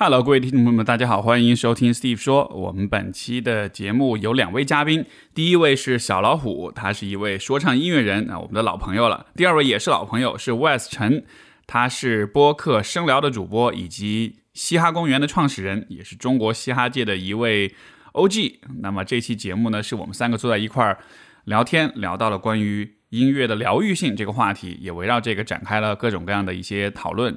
[0.00, 2.46] Hello，各位听众朋友们，大家好，欢迎收听 Steve 说。
[2.54, 9.26] 我们本期的节目有两位嘉宾，第一位是小老虎，他是一位说唱音乐人啊，我们的老朋友了。
[9.34, 11.24] 第二位也是老朋友，是 Wes 陈，
[11.66, 17.74] 他是播客声聊的主播，以及嘻哈公园的创始人，也是中国嘻哈界的一位
[18.12, 18.58] OG。
[18.80, 20.98] 那么这期节目呢，是我们三个坐在一块儿
[21.46, 27.36] 聊天，聊到了关于音乐的疗愈性这个话题，也围绕这个展开了各种各样的一些讨论。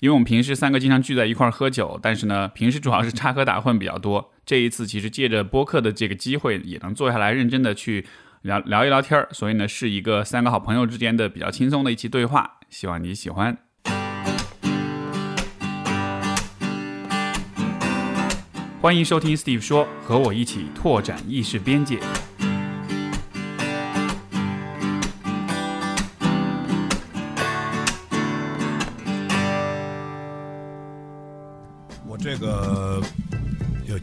[0.00, 4.32] 因为我们平时三个经常聚在一块儿喝酒，但是呢，平时主要是插科打诨比较多。
[4.46, 8.06] 这一次其实借着播客的这个机会，也能坐下来认真的去
[8.40, 13.58] 聊聊一聊天儿，所以呢，是一个三个好朋友之间的比较轻松的一期对话，希望你喜欢。
[18.80, 21.98] 欢迎收听 Steve 说，和我一起拓展意识边界。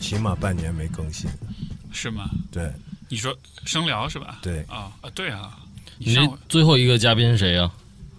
[0.08, 1.30] 起码半年没更新，
[1.92, 2.30] 是吗？
[2.50, 2.72] 对
[3.10, 4.40] 你说生聊是吧？
[4.42, 4.62] 对。
[4.70, 5.60] 啊啊，对啊。
[5.98, 7.70] 你那最后一个嘉宾是谁呀、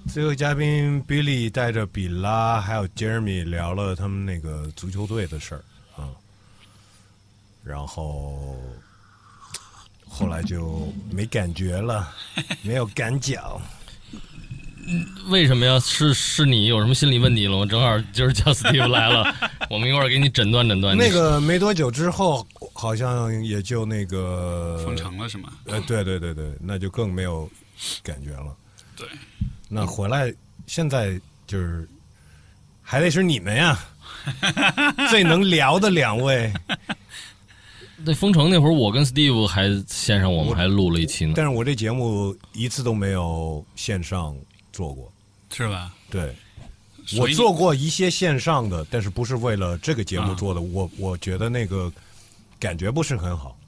[0.06, 5.64] 最后嘉宾 Billy 带着比拉还有 Jeremy 聊了他们那个足球队的事儿
[5.97, 6.11] 啊，
[7.64, 8.61] 然后
[10.06, 12.12] 后来就没感觉了，
[12.61, 13.58] 没有感脚。
[15.28, 15.78] 为什么呀？
[15.81, 17.67] 是是你有什么心理问题了吗？
[17.67, 19.34] 正好今儿叫 Steve 来了，
[19.70, 20.97] 我们一块儿给你诊断诊断。
[20.97, 25.50] 那个没多久之后，好像也就那个封城了是吗？
[25.67, 27.48] 呃，对对对对，那就更没有
[28.03, 28.55] 感觉了。
[28.97, 29.06] 对，
[29.69, 30.33] 那回来
[30.67, 31.86] 现在就是
[32.83, 33.78] 还得是你们呀，
[35.11, 36.52] 最能聊的两位。
[38.05, 41.33] 那封城那会儿，我跟 Steve 还线上，我们还录了一期呢。
[41.34, 44.36] 但是我这节目一次都没有线上
[44.79, 45.12] 做过。
[45.51, 45.93] 是吧？
[46.09, 46.33] 对，
[47.19, 50.61] 我做过一些线上的，但是不是为了这个节目啊做的。
[50.61, 51.93] 我我觉得那个
[52.61, 53.59] 感觉不是很好。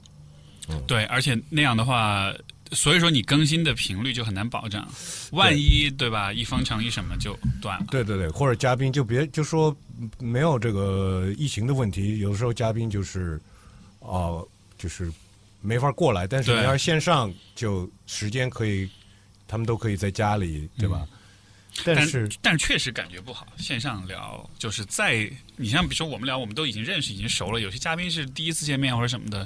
[0.87, 2.31] 对，而且那样的话，
[2.71, 4.87] 所以说你更新的频率就很难保障，
[5.31, 7.85] 万一对吧，一封城一什么就断了。
[7.89, 9.75] 对对对，或者嘉宾就别就说
[10.17, 13.41] 没有这个疫情的问题，有的时候嘉宾就是
[13.99, 14.39] 啊、
[14.77, 15.11] 就是
[15.61, 18.89] 没法过来，但是你要线上，就时间可以，
[19.51, 21.05] 他们都可以在家里，对吧？
[21.83, 29.45] 但但是但是确实感觉不好，线上聊就是在你像比如说我们聊，我们都已经认识，已经熟了，有些嘉宾是第一次见面或者什么的，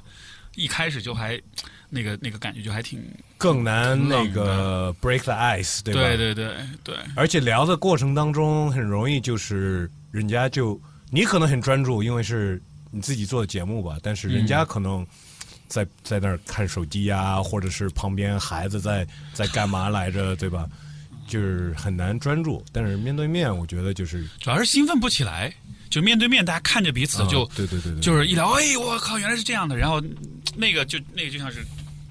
[0.54, 1.42] 一开始就还
[1.90, 3.04] 那个那个感觉就还挺
[3.38, 6.02] 更难那个 break the ice，对吧？
[6.02, 10.80] 对对对对而且聊的过程当中，很容易就是人家就
[11.10, 12.62] 你可能很专注，因为是
[12.92, 15.06] 你自己做的节目吧，但是人家可能
[15.68, 20.68] 在在那儿看手机呀、或者是旁边孩子在在干嘛来着，对吧？
[21.28, 22.64] 就是很难专注。
[22.72, 25.54] 但是面对面，我觉得就是主要是兴奋不起来，
[25.90, 30.02] 就面对面大家看着彼此就、对对对，就是一聊，哎，我靠，原来是这样的，然后
[30.56, 31.66] 那个就那个就像是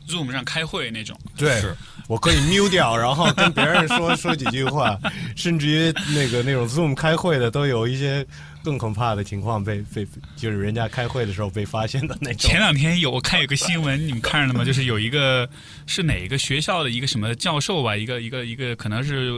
[0.09, 1.63] Zoom 上开会那种，对，
[2.09, 4.99] 我可以 mute 掉，然后跟别人说说几句话，
[5.37, 8.27] 甚至于那个那种 Zoom 开会的都有一些
[8.65, 12.59] 更可怕的情况被被就是人家开会的时候被发现的那种前。
[12.59, 14.65] 两天有我看有个新闻，你们看着了吗？
[14.65, 15.49] 就是有一个
[15.87, 19.31] 是哪一个学校的一个什么教授吧，一个一个一个可能是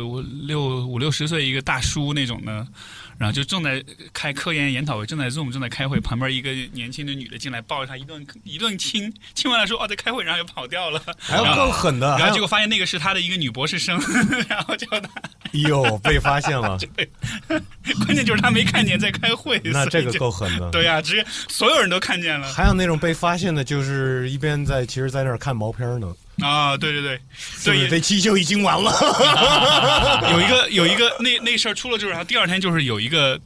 [0.47, 2.67] 六五六十岁一个大叔那种的，
[3.19, 13.99] 然后就正在开科研研讨会，正在 Zoom 正在开会，旁边一个年轻的女的进来抱着他一顿一顿亲，亲完了说哦在开会，然后就跑掉了，还有更狠的，然后结果发现那个是他的一个女博士生，
[14.49, 15.11] 然后就他
[15.53, 16.79] 哟被发现了，
[17.49, 20.71] 关键就是他没看见在开会，那这个够狠的。
[20.73, 26.77] 对呀、直接所有人都看见了还有那种被发现的，就是一边在其实，在那儿看毛片呢，啊！
[26.77, 28.93] 对对对，是不是对这期就已经完了？
[30.33, 33.41] 有一个有一个那那事儿出了之后，然后第二天就是有一个。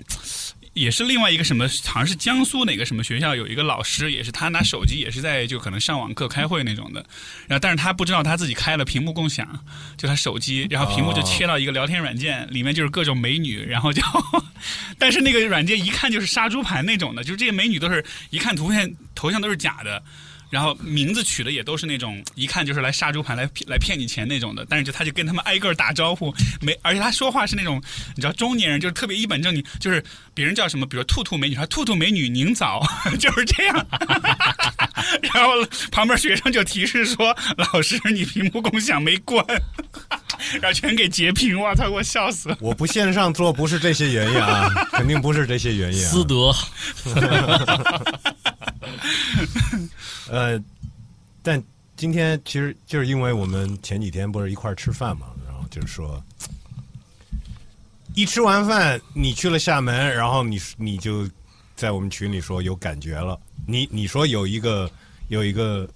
[0.72, 7.04] 也是另外一个什么，好像是江苏哪个什么学校有一个老师，也是他拿手机，也是在就可能上网课开会那种的，
[7.48, 9.64] 然后但是他不知道他自己开了屏幕共享，
[9.96, 14.00] 就他手机，然后屏幕就切到一个聊天软件，里面就是各种美女，然后就，
[14.96, 20.02] 但是那个软件一看就是杀猪盘那种的，就是这些美女都是一看图片头像都是假的，
[20.50, 27.80] 然后名字取的也都是那种一看就是来杀猪盘来骗来骗你钱那种的，但是就他就跟他们挨个儿打招呼，没而且他说话是那种
[28.16, 30.04] 你知道中年人就是特别一本正经，就是
[30.34, 32.86] 别人叫什么，比如兔兔美女，他兔兔美女您早，
[33.18, 33.86] 就是这样。
[35.22, 35.52] 然后
[35.90, 39.44] 旁边学生就提示说：“老师，你屏幕共享没关。”
[40.60, 42.56] 然后全给截屏，哇，他，给我笑死了。
[42.60, 46.10] 我不线上做不是这些原因啊， 肯定不是这些原因啊。
[46.10, 46.52] 私德，
[50.30, 50.62] 呃，
[51.42, 51.62] 但
[51.96, 56.22] 今天其实就是因为我们前几天不是一块儿吃饭嘛，然后就是说，
[58.14, 61.28] 一吃完饭你去了厦门，然后你你就
[61.76, 64.90] 在我们群里说有感觉了，你你说有一个
[65.28, 65.88] 有一个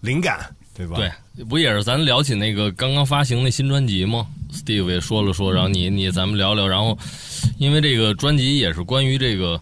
[0.00, 0.96] 灵感，对吧？
[0.96, 6.98] 对，不也是咱聊起那个刚刚发行的新专辑吗？Steve 也说了说，然后你你咱们聊聊，然后
[7.58, 9.60] 因为这个专辑也是关于这个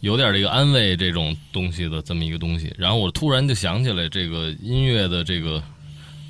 [0.00, 5.62] 有点这个安慰这种东西的这么一个东西，然后我突然就想起来这个音乐的这个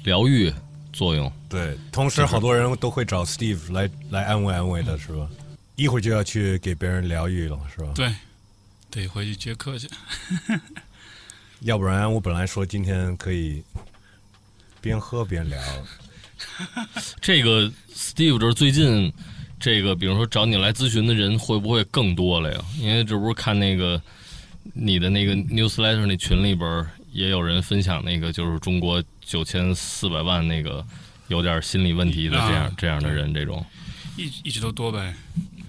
[0.04, 0.52] 疗愈
[0.92, 1.30] 作用。
[1.48, 5.28] 对，同时好多人都会找 Steve 来来安慰安慰的，是吧？
[5.76, 7.92] 一会儿就要去给别人疗愈了，是吧？
[7.94, 8.12] 对，
[8.90, 9.88] 得回去接客去。
[11.60, 13.62] 要不然我本来说今天可以
[14.80, 15.60] 边喝边聊，
[17.20, 19.12] 这个 Steve 就是最近
[19.60, 22.64] 这个，比如说找你来咨询的人会不会更多了呀？
[22.78, 24.00] 因为这不是看那个
[24.72, 30.84] 你的那个 newsletter 那群里边也有人分享那个，就是中国九千四百万那个
[31.28, 33.64] 有点心理问题的这样、啊这样的人，这种
[34.16, 35.14] 一一直都多呗。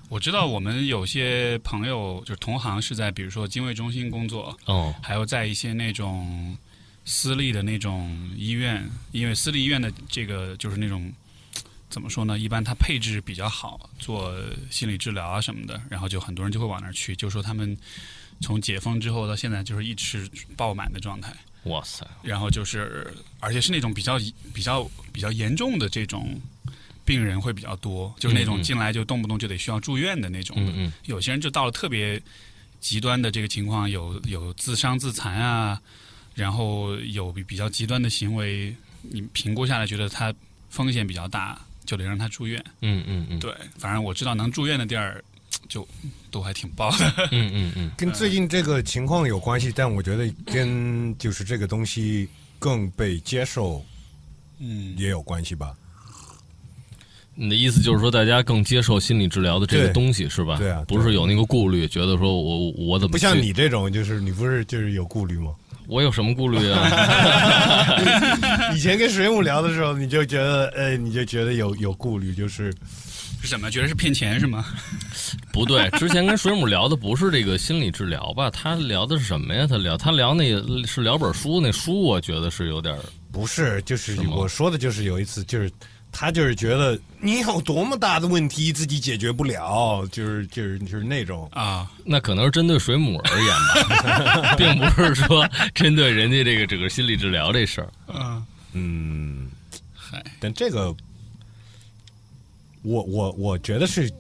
[0.09, 6.57] 我知道我们有些朋友就是同行是在比如说精卫中心工作，哦，还有在一些那种
[7.05, 11.11] 私立的那种医院，因为私立医院的这个就是那种
[11.91, 12.39] 怎么说呢？
[12.39, 14.33] 一般它配置比较好，做
[14.71, 17.77] 心理治疗啊什么的，然后就很多人就会往那儿去，就说他们
[18.39, 21.31] 从解封之后到现在就是一直爆满的状态。
[21.65, 24.17] 哇塞，然后就是，而且是那种比较
[24.51, 26.39] 比较比较严重的这种
[27.05, 30.71] 病人会比较多，就是那种进来就动不动就得需要住院的那种的。
[30.71, 32.19] 嗯嗯有些人就到了特别
[32.79, 35.79] 极端的这个情况，有有自伤自残啊，
[36.33, 40.33] 然后有比比较极端的行为，你评估下来觉得他
[40.71, 42.63] 风险比较大，就得让他住院。
[42.81, 45.24] 嗯嗯嗯，对，反正我知道能住院的地儿，
[45.68, 45.88] 就
[46.30, 47.13] 都还挺爆的。
[47.31, 52.28] 嗯嗯嗯， 跟最近这个情况有关系，但我觉得跟就是这个东西
[52.60, 53.83] 更被接受
[54.60, 55.75] 嗯，也有关系吧。
[57.33, 60.57] 你的意思就是说大家更接受心理治疗的这个东西是吧？
[60.57, 65.56] 对啊不是有那个顾虑，觉得说我我怎么不像你这种，就是你不是就是有顾虑吗？
[65.88, 66.88] 我有什么顾虑啊？
[68.75, 72.74] 以前跟水母聊的时候，你就觉得，呃，你就觉得有有顾虑，就是
[73.42, 73.69] 是什么？
[73.69, 74.66] 觉得是骗钱是吗？
[75.51, 78.50] 不对，之前跟水母聊的不是这个心理治疗吧？
[78.50, 79.68] 他聊的是什么呀？
[79.68, 83.00] 他聊他聊那个是聊本书，那书我觉得是有点儿
[83.31, 85.69] 不是，就是我说的，就是有一次，就是
[86.11, 93.47] 他就是觉得你有多么大的问题自己解决不了，就是就是就是那种，啊，那可能是针对水母而言
[94.43, 97.91] 吧， 并不是说针对人家这个整个心理治疗这事儿。
[98.07, 99.51] 嗯，嗯，
[99.93, 100.93] 嗨，但这个，
[102.81, 104.11] 我我我觉得是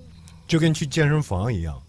[0.47, 1.81] 就跟去健身房一样，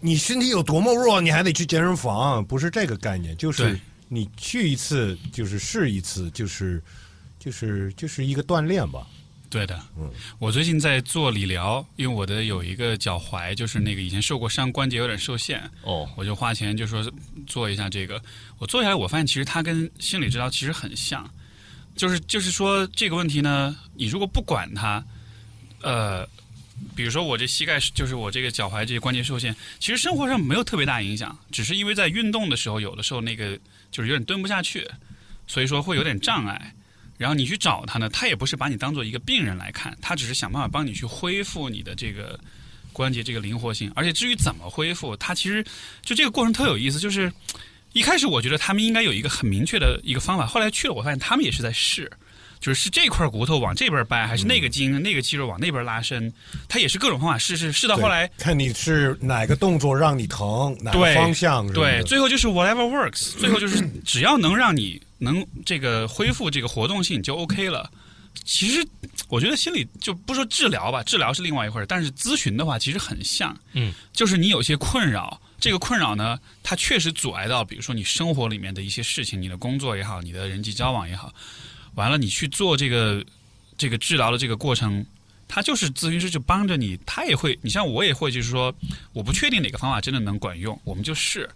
[0.00, 6.82] 你身体有多么弱，你还得去健身房，不是这个概念，就是你去一次就是试一次，就是
[7.40, 9.04] 就是就是一个锻炼吧。
[9.48, 10.08] 对的，嗯
[10.38, 17.04] 我最近在做理疗，因为我的有一个脚踝，就是那个以前受过伤，关节有点受限，哦，我就花钱就说
[17.48, 18.22] 做一下这个。
[18.58, 21.28] 我做下来，我发现其实它跟心理治疗其实很像，
[21.96, 25.04] 就是就是说这个问题呢，你如果不管它，
[25.82, 26.24] 呃，
[26.94, 33.58] 比如说我这膝盖就是我这个脚踝这些关节受限，其实生活上没有特别大影响，只是因为在运动的时候，有的时候那个
[33.90, 34.88] 就是有点蹲不下去，
[35.48, 36.72] 所以说会有点障碍。
[37.20, 42.40] 然后你去找他呢，他也不是把你当做一个病人来看，他只是想办法帮你去恢复你的这个
[42.94, 43.92] 关节这个灵活性。
[43.94, 45.62] 而且至于怎么恢复，他其实
[46.00, 47.30] 就这个过程特有意思，就是
[47.92, 52.10] 一开始我觉得他们应该有一个很明确的一个方法，后来去了我发现他们也是在试。
[52.58, 56.30] 就是是这块骨头往这边掰，还是那个筋、那个肌肉往那边拉伸，
[56.68, 67.88] 他也是各种方法试试试到后来，看你是哪个动作让你疼，哪个方向对，最后就是 whatever works，最后就是只要能让你能这个恢复这个活动性就 OK 了。
[68.44, 68.86] 其实
[69.28, 81.34] 我觉得心理就不说治疗吧，治疗是另外一回事，但是咨询的话其实很像，嗯，就是你有些困扰，这个困扰呢，它确实阻碍到，比如说你生活里面的一些事情，你的工作也好，你的人际交往也好，
[81.96, 83.22] 完了你去做这个
[83.76, 85.04] 这个治疗的这个过程，
[85.48, 88.72] 他就是咨询师就帮着你，他也会，你像我也会，就是说
[89.12, 91.50] 我不确定哪个方法真的能管用，我们就试，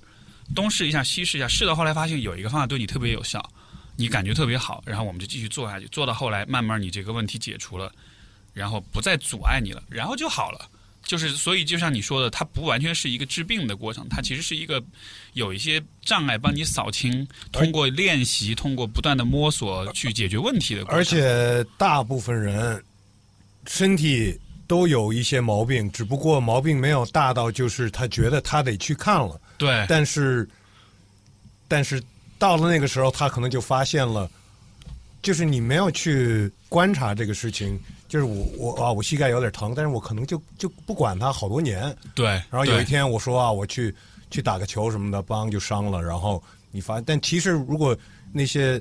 [0.56, 3.49] 东试一下西试一下，试到后来发现有一个方法对你特别有效，
[3.96, 7.92] 你感觉特别好，然后我们就继续做下去，做到后来慢慢你这个问题解除了，
[8.52, 10.68] 然后不再阻碍你了，然后就好了。
[11.06, 14.82] 就是，所以就像你说的，它不完全是一个治病的过程，它其实是一个
[15.34, 20.98] 有一些障碍帮你扫清，通过练习，通过不断的摸索去解决问题的过程。
[20.98, 22.82] 而且大部分人
[23.66, 30.48] 身体都有一些毛病，只不过毛病没有大到就是他觉得他得去看了，对但是
[31.68, 32.02] 但是
[32.44, 34.30] 到了那个时候，他可能就发现了，
[35.22, 43.94] 就是你没有去观察这个事情，就是我我啊，我膝盖有点疼，但是我可能就就不管它好多年，对，然后有一天我说啊，我去
[44.30, 47.96] 去打个球什么的，邦就伤了，然后你发，但其实如果
[48.30, 48.78] 那些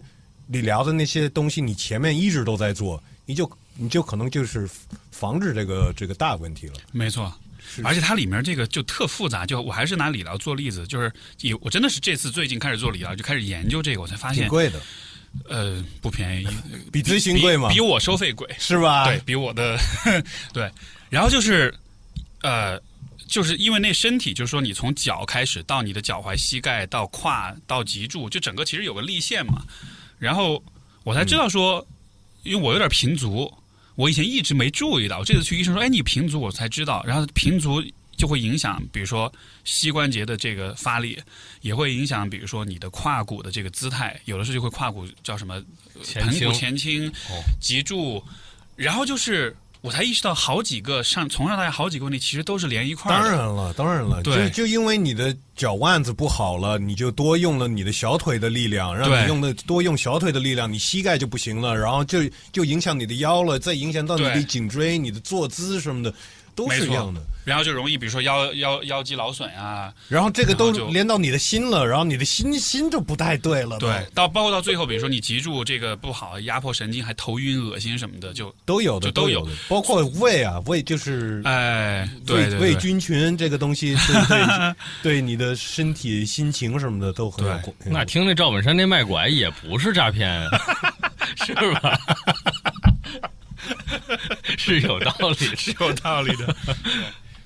[0.47, 4.69] 理疗的那些东西，你前面一直都在做，你就你就可能就是
[5.09, 6.73] 防止这个这个大问题了。
[6.91, 7.33] 没错。
[7.83, 14.81] 而且它里面这个就特复杂，就我还是拿理疗做例子，就是有我真的是这次最近开始做理疗，就开始研究这个，我才发现挺贵的，
[15.49, 16.47] 呃，不便宜，
[16.91, 17.69] 比咨询贵吗？
[17.69, 19.05] 比我收费贵，是吧？
[19.05, 19.77] 对比我的
[20.53, 20.71] 对，
[21.09, 21.73] 然后就是
[22.41, 22.79] 呃，
[23.27, 29.63] 就是因为那身体，就是说你从脚开始到你的脚踝、膝盖到胯到脊柱，就整个其实有个立线嘛。
[30.19, 30.63] 然后
[31.03, 31.85] 我才知道说，
[32.43, 33.51] 因为我有点平足，
[33.95, 37.03] 我以前一直没注意到，我这次去医生说，哎，你平足，我才知道。
[37.05, 37.83] 然后平足
[38.15, 39.31] 就会影响，比如说
[39.63, 41.19] 膝关节的这个发力，
[41.61, 45.61] 也会影响，比如说你的胯骨的这个姿态，有的时候就会胯骨叫什么
[46.13, 47.11] 盆骨前倾、
[47.59, 48.23] 脊柱，
[48.75, 53.29] 然后就是我才意识到好几个上从上到下好几个问题，其实都是连一块儿当。
[53.29, 62.19] 然了，当然了，对就就因为你的脚腕子不好了，你就多用了你的小腿的力量，让你用的多用小腿的力量，你膝盖就不行了，然后就
[62.53, 66.13] 就影响你的腰了，再影响到你的颈椎、你的坐姿什么的，
[66.55, 67.21] 都是一样的。
[67.43, 87.75] 然后就容易，比如说腰腰腰肌劳损啊，然后这个都连到你的心了，然后你的心心就不太对了，对，到包括到最后，比如说你脊柱这个不好，压迫神经，还头晕、恶心什么的，就都有的，就都有有的，包括胃啊，胃就是哎，对胃菌群这个东西，对对 对你的身体、心情什么的都很有。
[87.85, 90.49] 那听那赵本山那卖拐也不是诈骗啊，
[91.45, 91.99] 是吧？
[94.57, 96.55] 是有道理，是有道理的。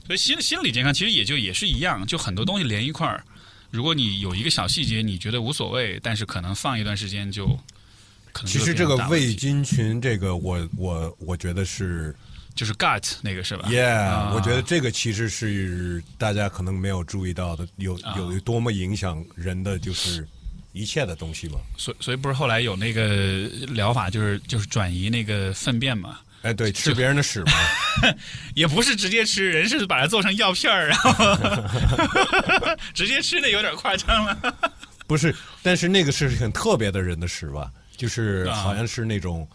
[0.07, 3.23] 所以心心理健康其实也就也是一样，就很多东西连一块儿。
[3.69, 7.47] 如果你有一个小细节你觉得无所谓，但是可能放一段时间就
[8.31, 12.15] 可能其实这个胃菌群，这个我我我觉得是
[12.55, 20.25] 就是 gut 那个是吧，yeah，、啊我觉得这个其实是大家可能没有注意到的，有啊有多么影响人的就是
[20.71, 21.59] 一切的东西嘛。
[21.77, 26.19] 所以所以不是后来有那个疗法，就是就是转移那个粪便嘛。
[26.44, 27.51] 哎，对，吃别人的屎嘛，
[28.56, 31.13] 也不是直接吃，人是把它做成药片儿，然后
[32.94, 34.38] 直接吃那有点夸张了。
[35.08, 39.48] 不是，但是那个是很特别的人的屎吧，就是啊好像是那种。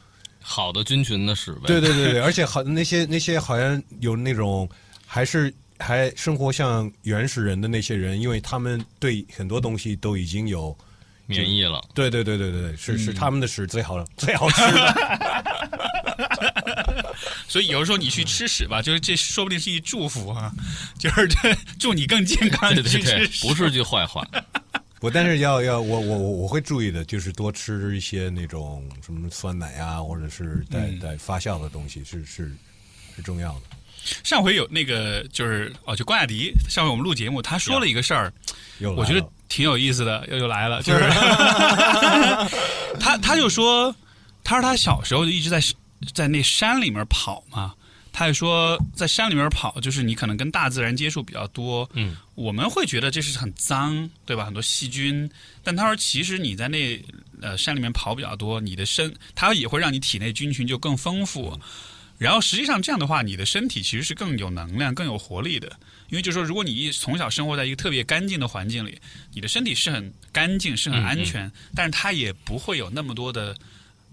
[0.45, 1.61] 好的菌群的屎呗。
[1.67, 4.69] 对对对对，而且好那些那些好像有那种
[5.07, 10.77] 还是还生活像原始人的那些人，因为他们对很多东西都已经有，
[11.27, 11.81] 免疫了。
[11.95, 15.45] 对对对对对对，是嗯是他们的屎最好最好吃的。
[17.49, 20.53] 所以有的时候你去吃屎吧，就是这说不定是一祝福啊，
[20.99, 22.73] 就是这祝你更健康。
[22.75, 24.27] 对对去对吃，屎不是句坏话。
[25.01, 32.53] 我但是要要我我我我会注意的，就是多吃一些那种什么酸奶啊，或者是带嗯带发酵的东西，是是
[33.17, 33.63] 是重要的。
[34.25, 38.33] 上回有那个就是哦，就关雅迪上回我们录节目，他说了一个事儿，
[38.79, 41.01] 又来我觉得挺有意思的，又又来了，就是
[43.01, 43.93] 他他就说，
[44.45, 45.61] 他说他小时候就一直在
[46.15, 47.75] 在那山里面跑嘛。
[48.15, 54.45] 他也说，在山里面跑，就是你可能跟大自然接触比较多，嗯，我们会觉得这是很脏，对吧？
[54.45, 55.29] 很多细菌，
[55.65, 57.03] 但他说其实你在那
[57.41, 61.59] 呃山里面跑比较多，你的身它也会让你体内菌群就更丰富。
[62.19, 65.69] 然后实际上这样的话，你的身体其实是更有能量、更有活力的。
[66.11, 69.01] 因为就是说，如果你一从小生活在一个特别干净的环境里，
[69.33, 73.57] 你的身体是很干净、是很安全，但是它也不会有那么多的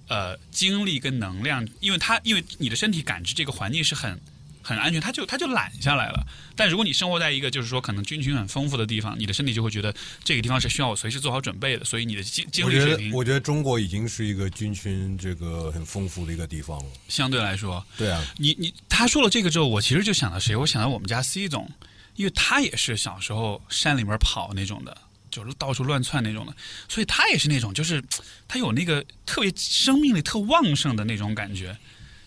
[0.09, 4.19] 呃精力跟能量，因为它因为你的身体感知这个环境是很
[4.61, 6.27] 很安全，它就它就懒下来了。
[6.55, 16.91] 但如果你生活在一个就是说可能菌群很丰富的地方，你的身体就会觉得这个地方是需要我随时做好准备的，所以你的精精力水平得我觉得中国已经是一个菌群这个很丰富的一个地方了。
[17.07, 20.55] 相对来说，对啊，你你他说了这个之后，我其实就想到谁？
[20.55, 21.71] 我想到我们家 C 总，
[22.15, 24.95] 因为他也是小时候山里面跑那种的，
[25.29, 26.53] 就是到处乱窜那种的，
[26.87, 28.03] 所以他也是那种，就是
[28.47, 31.75] 他有那个特别生命力特旺盛的那种感觉。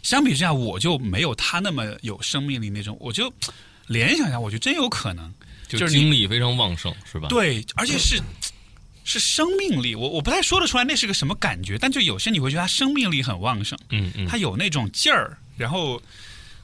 [0.02, 3.32] 相比之下，我就没有他那么有生命力那种，我就
[3.86, 5.32] 联想一下，我觉得真有可能，
[5.68, 7.28] 就就是精力非常旺盛，是吧？
[7.28, 8.20] 对，而且是
[9.04, 9.94] 是生命力。
[9.94, 13.78] 我我不太说得出来那是个什么感觉，但就有些你会觉得他生命力很旺盛。
[13.90, 16.02] 嗯嗯，他有那种劲儿，然后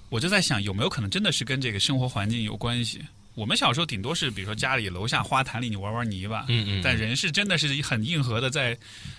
[0.09, 3.01] 我就在想，有没有可能真的是跟这个生活环境有关系？
[3.39, 8.77] 我们小时候顶多是，比如说家里楼下花坛里你玩玩泥巴，嗯嗯，但人是真的是很硬核的，在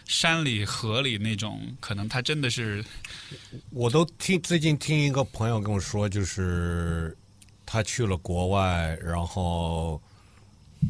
[0.08, 2.84] 山里、河里那种，可能他真的是
[3.70, 7.16] 我都听最近听一个朋友跟我说，就是
[7.66, 10.02] 他去了国外，然后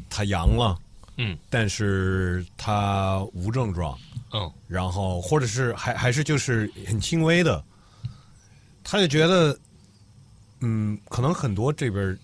[0.09, 0.75] 他阳了，
[1.17, 3.95] 嗯，但是他无症状，
[4.33, 7.63] 嗯然后或者是还还是就是很轻微的，
[8.83, 9.55] 他就觉得，
[10.61, 12.17] 嗯，可能很多这边儿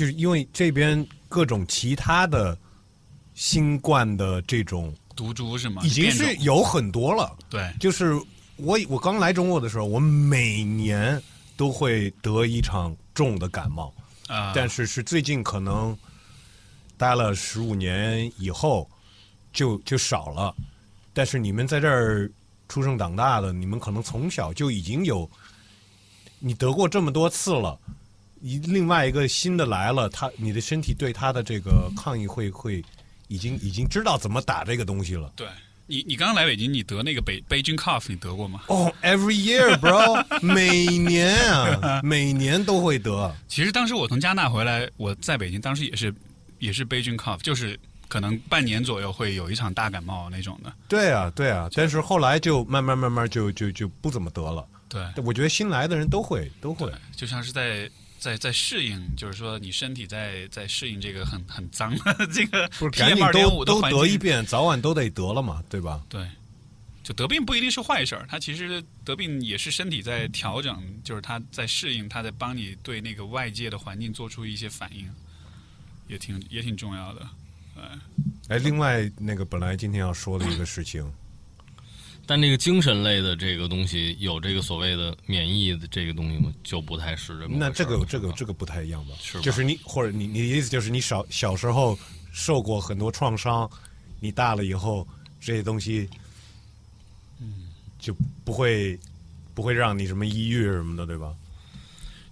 [0.00, 2.56] 就是因为这边各种其他的
[3.34, 5.82] 新冠的这种，毒株是吗？
[5.84, 7.36] 已经是有很多了。
[7.50, 8.14] 对，就是
[8.56, 11.22] 我我刚来中国的时候，我每年
[11.54, 13.92] 都会得一场重的感冒，
[14.26, 15.94] 啊，但是是最近可能
[16.96, 18.88] 待了十五年以后
[19.52, 20.54] 就就少了。
[21.12, 22.30] 但是你们在这儿
[22.70, 25.30] 出生长大的，你们可能从小就已经有
[26.38, 27.78] 你得过这么多次了。
[28.40, 32.82] 一另外一个新的来了，他你的身体对他的这个抗议会会
[33.28, 35.32] 已经已经知道怎么打这个东西了。
[35.36, 35.46] 对
[35.86, 38.62] 你你刚刚来北京，你得那个北 Beijing cough，你得过吗？
[38.68, 43.34] 哦、e v e r y year, bro， 每年啊，每年都会得。
[43.48, 46.14] 其实当时我从加拿大回来，我在北京，当时也是
[46.60, 50.72] 也是 Beijing cough，就是可能半年左右会有一场大感冒那种的。
[50.88, 54.64] 对啊，对啊，但是后来就慢慢慢慢就就就不怎么得了。
[54.88, 57.90] 对，我觉得新来的人都会都会。，就像是在
[58.20, 63.80] 在在适应，就是说你身体在在适应这个很很脏的 这个不是 赶紧二都都。
[63.82, 66.04] 得一遍，早晚都得得了嘛，对吧？
[66.08, 66.24] 对，
[67.02, 75.10] 就得病不一定是坏事儿，它其实得病也是身体在调整，就是它在适应，它在帮你对那个外界的环境做出一些反应，
[76.06, 77.26] 也挺也挺重要的。
[78.48, 81.10] 哎，另外那个本来今天要说的一个事情，
[82.30, 86.54] 但这个精神类的这个东西有这个所谓的免疫的这个东西吗？
[86.62, 89.14] 就不太是这么那这个这个这个不太一样吧？
[89.20, 91.98] 是吧就是你或者你你的意思就是你小小时候
[92.30, 93.68] 受过很多创伤，
[94.20, 95.04] 你大了以后
[95.40, 96.08] 这些东西，
[97.40, 97.64] 嗯，
[97.98, 98.96] 就不会
[99.52, 101.34] 不会让你什么抑郁什么的，对吧？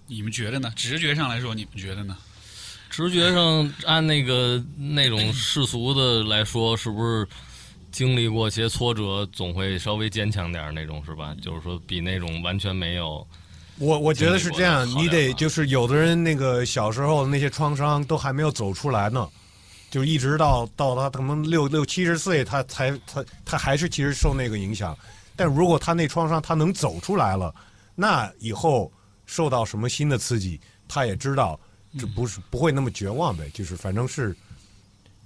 [0.07, 0.71] 你们觉得呢？
[0.77, 2.17] 直觉上来说，你们觉得呢？
[2.89, 7.27] 直觉上按那个那种世俗的来说，是不是
[7.91, 11.35] 经历过些挫折，总会稍微坚强点儿那种，是吧？
[11.41, 13.25] 就是说比那种完全没有，
[13.77, 19.27] 我我觉得是这样，你得就是有的人那个小时候那些创伤都还没有走出来呢，
[19.89, 24.97] 就一直到到他可能六六七十岁，他才他他还是其实受那个影响。
[25.35, 27.53] 但如果他那创伤他能走出来了，
[27.95, 28.91] 那以后
[29.25, 31.59] 受到什么新的刺激，他也知道
[31.97, 34.35] 这不是不会那么绝望呗，就是反正是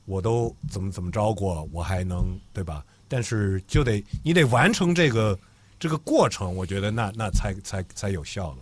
[0.05, 2.83] 我都怎么怎么着过，我还能对吧？
[3.07, 5.37] 但是就得你得完成这个
[5.79, 8.57] 这个过程，我觉得那那才才才有效了。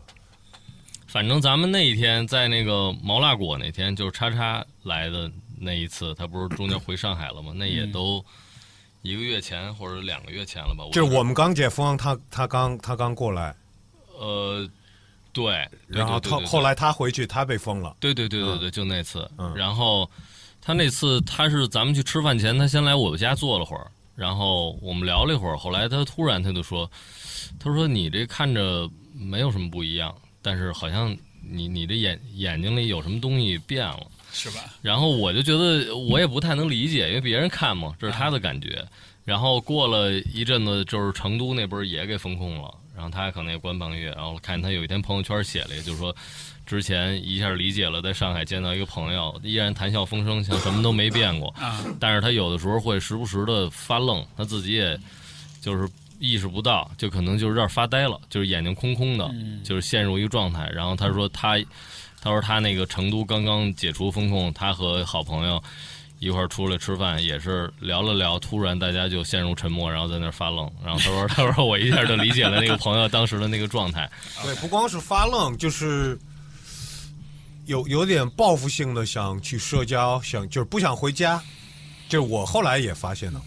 [1.08, 7.52] 反正咱们那一天在那个毛辣果那天，就是叉叉来的那一次，他不是中间回上海了吗？
[7.56, 8.24] 那也都
[9.02, 10.86] 一个月前或者两个月前了吧？
[10.94, 13.54] 就是我们刚解封，他他刚他刚过来，
[14.18, 14.66] 呃，
[15.34, 17.96] 对，然后他后来他回去，他被封了。
[18.00, 19.30] 对对对对对，就那次。
[19.38, 20.10] 嗯然后
[20.62, 25.58] 他那次他是咱们去吃饭前，他先来我家坐了会儿，然后我们聊了一会儿。
[25.58, 26.90] 后来他突然他就说
[27.60, 34.62] ：“他说你这看着没有什么不一样，但是好像你你这眼眼睛里有什么东西变了。”是吧？
[34.82, 38.82] 然后我就觉得我也不太能理解，因为别人看嘛，这是他的感觉。
[39.26, 44.10] 然后过了一阵子，就是成都那边也给封控了，然后他可能也关半个月。
[44.12, 46.16] 然后看他有一天朋友圈写了一个，就是说
[46.66, 51.50] 之前一下理解了，在上海见到一个朋友，依然谈笑风生，像什么都没变过。
[51.60, 54.98] 啊，但是他有的时候会时不时的发愣，他自己也
[55.62, 60.70] 就是意识不到，就可能就是有点发呆了，就是眼睛空空的，嗯就是陷入一个状态。
[60.74, 61.58] 然后他说他，
[62.22, 65.62] 他说他那个成都刚刚解除风控，他和好朋友
[66.20, 70.72] 一块儿出来吃饭，也是聊了聊，突然大家就陷入沉默，然后在那儿发愣。
[70.86, 74.10] 然后他说 他说我一下就理解了那个朋友当时的那个状态。
[74.44, 76.18] 对，不光是发愣，就是
[77.72, 81.42] 有有点报复性的想去社交，想就是不想回家。
[82.10, 83.42] 就是我后来也发现了，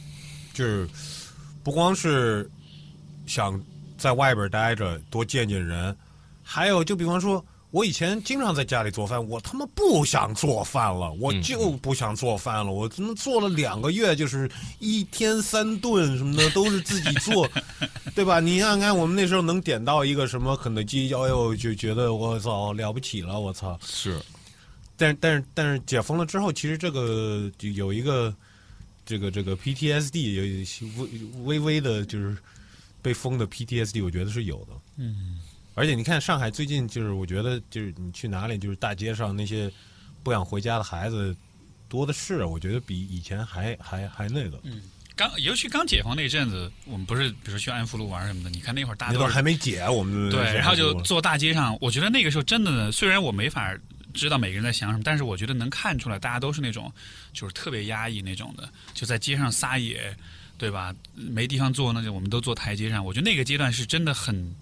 [0.55, 0.89] 就是
[1.63, 2.51] 不光是
[3.27, 3.61] 想
[3.99, 5.95] 在外边待着多见见人，
[6.43, 12.71] 还有就比方说，我以前经常在家里做饭，我他妈不想做饭了，我就不想做饭了。
[12.71, 17.51] 我他妈做了两个月，就是一天三顿什么的都是自己做，
[18.15, 18.39] 对吧？
[18.39, 23.77] 你看看我们那时候能点到一个什么肯德基，哎呦就觉得我操了不起了，我操！
[23.85, 24.23] 是，
[24.97, 28.33] 但是但是但是解封了之后，其实这个就有一个
[29.05, 32.37] 这个这个 PTSD 有一些微微微的，就是
[33.03, 34.73] 被封的 PTSD，我觉得是有的。
[34.97, 35.41] 嗯，
[35.75, 39.71] 而且你看上海最近就是，我觉得就是你去哪里，就是大街上那些
[40.23, 41.37] 不想回家的孩子
[41.89, 44.59] 多的是，我觉得比以前还还还那个。
[44.65, 44.81] 嗯
[45.17, 53.73] 刚尤其刚解放那阵子，我们不是比如说去安福路玩什么的，你看那会儿大家那会儿都还没解，我们对，然后就坐大街上，我觉得那个时候真的，虽然我没法
[54.13, 56.93] 知道每个人在想什么，但是我觉得能看出来，大家都是那种
[57.33, 60.13] 就是特别压抑那种的，就在街上撒野，
[60.59, 60.93] 对吧？
[61.15, 63.05] 没地方坐，那就我们都坐台阶上。
[63.05, 64.53] 我觉得那个阶段是真的很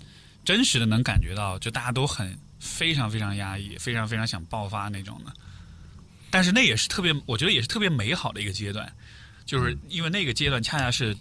[0.44, 5.32] 真实的，能感觉到，就大家都很非常非常压抑，非常非常想爆发那种的。
[6.30, 8.90] 但是那也是特别，我觉得也是特别美好的一个阶段，
[9.44, 11.16] 就是因为那个阶段恰恰是，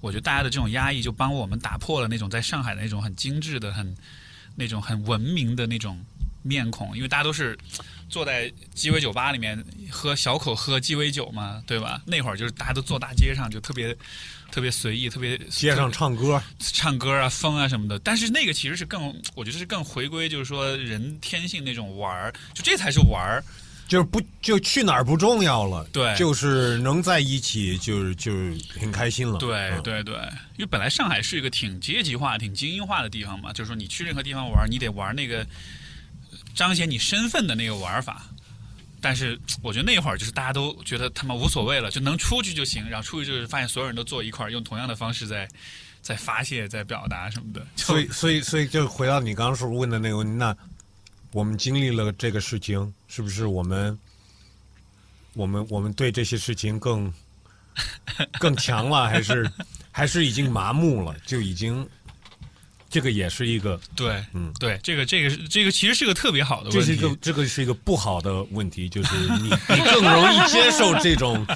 [0.00, 3.96] 我觉得大家的这种压抑就帮我们打破了那种在上海的那种很精致的、很
[4.56, 6.04] 那种很文明的那种
[6.42, 7.56] 面孔，因为大家都是
[8.08, 12.02] 坐在鸡尾酒吧里面喝小口喝鸡尾酒嘛，对吧？
[12.04, 13.96] 那会儿就是大家都坐大街上，就特别
[14.50, 17.98] 特别随意，特别街上唱歌，唱歌啊、疯啊什么的。
[18.00, 23.44] 但是那个其实是更，我觉得是更回归，就是说人天性那种玩儿，就这才是玩儿。
[23.86, 29.38] 就是不就去哪儿不重要了，对就是能在一起，就是就是很开心了。
[29.38, 30.14] 嗯对对对，
[30.58, 35.46] 因为本来上海是一个挺阶级化、挺精英化的地方嘛，就是说你去任何地方玩，你得玩那个
[36.54, 38.26] 彰显你身份的那个玩法。
[39.00, 45.48] 但是 我觉得那会儿就是大家都觉得他妈无所谓了，就能出去就行，然后出去就是发现所有人都坐一块儿，用同样的方式在
[46.02, 47.66] 在发泄、在表达什么的。
[47.76, 50.56] 所以所以所以就回到你刚刚说问的那个问题，那
[51.32, 53.98] 我们经历了这个事情，是不是我们
[55.34, 57.12] 我们我们对这些事情更
[58.40, 59.50] 更强了，还是
[59.92, 61.14] 还是已经麻木了？
[61.26, 61.86] 就已经
[62.90, 66.78] 这个也是一个，对，嗯对，这个这个是这个其实是个特别好的问题。
[66.80, 71.46] 这是一个这个是一个不好的问题， 就是你你更容易接受这种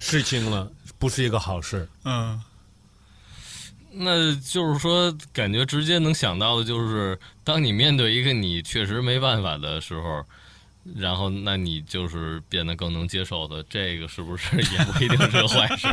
[0.00, 1.88] 事情了， 不是一个好事。
[2.04, 2.40] 嗯
[3.96, 10.24] 那就是说，感觉直接能想到的就是，当你面对一个你确实没办法的时候，
[10.96, 15.86] 然后那你就是变得更能接受的，这个是不是也不一定是个坏事？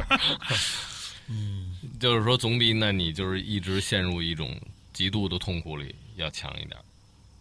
[1.30, 4.60] 嗯，就是说，总比那你就是一直陷入一种
[4.94, 6.78] 极度的痛苦里要强一点。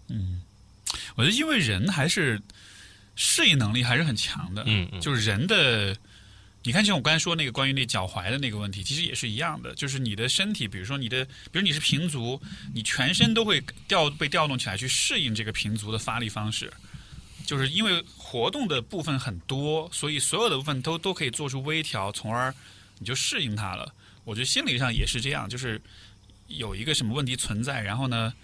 [0.09, 0.43] 嗯，
[1.15, 2.41] 我觉得因为人还是
[3.17, 4.65] 适应能力还是很强的。
[4.67, 5.97] 嗯嗯，就是人的，
[6.63, 9.75] 你看，像我刚才说那个关于那脚踝的那个问题，其实也是一样的。
[9.75, 12.41] 就是你的身体，比如说你的，比如你是平足，
[12.75, 16.73] 你全身都会调被调动起来去适应这个平足的发力方式。
[17.47, 22.55] 就是因为活动的部分很多，所以所有的部分都都可以做出微调，从而
[22.99, 23.93] 你就适应它了。
[24.25, 25.81] 我觉得心理上也是这样，就是
[26.51, 28.35] 有一个什么问题存在，然后呢，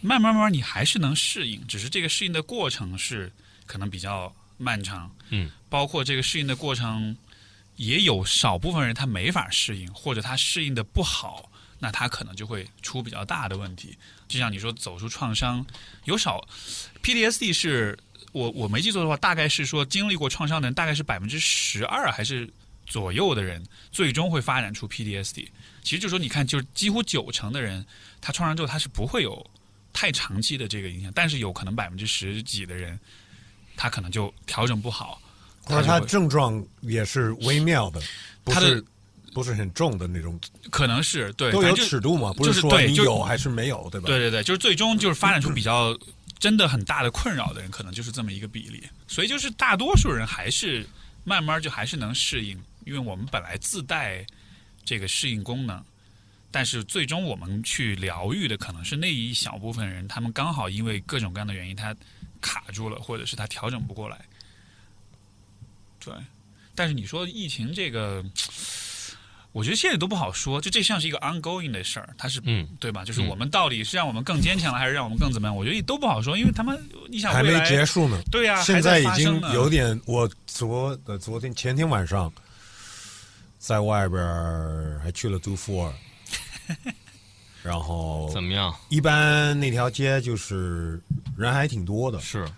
[0.00, 3.32] 慢慢慢慢你还是能适应，只是这个适应的过程是
[3.66, 5.10] 可能比较漫长。
[5.30, 7.16] 嗯，包括这个适应的过程，
[7.76, 13.96] 也有少部分人他没法适应，或者他适应的不好，那他可能就会出比较大的问题。
[14.28, 15.64] 就像你说走出创伤，
[16.04, 16.46] 有少
[17.02, 17.98] PTSD 是
[18.32, 22.48] 我我没记错的话，大概是说经历过创伤的人大概是百分之十二还是
[22.86, 25.48] 左右的人，最终会发展出 PTSD。
[25.86, 27.86] 其实就说你看，就是几乎九成的人，
[28.20, 29.48] 他创伤之后他是不会有
[29.92, 32.98] 太长期的这个影响，但是有可能百分之十几的人，
[33.76, 35.22] 他可能就调整不好，
[35.62, 38.02] 或者他就会症状也是微妙的，
[38.42, 38.84] 不他的是
[39.32, 40.36] 不是很重的那种，
[40.70, 44.08] 可能是对都有尺度嘛，不就是说你有还是没有，对吧？
[44.08, 45.96] 对对对，就是最终就是发展出比较
[46.40, 48.82] 真的很大的困扰的人，可能就是这么一个比例。
[49.06, 50.84] 所以就是大多数人还是
[51.22, 54.26] 慢慢就还是能适应，因为我们本来自带
[54.86, 55.84] 这个适应功能。
[56.50, 61.94] 但是最终我们去疗愈的可能是那一小部分人，他们刚好因为各种各样的原因，他
[62.40, 64.18] 卡住了，或者是他调整不过来。
[66.02, 66.14] 对，
[66.74, 68.24] 但是你说疫情这个，
[69.52, 73.04] 我觉得现在都不好说，就这像是一个 ongoing 的事儿，它是嗯，对吧？
[73.04, 75.54] 就是嗯我们到底是让我们更坚强了，还是让我们更怎么样？
[75.54, 78.18] 我觉得都不好说，因为他们你想还没结束呢。
[78.30, 82.32] 对呀、现在已经有点，我昨呃昨天前天晚上
[83.66, 84.20] 在外边
[85.00, 85.92] 还去了杜富尔，
[87.64, 88.72] 然后怎么样？
[88.90, 91.02] 一般那条街就是
[91.36, 92.20] 人还挺多的。
[92.20, 92.48] 是，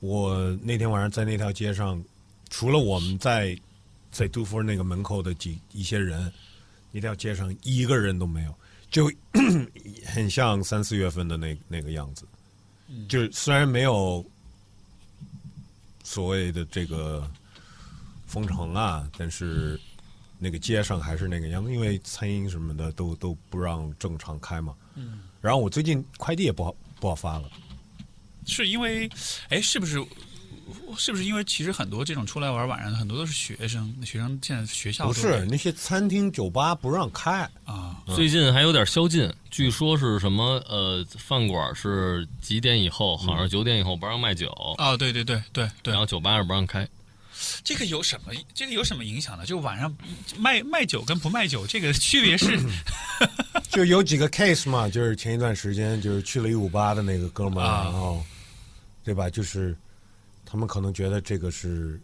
[0.00, 2.02] 我那天晚上在那条街上，
[2.50, 3.56] 除了我们在
[4.10, 6.32] 在杜富尔那个门口的几一些人，
[6.90, 8.52] 那条街上一个人都没有，
[8.90, 9.08] 就
[10.12, 12.26] 很像三四月份的那那个样子。
[13.08, 14.26] 就虽然没有
[16.02, 17.30] 所谓的这个
[18.26, 19.78] 封城啊，但是
[20.42, 24.74] 那个街上还是那个样子，因为餐饮什么的都都不让正常开嘛。
[24.96, 27.48] 嗯，然后我最近快递也不好不好发了。
[28.44, 29.08] 是因为，
[29.50, 30.04] 哎，是不是？
[30.96, 46.88] 是不是因为其实很多这种出来玩晚上的很多都是学生，学生现在学校不是那些餐厅酒吧不让开，啊，最近还有点宵禁，据说是什么呃，饭馆是几点以后，好像九点以后不让卖酒，哦，对对对对对然，后酒吧是不让开。
[47.64, 48.32] 这个有什么？
[48.54, 49.44] 这个有什么影响呢？
[49.46, 49.94] 就晚上
[50.38, 52.58] 卖卖酒跟不卖酒这个区别是，
[53.70, 58.24] 就有几个 case 嘛，就是前一段时间就是去了一五八的那个哥们儿，啊然后
[59.04, 59.28] 对吧？
[59.30, 59.76] 就是
[60.44, 62.00] 他们可能觉得这个是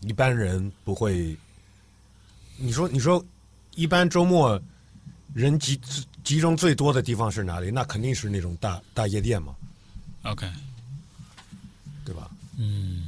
[0.00, 1.36] 一般人不会。
[2.60, 3.24] 你说，你说，
[3.76, 4.60] 一般周末
[5.32, 5.80] 人集
[6.24, 7.70] 集中最多的地方是哪里？
[7.70, 9.54] 那肯定是那种大大夜店嘛
[10.24, 10.44] ，OK，
[12.04, 12.28] 对吧？
[12.56, 13.07] 嗯，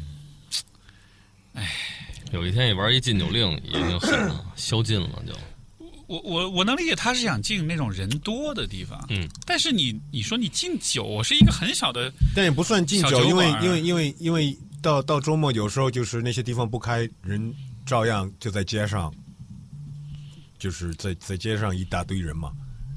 [2.32, 5.32] 有一天一玩一禁酒令，已经狠了，宵禁了就。
[6.06, 17.54] 我我我能理解他是想进那种人多的地方，嗯，但是你你说你禁酒，我是一个很小的，但也不算禁酒，因为因为因为因为到到周末有时候就是那些地方不开，人
[17.86, 19.14] 照样就在街上，
[20.58, 22.50] 就是在在街上一大堆人嘛，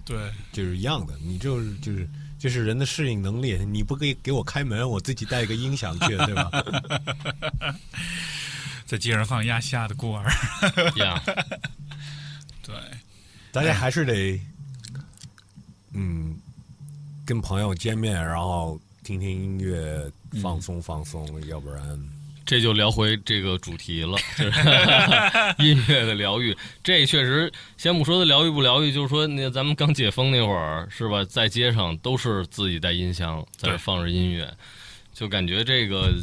[0.04, 0.18] 对，
[0.52, 1.14] 就是一样的。
[1.24, 6.50] 你就是就是就是人的适应能力，你不给给我开门，我自己带一个音响去，对吧？
[8.94, 10.24] 在街上放亚细亚的孤儿，
[11.04, 11.20] 呀，
[12.62, 12.76] 对，
[13.52, 14.40] 大家还是得，
[15.94, 16.38] 嗯，
[17.26, 20.08] 跟朋友见面，然后听听音乐，
[20.44, 21.84] 放松放松，要不然。
[22.46, 24.60] 这就聊回这个主题了， 就是
[25.58, 26.56] 音乐的疗愈。
[26.84, 31.26] 这确实，先不说它疗愈不疗愈，就是说，那咱们刚解封那会儿，是吧？
[31.26, 34.56] 在街上都是自己带音箱，在这放着音乐，
[35.16, 36.14] 就感觉这个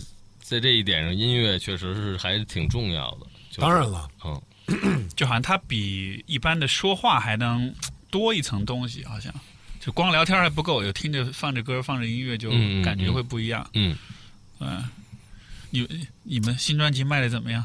[0.51, 3.27] 在这一点上，音乐确实是还挺重要的。
[3.51, 7.73] 就是当然，了，嗯， 就好像它比一般的说话还能
[8.11, 9.33] 多一层东西，好像
[9.79, 12.51] 就光聊天还不够，有听着放着歌放着音乐，就
[12.83, 13.65] 感觉嗯会不一样。
[13.75, 13.97] 嗯，
[14.59, 14.83] 嗯，
[15.71, 15.87] 你
[16.25, 17.65] 你们新专辑卖的怎么样？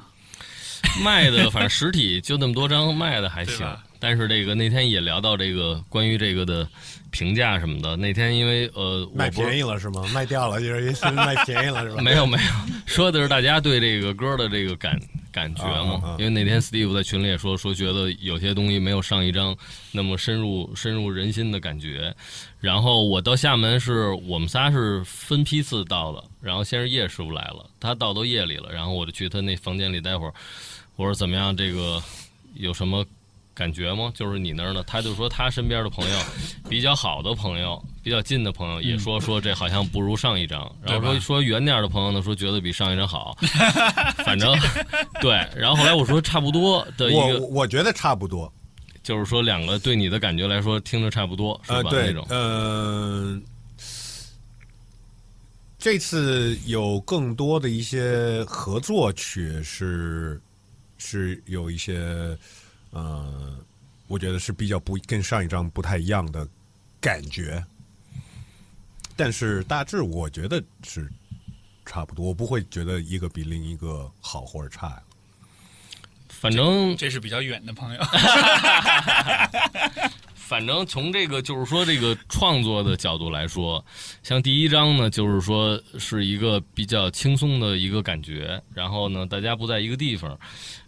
[1.04, 3.66] 卖的反正实体就那么多张，卖的还行。
[4.00, 6.68] 但是这个那天也聊到这个关于这个的
[7.12, 7.96] 评价什么的。
[7.96, 10.06] 那天因为呃，卖便宜了是吗？
[10.14, 12.02] 卖掉了，就是是卖便宜了是吧？
[12.04, 12.50] 没有没有，
[12.86, 15.00] 说的是大家对这个歌的这个感
[15.32, 15.94] 感觉嘛。
[15.94, 19.56] 啊啊啊因为那天 Steve 在群里也说说，觉得有些东西没有上一张
[19.92, 22.14] 那么深入深入人心的感觉。
[22.60, 30.34] 然后我到厦门是我们仨是分批次到的，然后先是叶师傅来了，他到都夜里了，然后我就去他那房间里待会儿，
[30.96, 32.02] 我说怎么样，这个
[32.56, 33.06] 有什么？
[33.56, 34.12] 感觉吗？
[34.14, 34.84] 就是你那儿呢？
[34.86, 36.20] 他就说他身边的朋友，
[36.70, 43.36] 比较好的朋友，比较近的朋友也说说这好像不如上一张，然后说说远点的朋友呢说觉得比上一张好，
[44.26, 44.54] 反正
[45.22, 45.32] 对。
[45.56, 48.52] 然后后来我说差不多的一我个，我觉得差不多。
[49.02, 51.78] 就是说两个对你的感觉来说听着差不多是吧？
[51.78, 53.42] 呃，对那种，嗯、
[55.78, 60.42] 这次有更多的一些合作曲是
[60.98, 62.36] 是有一些
[62.96, 63.54] 呃，
[64.08, 66.48] 我觉得是比较不跟上一张不太一样的
[67.02, 67.62] 感觉，
[69.18, 71.12] 但是大致我觉得是
[71.86, 75.02] 差不多，我不会觉得一个比另一个好或者差。
[76.30, 78.00] 反正这是比较远的朋友，
[80.46, 83.84] 反正从这个就是说这个创作的角度来说，
[84.22, 90.38] 像第一章呢，就是说是一个比较轻松的一个感觉，然后呢，大家不在一个地方。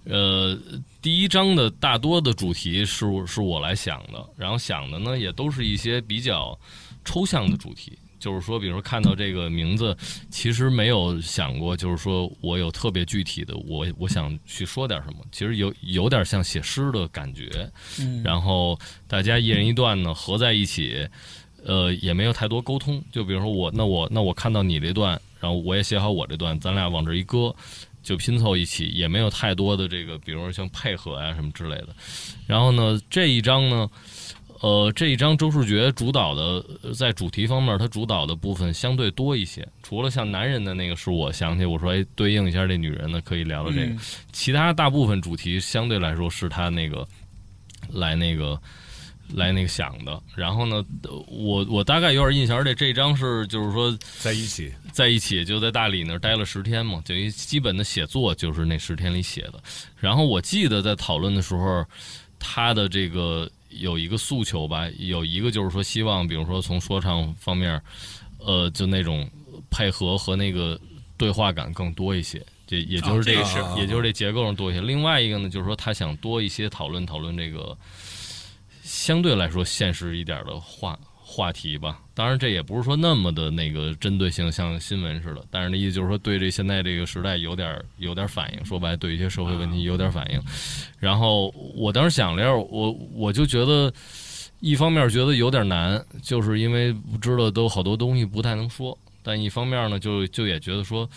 [0.04, 0.56] 呃，
[1.02, 6.58] 第一章的大多的主题是是我来想的，然后想的呢也都是一些比较
[7.04, 7.98] 抽象的主题。
[8.28, 9.96] 就是说，比如说看到这个名字，
[10.30, 15.20] 其实没有想过，就是说我有特别具体的，我我想去说点什么。
[15.32, 21.08] 其实有有点像写诗的感觉，嗯然后大家一人一段呢合在一起，
[21.63, 23.02] 呃，也没有太多沟通。
[23.13, 27.56] 就比如说我，那我那我看到你这段，然后我也写好我这段，咱俩往这一搁，
[28.04, 31.96] 就拼凑一起，也没有太多的这个，比如说像配合啊什么之类的。
[32.46, 33.90] 然后呢，这一章呢。
[34.62, 39.67] 呃，这一张周树觉主导的，呃在主题方面，他主导的部分相对多一些。
[39.84, 43.86] 除了像男人的那个是我想起，我说哎，对应一下这女人呢，可以聊聊这个。
[43.86, 44.00] 嗯
[44.32, 47.08] 其他大部分主题相对来说是他那个
[47.91, 48.60] 来那个
[49.34, 50.22] 来那个想的。
[50.36, 59.62] 然后呢，呃我我大概有点印象，而且这张是就是说在一起，在一起就在大理那儿待了十天嘛，等于基本的写作就是那十天里写的。
[60.00, 61.84] 然后我记得在讨论的时候，
[62.39, 67.82] 他的这个有一个诉求吧，有一个就是说希望，比如说从说唱方面，
[68.40, 69.30] 呃，就那种
[69.70, 70.80] 配合和那个
[71.18, 72.44] 对话感更多一些。
[72.66, 74.82] 这也就是这个是，啊这也就是这结构上多一些。
[74.82, 77.78] 另外一个呢，就是说他想多一些讨论讨论这个
[78.84, 81.00] 相对来说现实一点的话
[81.38, 82.00] 话题吧。
[82.15, 85.45] 当然，这也不是说那么的那个针对性，像新闻似的。
[85.52, 88.65] 但是那意思就是说，对这现在这个时代有点有点反应。
[88.65, 90.41] 说白了，对一些社会问题有点反应。
[90.97, 93.93] 然后我当时想了下，我我就觉得，
[94.62, 98.97] 一方面觉得有点难，就是因为不知道都好多东西不太能说。
[99.21, 101.08] 但一方面呢，就就也觉得说，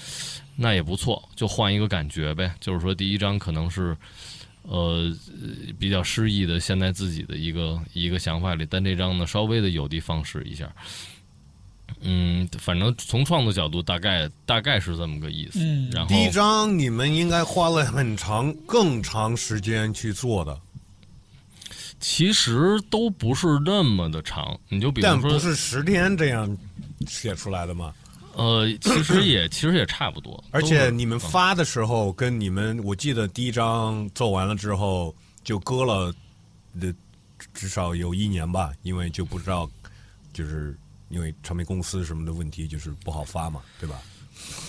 [0.55, 2.53] 那也不错，就换一个感觉呗。
[2.61, 3.97] 就是说，第一章可能是，
[4.71, 5.13] 呃，
[5.81, 10.73] 比较诗意的，现在自己的一个一个想法里，但这张呢，稍微的有的放矢一下。
[12.03, 15.59] 嗯，反正从创作角度，大概大概是这么个意思。
[15.59, 20.57] 嗯然后第一章你们应该花了很长、更长时间去做的，
[21.99, 26.57] 其实都不是那么的长，你就比如说，但不是十天这样
[27.09, 27.93] 写出来的吗？
[28.37, 36.15] 呃，其实也 其实也差不多，而且你们嗯发的时候，跟你们我记得第一张做完了之后，就搁了
[36.81, 36.95] 的
[37.53, 39.69] 至少有一年吧，因为就不知道，
[40.33, 40.77] 就是
[41.09, 44.01] 因为唱片公司什么的问题，就是不好发嘛，对吧？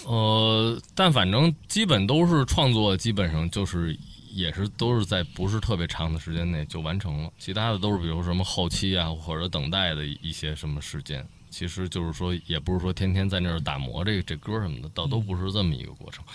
[0.05, 3.97] 呃，但反正基本都是创作，基本上就是
[4.33, 11.25] 也是都是在不是特别长的时间内就完成了，其他的都是比如什么后期啊或者等待的一些什么时间。
[11.51, 16.25] 其实就是说，也不是说天天在那儿打磨这这歌什么的，倒都不是这么一个过程。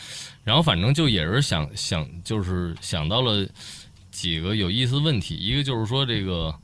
[0.44, 3.44] 然后反正就也是想想，就是想到了
[4.12, 6.55] 几个有意思问题，一个就是说这个。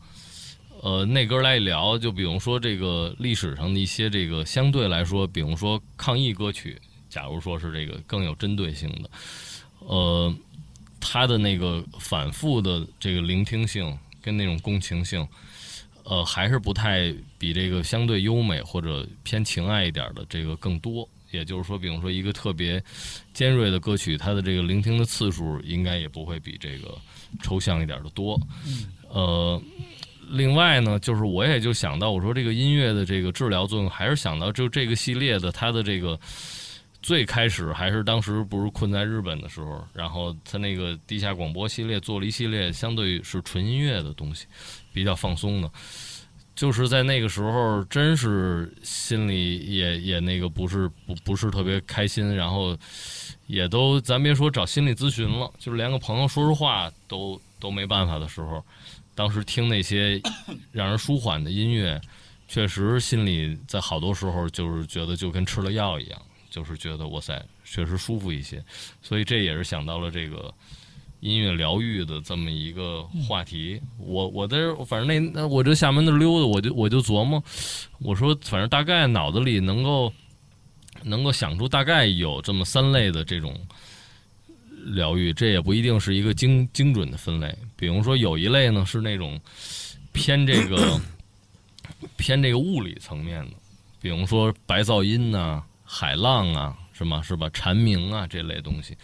[0.84, 6.76] 呃，那歌来聊，就比如说这个历史上的一些这个相对来说，比如说抗议歌曲，
[7.08, 9.08] 假如说是这个更有针对性的，
[9.78, 10.34] 呃，
[10.98, 15.24] 他的那个反复的这个聆听性跟那种共情性，
[16.04, 21.08] 呃，还是不太比这个相对优美或者偏情爱一点的这个更多。
[21.30, 22.82] 也就是说，比如说一个特别
[23.32, 26.94] 尖锐的歌曲，它的这个聆听的次数应该也不会比这个
[27.42, 28.38] 抽象一点的多。
[29.08, 29.58] 呃，
[30.28, 36.20] 另外呢，就是我也就想到，我说这个音乐的这个治疗作用，还是想到就这个系列的它的这个
[37.02, 44.46] 最开始还是当时不是困在日本的时候，然后他那个地下广播系列做了一系列相对于是纯音乐的东西，
[44.92, 45.70] 比较放松的。
[46.55, 52.76] 就是在那个时候，真是心里也也那个不是不不是特别开心，然后
[53.46, 58.62] 也都咱别说找心理咨询了，就是连个朋友说说话都都没办法的时候，
[59.14, 60.20] 当时听那些
[60.72, 61.98] 让人舒缓的音乐，
[62.46, 68.62] 确实心里在好多时候就是觉得就跟吃了药一样，就是觉得哇塞，确实舒服一些，
[69.00, 70.52] 所以这也是想到了这个。
[71.22, 77.40] 音乐疗愈的这么一个话题，我我在这反正那那我这厦门那溜达，我就我就琢磨，
[78.00, 80.12] 我说反正大概脑子里能够
[81.04, 83.56] 能够想出大概有这么三类的这种
[84.87, 87.56] 疗愈，这也不一定是一个精精准的分类。
[87.76, 89.40] 比如说有一类呢是那种
[90.12, 91.00] 偏这个
[92.16, 93.52] 偏这个物理层面的，
[94.00, 97.22] 比如说白噪音呐、海浪啊，是吗？
[97.22, 97.48] 是吧？
[97.52, 98.96] 蝉鸣啊这类东西。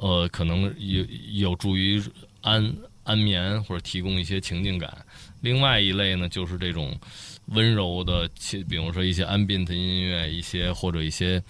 [0.00, 2.02] 呃，可能有有助于
[2.40, 4.96] 安安眠或者提供一些情境感。
[5.40, 6.98] 另外一类呢，就是这种
[7.46, 8.28] 温柔的，
[8.68, 11.42] 比如说一些 ambient 音乐，一些或者一些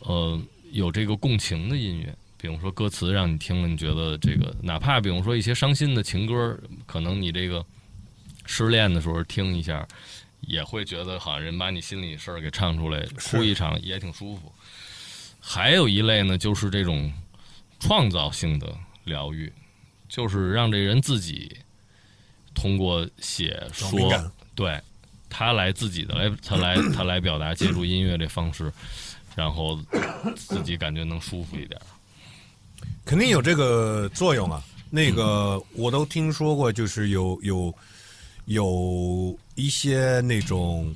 [0.00, 0.40] 呃
[0.72, 7.64] 有这个共情的音乐，比如说歌词让你听了，你觉得这个哪怕比如说一些伤心的情歌，可能你这个
[8.46, 9.86] 失恋的时候听一下，
[10.42, 14.52] 也会觉得好像人把你心里事儿给唱出来，哭一场也挺舒服。
[15.40, 17.12] 还有一类呢，就是这种。
[17.80, 18.72] 创造性的
[19.04, 19.50] 疗愈，
[20.06, 21.56] 就是让这人自己
[22.54, 24.78] 通过写说，对
[25.30, 28.70] 他来自己的来，他来 他来表达，借助音乐这方式，
[29.34, 29.80] 然后
[30.36, 31.80] 自己感觉能舒服一点。
[33.06, 34.62] 肯定有这个作用啊！
[34.90, 37.74] 那个我都听说过，就是有有
[38.44, 40.94] 有一些那种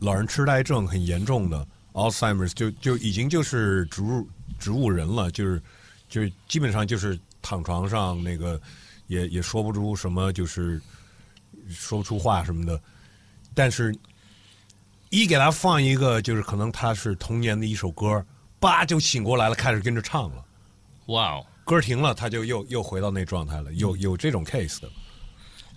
[0.00, 4.26] 老人痴呆症很严重的 Alzheimer's，就就已经就是植物
[4.58, 5.62] 植物人了，就是。
[6.12, 8.60] 就是基本上就是躺床上，那个
[9.06, 10.78] 也也说不出什么，就是
[11.70, 12.78] 说不出话什么的。
[13.54, 13.96] 但是，
[15.08, 18.22] 一给他放一个，就是可能他是童年的一首歌，
[18.60, 20.44] 叭就醒过来了，开始跟着唱了。
[21.06, 21.46] 哇哦！
[21.64, 23.72] 歌停了，他就又又回到那状态了。
[23.72, 24.90] 有有这种 case 的。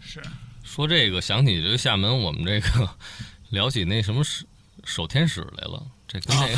[0.01, 0.21] 是
[0.63, 2.89] 说这个想起这个厦门，我们这个
[3.51, 4.45] 聊起那什么守
[4.83, 5.81] 守天使来了。
[6.19, 6.57] 这跟这个，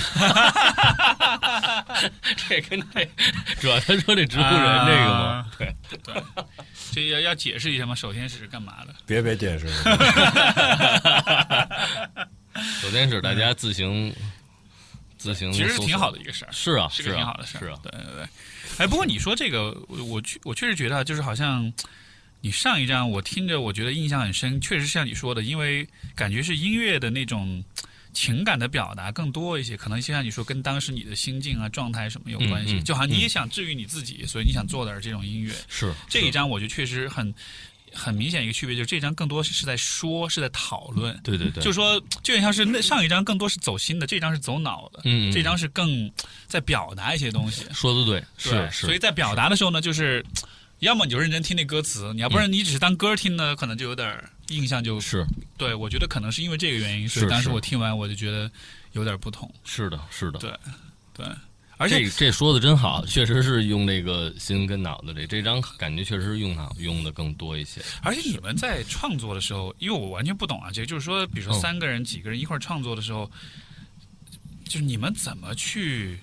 [2.50, 3.10] 这跟这
[3.60, 6.24] 主要他说这植物人这个嘛，对对，
[6.92, 7.94] 这要要解释一下吗？
[7.96, 8.94] 首先是干嘛的？
[9.06, 9.68] 别别解释，
[12.82, 14.14] 首先是大家自行
[15.18, 18.28] 自行，其实是挺好的一个事儿，是啊，是个挺好的事儿，是啊，对对对。
[18.78, 21.72] 哎，不过你说这个，我我我确实觉得，就是好像
[22.42, 27.64] 你上一张我听着，我觉得印象很深，确实像你说的，因为感觉是音乐的那种。
[28.18, 32.82] 情感的表达更多一些，可能就像你说，跟当时你的心境啊、状态什么有关系。
[32.82, 35.54] 就好像你也想治愈你自己，所以你想做点这种音乐。
[35.68, 37.32] 是这一张，我觉得确实很
[37.94, 41.16] 很明显一个区别，就是这张更多是在说，是在讨论。
[41.24, 45.02] 对对对，就说就像是那上一张更多是走心的，这张是走脑的。
[45.04, 46.12] 嗯，这张是更
[46.48, 47.66] 在表达一些东西。
[47.72, 48.88] 说的对，是是。
[48.88, 50.26] 所以在表达的时候呢，就是
[50.80, 54.18] 要么你就认真听那歌词，你要不然你只是当歌听呢，可能就有点
[54.50, 55.00] 印象就。
[55.00, 55.26] 是。
[55.58, 58.50] 对，我觉得可能是因为这个原因，所以当时我听完我就觉得。
[58.94, 60.52] 有点不同，是的，是的，对，
[61.14, 61.28] 对，
[61.76, 67.80] 而且这这说的真好，确实是用这个心跟脑子这这张感觉确实是用脑用的更多一些。
[68.02, 73.30] 而且你们在创作的时候，因为我完全不懂啊，这就是说，比如说三个人、几个人一块创作的时候，
[74.64, 76.18] 就是你们怎么去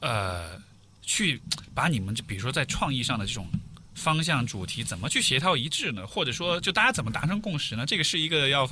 [0.00, 0.58] 呃
[1.06, 1.40] 去
[1.72, 3.48] 把你们就比如说在创意上的这种
[3.94, 6.06] 方向主题怎么去协调一致呢？
[6.06, 7.86] 或者说就大家怎么达成共识呢？
[7.86, 8.68] 这个是一个要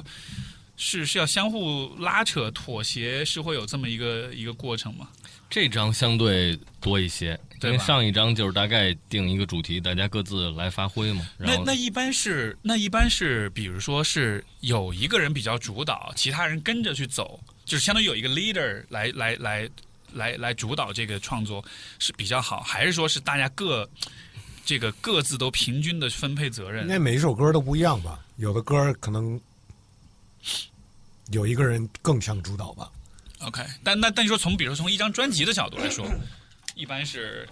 [0.76, 5.08] 是是要相互拉扯妥协，是会有这么一个一个过程吗？
[5.48, 11.24] 这张相对多一些，因为上一张就是大概定一个主题，大家各自来发挥嘛。
[11.38, 19.70] 那那一般是那一般是，比如说是有一个人比较主导，其他人跟着去走，就是相当于有一个 leader 来来来
[20.14, 21.64] 来来主导这个创作
[21.98, 23.88] 是比较好，还是说是大家各
[24.64, 26.88] 这个各自都平均的分配责任应？
[26.88, 28.24] 该每一首歌都不一样吧？
[28.36, 29.38] 有的歌可能
[31.30, 32.90] 有一个人更像主导吧。
[33.40, 36.06] OK，但那但你说从比如说从一张专辑的角度来说，
[36.74, 37.46] 一般是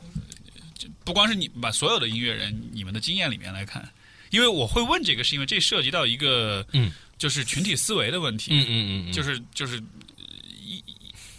[0.74, 3.86] 就不光是你把所有的音乐人你们的经验里面来看，
[4.30, 9.82] 因为我会问这个，是因为这涉及到一个嗯，就是群体思维的问题，嗯嗯嗯嗯，就是就是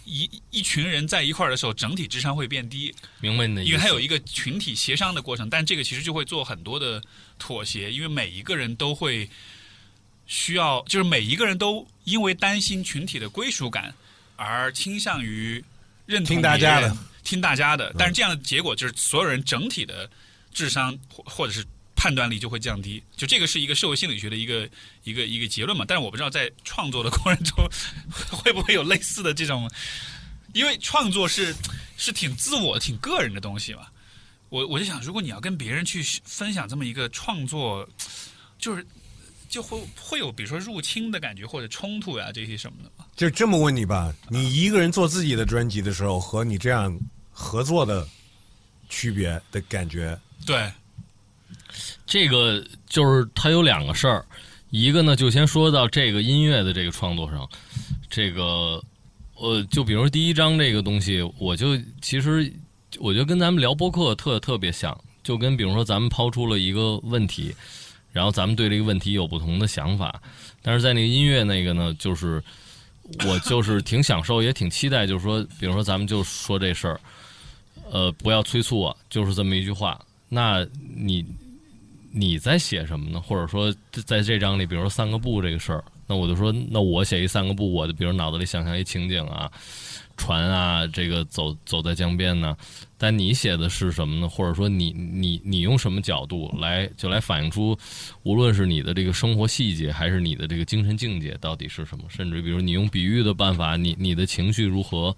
[0.04, 3.70] 一一一群人在一块儿的时候，整体智商会变低，明白你的意思。
[3.70, 7.02] 因为它有一个群体协商的过程，但这个其实就会做很多的
[7.38, 9.28] 妥协，因为每一个人都会
[10.26, 13.94] 需要，就是每一个人都因为担心群体的归属感
[14.36, 15.62] 而倾向于
[16.06, 20.08] 认同听大家的，听大家的，但是这样的结果就是所有人整体的
[20.52, 21.64] 智商或或者是
[21.96, 24.68] 判断力就会降低，就这个是一个社会心理学的一个
[25.04, 25.84] 一个一个结论嘛。
[25.86, 27.68] 但是我不知道在创作的过程中
[28.30, 29.70] 会不会有类似的这种，
[30.52, 31.54] 因为创作是
[31.96, 33.86] 是挺自我、挺个人的东西嘛。
[34.50, 37.88] 我我就想，如果你要跟别人去分享这么一个创作，
[38.58, 38.86] 就是
[39.48, 43.04] 就会会有比如说入侵的感觉或者冲突呀这些什么的嘛。
[43.16, 46.96] 就这么问你吧，你一个人做自己的专辑的时候，和你这样
[47.30, 48.06] 合作的
[48.88, 50.16] 区别的感觉，
[50.46, 50.70] 对，
[52.06, 54.24] 这个就是它有两个事儿，
[54.70, 57.48] 一个呢就先说到这个音乐的这个创作上，
[58.10, 58.82] 这个
[59.36, 62.52] 呃，就比如第一章这个东西，我就其实
[62.98, 67.54] 我觉得跟咱们聊播客特特别像，就跟比如说咱们抛出了一个问题，
[68.12, 70.22] 然后咱们对这个问题有不同的想法，
[70.62, 72.42] 但是在那个音乐那个呢，就是
[73.26, 77.00] 我就是挺享受，也挺期待，就是说，比如说咱们就说这事儿，
[77.90, 80.00] 呃，不要催促我，就是这么一句话。
[80.28, 81.24] 那你
[82.16, 83.20] 你在写什么呢？
[83.20, 83.74] 或者说
[84.06, 89.50] 在这章里，比如说三个步这个事儿，那我就说，那我写一三个步，我的比如脑子里想象一情景啊，
[90.16, 92.56] 船啊，这个走走在江边呢。
[92.96, 94.28] 但你写的是什么呢？
[94.28, 97.76] 或者说你你你用什么角度来就来反映出，
[98.22, 102.04] 无论是你的这个生活细节，还是你的这个精神境界到底是什么？
[102.08, 105.14] 甚至比如你用比喻的办法，你你的情绪如何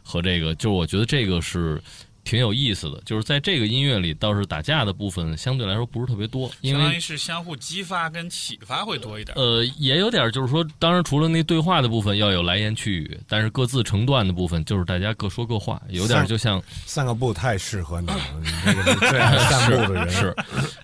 [0.00, 1.82] 和这个，就是我觉得这个是。
[2.24, 9.36] 挺有意思的，就是在这个音乐里，倒是打架的部分相对来说不是特别多，因为相当于是相互激发跟启发会多一点。
[9.36, 20.10] 呃，也有点就是说，当然除了那对话的部分要有来言去语，但是各自成段的部分就是大家各说各话，有点就像散个步太适合你了，你这个 是最爱散步的人。
[20.10, 20.34] 是。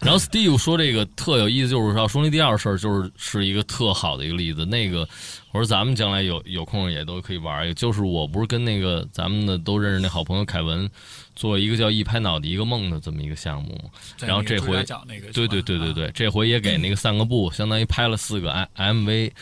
[0.01, 4.65] 然后 Steve 说这个特有意思，就是要说那第二事儿，就是是一个特好的一个例子。
[4.65, 5.09] 那个
[5.57, 10.87] 我说咱们将来有有空也都可以玩一个，就是我不是跟那个咱们的都认识那好朋友凯文
[11.35, 13.89] 做一个叫一拍脑的一个梦的这么一个项目嘛。
[14.21, 14.85] 然后这回
[15.33, 19.33] 对对对对啊对，这回也给那个散个步，相当于拍了四个 M MV，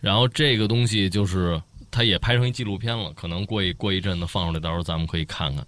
[0.00, 5.66] 然后这个东西就是它也拍成一纪录片了，可能过一过一阵子放出来，到时候咱们可以看看，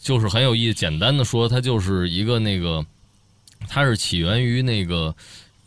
[0.00, 0.74] 就是很有意思。
[0.74, 2.82] 简单的说，它就是一个那个，
[3.68, 5.14] 它是起源于那个。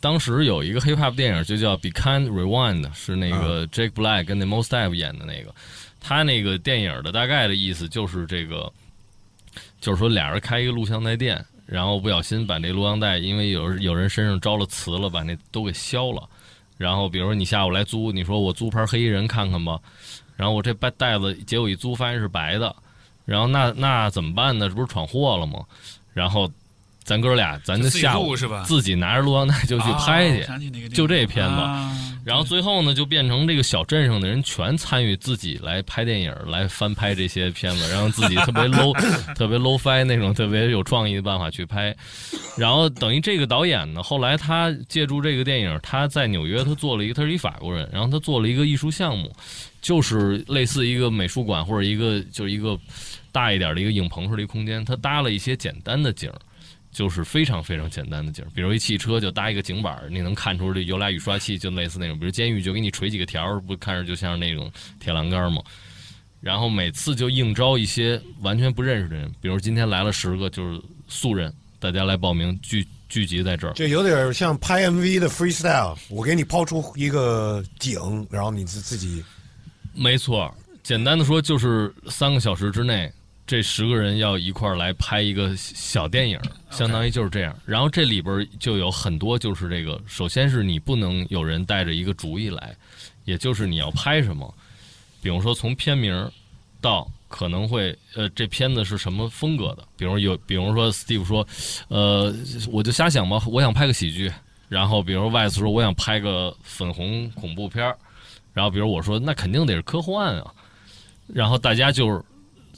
[0.02, 5.54] 当时有一个 hip hop 电影就叫《Be Kind Rewind》，是那个 Jake Black 跟那 Mos Def 演的那个。
[6.00, 8.70] 他那个电影的大概的意思就是这个，
[9.80, 16.28] 就是说俩人开一个录像带店，然后不小心把那录像带，因为有人有人身上着了磁了，把那都给削了。
[16.76, 19.78] 然后比如说你下午来租，你说我租盘黑衣人看看吧，
[20.36, 22.74] 然后我这白袋子结果一租发现是白的，
[23.24, 24.68] 然后那那怎么办呢？
[24.68, 25.64] 这不是闯祸了吗？
[26.12, 26.50] 然后
[27.04, 28.62] 咱哥俩咱就下午是吧？
[28.64, 38.94] 自己拿着录像带就去拍去就这片子啊然后最后呢，就变成这个小镇上的人全参与自己来拍电影，来翻拍这些片子，然后自己特别 low、
[39.34, 41.92] 特别 low fi 那种特别有创意的办法去拍。
[42.56, 49.34] 然后等于这个导演呢，后来他借助这个电影，他在纽约他做了一个，他是一法国人，然后他做了一个艺术项目，
[49.80, 52.78] 就是类似一个美术馆或者一个就是一个
[53.32, 56.38] 大一点的一个影棚式的一个空间，他搭了一些简单的景儿。
[56.92, 62.18] 就是非常非常简单的景儿，比如一汽车就搭一个景板儿，你能看出这有俩雨刷器，就类似那种。
[62.18, 64.70] 比如监狱就给你锤几个条儿，不看着就像是那种
[65.00, 65.62] 铁栏杆吗？
[66.40, 73.72] 然后每次就应招一些完全不认识的人，比如今天来了十个就是素人，大家来报名聚聚集在这儿。
[73.74, 79.24] 就有点像拍 MV 的 freestyle，我给你抛出一个景，然后你自自己
[79.94, 83.10] 没错，简单的说，就是三个小时之内，
[83.52, 86.40] 这十个人要一块儿来拍一个小电影，
[86.70, 87.54] 相当于就是这样。
[87.66, 92.74] 然后这里边就有很多，就是这个，首先是你不能有人带着一个主意来，
[93.26, 94.54] 也就是你要拍什么，
[95.20, 96.30] 比如说从片名
[96.80, 101.46] 到可能会呃这片子是什么风格的，比如有，比如说 Steve 说，
[101.88, 102.34] 呃，
[102.70, 104.32] 我就瞎想吧，我想拍个喜剧。
[104.70, 107.98] 然后比如 Wise 说我想拍个粉红恐怖片儿，
[108.54, 110.50] 然后比如我说那肯定得是科幻啊。
[111.26, 112.22] 然后大家就是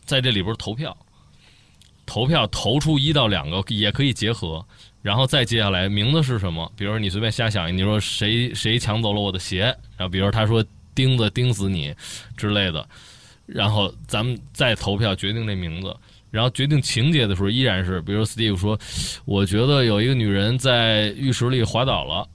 [0.04, 0.96] 在这里边投票，
[2.06, 4.64] 投票投出一到两个也可以结合，
[5.02, 6.70] 然后再接下来名字是什么？
[6.76, 9.62] 比如说你随便瞎想，你说谁谁抢走了我的鞋？
[9.96, 11.94] 然后比如他说钉子钉死你
[12.36, 12.86] 之类的，
[13.46, 15.96] 然后咱们再投票决定这名字，
[16.30, 18.78] 然后决定情节的时候依然是，比如 Steve 说，
[19.24, 22.28] 我觉得有一个女人在浴室里滑倒了，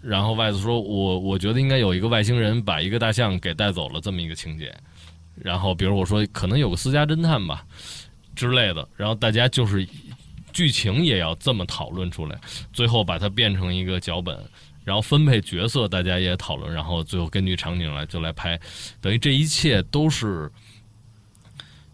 [0.00, 4.74] 然后外子说我我觉得应该有一个外星人把一个大象给带走了这么一个情节。
[5.34, 7.64] 然后，比如我说可能有个私家侦探吧
[8.34, 9.86] 之类的，然后大家就是
[10.52, 12.38] 剧情也要这么讨论出来，
[12.72, 14.38] 最后把它变成一个脚本，
[14.84, 18.60] 然后分配角色，大家也讨论，然后最后根据场景来就来拍，
[19.00, 20.50] 等于这一切都是，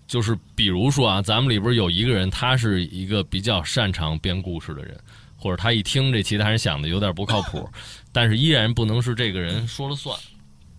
[0.07, 4.99] 就是比如说啊，咱们里边有一个人，他是一个比较擅长编故事的人，
[5.37, 7.69] 或者他一听这其他人想的有点不靠谱，
[8.11, 10.19] 但是依然不能是这个人说了算，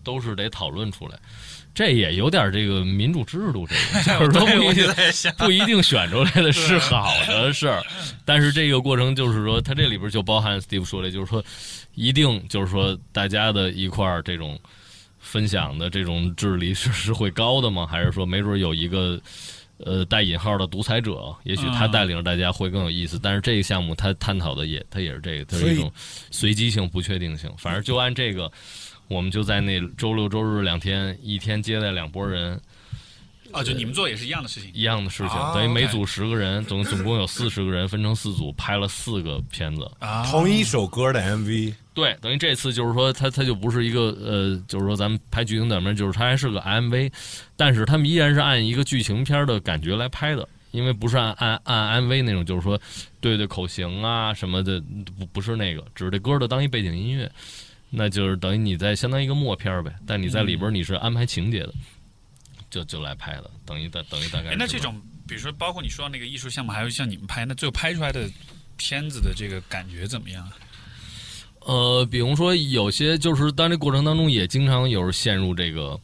[0.03, 1.17] 都是得讨论出来。
[1.73, 4.87] 这也有点这个民主制度，这个 就是说不一定
[5.37, 7.81] 不一定选出来的是好的事儿，
[8.25, 11.41] 但是这个过程就是说，它这里边就包含 Steve 说的，就是说，
[11.95, 14.59] 一定就是说，大家的一块儿这种
[15.19, 17.87] 分享的这种智力是是会高的吗？
[17.87, 19.17] 还是说，没准有一个
[19.77, 23.17] 呃带引号的独裁者，也许他带领着大家会更有意思？
[23.21, 25.89] 但是这个项目他探讨的也他也是这个，它是一种
[26.29, 27.49] 随机性、不确定性。
[27.57, 28.51] 反正就按这个。
[29.09, 32.57] 我们就在那周六周日两天，一天接待两拨人。
[33.51, 39.89] 啊，就你们做也是一样的事情，一样的事情，等于每组十个人，总总共有四十个人，分成四组拍了四个片子。
[39.97, 41.73] 啊，同一首歌的 MV。
[41.95, 47.11] 对，等于这次就是说，他他就不是一个呃，就是说咱们拍剧情短片，就是他还是个 MV，
[47.57, 52.79] 但是他们依然是按一个剧情片的感觉来拍的，因为不是按按按 MV 那种，就是说
[53.19, 54.79] 对对口型啊什么的，
[55.17, 57.29] 不不是那个，只是这歌的当一背景音乐。
[57.89, 61.73] 那就是等于你在相当于一个默片呗，但你在里边你是安排情节的，
[62.69, 64.55] 就就来拍的，等于大等于大概。
[64.55, 68.29] 那这种，比如说包括你说那个艺术项目，还有像你们拍，那最后拍出来的
[68.77, 70.47] 片子的这个感觉怎么样？
[71.61, 75.99] 呃，比如说有些就是当这过程当中也经常有时陷入这个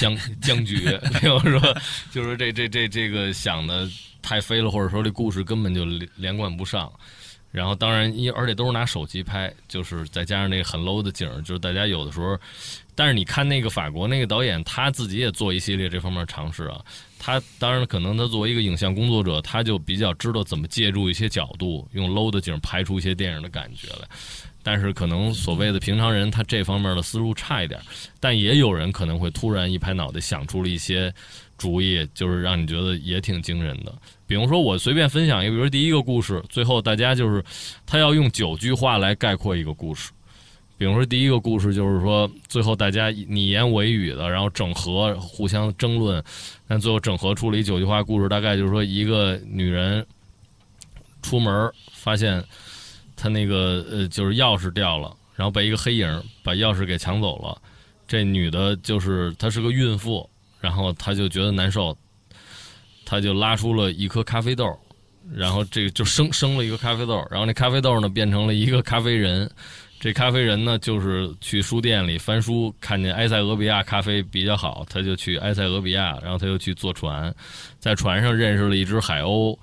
[0.00, 0.76] 僵僵局，
[1.20, 1.76] 比如说
[2.12, 3.88] 就是这这这这个想的
[4.22, 6.90] 太飞了，或者说这故事根本就连连贯不上。
[7.52, 12.36] 然后，当然，一而且都是拿手机拍，就是再加上那个很 low 的景就是大家有的时候，
[12.94, 16.80] 但是你看那个法国那个导演，他自己也做一系列这方面尝试啊。
[17.18, 24.08] 他当然可能他作为一个影像工作者，他就比较知道怎么借助一些角度，用 low 的景拍出一些电影的感觉来。
[24.64, 27.78] 但是可能所谓的平常人，他这方面的思路差一点。
[28.18, 31.12] 但也有人可能会突然一拍脑袋想出了一些
[31.62, 33.94] 主意，就是让你觉得也挺惊人的。
[34.26, 37.40] 比如说，我随便分享一个，比如第一个故事，最后大家就是
[37.86, 40.10] 他要用九句话来概括一个故事。
[40.76, 46.20] 比如说第一个故事就是说，最后大家你言我语的，然后整合，互相争论，
[46.66, 48.28] 但最后整合出了一九句话故事。
[48.28, 50.04] 大概就是说，一个女人
[51.22, 52.42] 出门发现
[53.14, 57.56] 她那个呃，就是钥匙掉了，然后被一个黑影把钥匙给抢走了。
[58.08, 60.28] 这女的就是她是个孕妇，
[60.62, 61.94] 然后他就觉得难受。
[63.04, 64.74] 他就拉出了一颗咖啡豆，
[65.34, 69.50] 然后这个就生生了一个咖啡豆，然后那咖啡豆呢变成了一个咖啡人，
[70.00, 77.34] 这咖啡人呢就是去书店里翻书，看见埃塞俄比亚咖啡比较好，他就去埃塞俄比亚，然后他又去坐船，
[77.78, 79.58] 在船上认识了一只海鸥，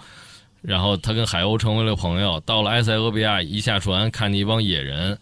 [0.62, 5.18] 然后他跟海鸥成为了朋友，到了埃塞俄比亚一下船看见一帮野人。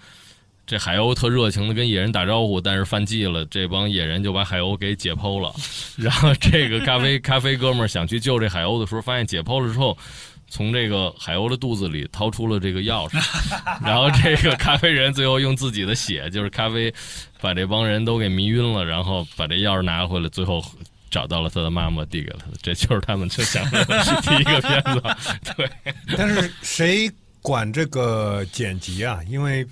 [0.68, 5.56] 这海鸥特热情的跟野人打招呼，但是犯忌了，这帮野人就把海鸥给解剖了。
[5.96, 9.98] 然后这个咖啡咖啡哥们儿想去救这海鸥的时候，发现解剖了之后，
[10.50, 13.18] 从这个海鸥的肚子里掏出了这个钥匙。
[13.82, 16.94] 然后这个咖啡人最后用自己的血，就是咖啡，
[17.40, 20.62] 把这帮人都给迷晕了，然后把这钥匙拿回来，最后
[21.10, 22.48] 找到了他的妈妈，递给了他。
[22.62, 23.86] 这就是他们就想的
[24.22, 25.02] 第一个片子。
[25.56, 25.70] 对，
[26.18, 27.10] 但是谁？
[27.48, 29.66] 管这个剪辑啊，因为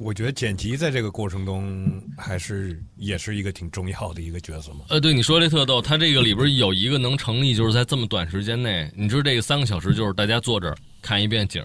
[0.00, 4.80] 我觉得剪辑在这个过程中还是也是一个挺重要的一个角色嘛。
[4.88, 11.64] 呃，对，你说这特逗，他这个里边有一个能成立，就是在这么短时间内，你知道这个三个小时就是大家坐这儿看一遍景，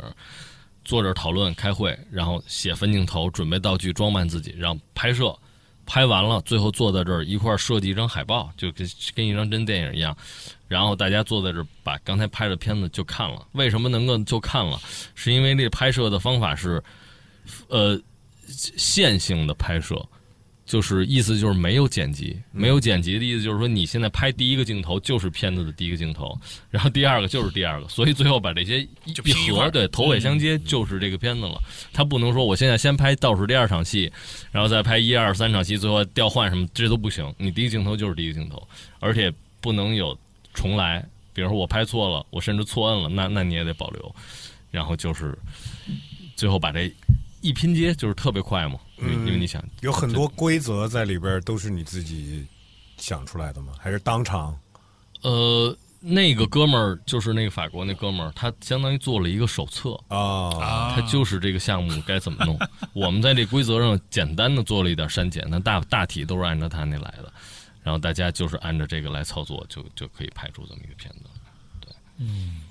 [0.84, 5.36] 坐这儿讨论开会，然后写分镜头，准备道具，装扮自己，然后拍摄，
[5.84, 10.16] 拍完了，最后坐在这儿一块儿设计一张海报，就跟跟一张真电影一样。
[10.68, 13.47] 然后大家坐在这儿，把刚才拍的片子就看了。
[13.53, 14.80] 为什么能够就看了？
[15.13, 16.84] 是因为这拍摄的方法是，
[17.68, 17.99] 呃，
[18.47, 20.03] 线性的拍摄，
[20.66, 26.36] 就是意思就是没有剪辑，没有剪辑的意思就是说你现在拍第一个镜头就是片子的第一个镜头，
[26.72, 31.61] 然后第二个就是第二个，所以最后把这些一合，对头尾相接就是这个片子了。
[31.93, 34.11] 他不能说我现在先拍倒数第二场戏，
[34.51, 37.32] 然后再拍一二三场戏，最后调换什么，这都不行。
[37.38, 38.68] 你第一个镜头就是第一个镜头，
[38.99, 40.18] 而且不能有
[40.55, 41.05] 重来。
[41.33, 44.15] 比如说我拍错了，我甚至错摁了，那那你也得保留。
[44.71, 45.37] 然后就是
[46.35, 46.91] 最后把这
[47.41, 52.45] 一拼接，就是特别快嘛，因为因为你想有很多规则在里边，都是你自己
[52.97, 53.73] 想出来的吗？
[53.79, 54.57] 还是当场？
[55.21, 62.57] 呃，那个哥们儿就是那个法国那哥们儿，他相当于做了一个手册，啊，啊，他就是这个项目该怎么弄。
[62.93, 67.33] 我们在这规则上简单的做了一点删减，但大大体都是按照他那来的。
[67.86, 71.29] 然后大家就是按照这个来操作，就就可以拍出这么一个片子。
[71.79, 72.63] 对，嗯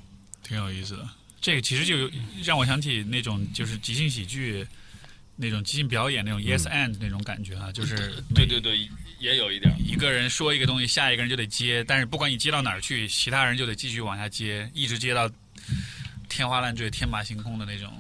[0.43, 1.09] 挺有意思的。
[1.41, 2.11] 这个其实就有
[2.45, 4.67] 让我想起那种就是即兴喜剧。
[5.37, 8.89] 那种即兴表演那种 yes and 那种感觉哈、就是对对对，
[9.19, 9.75] 也有一点。
[9.85, 15.29] 一个人说一个东西，下一个人就得接，但是不管你接到哪儿去，其他人就得继续往下接，一直接到
[16.29, 17.93] 天花乱坠、天马行空的那种。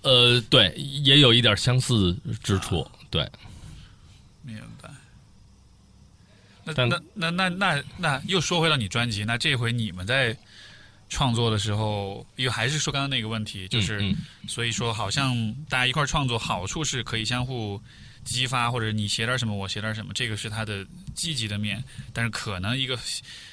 [0.00, 2.90] 呃，对，也有一点相似之处。
[3.10, 3.30] 对，
[4.40, 4.88] 明白。
[6.64, 10.36] 那那那那那那又说回到你专辑，那这回你们在
[11.08, 14.16] 创作的时候，又还是说刚刚那个问题，就是、嗯
[14.48, 17.80] 所以说好像大家一块儿创作，好处是可以相互
[18.24, 21.82] 激发，或者你写点什么，我写点什么，这个是它的积极的面。
[22.12, 22.98] 但是可能一个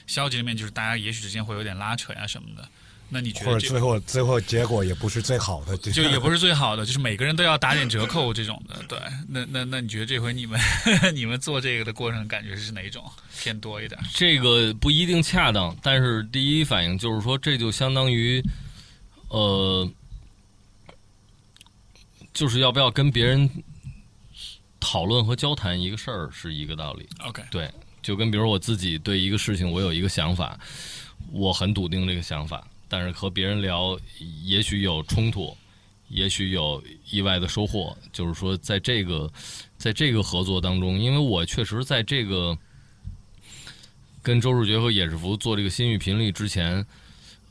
[0.07, 2.68] 消极的面就是大家也许之间会有点拉扯呀什么的。
[3.12, 8.76] 那你觉得这或者最后最后结果也不是最好的， 就也不是最好的， 就是每个人都要打点折扣这种的。
[8.88, 10.60] 对，那那那你觉得这回你们
[11.16, 13.03] 你们做这个的过程感觉是哪种
[13.39, 13.99] 偏多一点？
[14.14, 18.43] 这个不一定恰当，但是第一反应就是说，这就相当于，
[19.30, 19.89] 呃，
[22.34, 23.49] 就是要不要跟别人
[24.80, 27.10] 讨论和交谈一个事儿是一个道理。
[27.26, 27.70] OK，对，
[28.01, 30.60] 就跟比如我自己对一个事情我有一个想法，
[31.32, 33.98] 我很笃定这个想法，但是和别人聊，
[34.44, 35.56] 也许有冲突，
[36.10, 37.96] 也许有意外的收获。
[38.12, 39.32] 就是说，在这个
[39.78, 42.58] 在这个合作当中，因为我确实在这个
[44.22, 46.86] 跟周志杰和野志福做这个心域频率之前。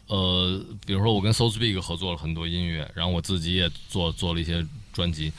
[0.08, 5.30] 呃，比如说我跟 So Speak 合作了很多音乐，然后我自己也做做了一些专辑，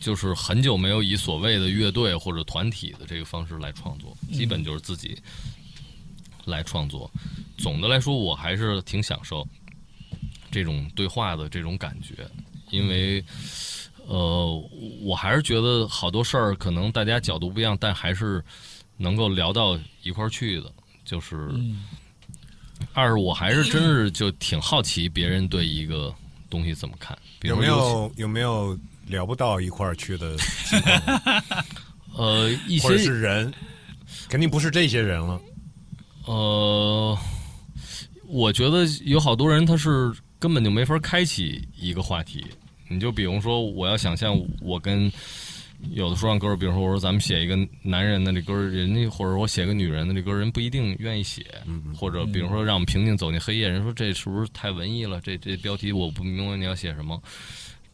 [0.00, 5.18] 就是很久没有以所谓的乐队或者团体的这个方式来创作，基本就是自己
[6.44, 7.10] 来创作。
[7.56, 9.46] 总的来说，我还是挺享受
[10.50, 12.28] 这种对话的这种感觉，
[12.70, 13.24] 因为
[14.06, 14.62] 呃，
[15.02, 18.44] 我还是觉得好多事儿可能大家角度不一样，但还是
[18.96, 20.72] 能够聊到一块儿去的。
[21.04, 21.50] 就是
[22.94, 26.14] 二是，我还是真是 就挺好奇别人对一个
[26.48, 31.42] 东西怎么看，比如有没有有没有聊不到一块儿去的情况，
[32.16, 33.52] 呃一些是人，
[34.28, 35.40] 肯定不是这些人了。
[36.24, 37.18] 呃，
[38.34, 42.44] 我觉得有好多人他是根本就没法开启一个话题。
[42.88, 45.10] 你就比如说，我要想象我跟
[45.92, 51.46] 有的说唱歌，比如说我说咱们写一个男人的这歌，人家或者我写个女人的这歌，人不一定愿意写。
[51.96, 55.20] 或者比如说让我们平静走进黑夜，人说这是不是太文艺了？
[55.20, 57.22] 这这标题我不明白你要写什么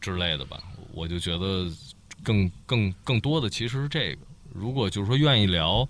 [0.01, 0.59] 之类的吧？
[0.91, 1.71] 我就觉得
[2.23, 4.21] 更更更多的其实是这个。
[4.51, 5.87] 如果就是说愿意聊，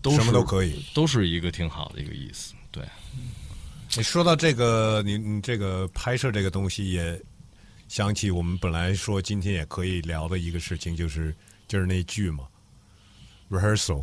[0.00, 0.82] 都是什么都可以。
[0.94, 2.54] 都是一个挺好的一个意思。
[2.70, 2.82] 对，
[3.94, 7.20] 你说到这个，你你这个拍摄这个东西，也
[7.88, 11.34] 想起我们本来说今天也可以聊的一个事情，就是
[11.68, 12.44] 就是那剧嘛
[13.50, 14.02] ，rehearsal，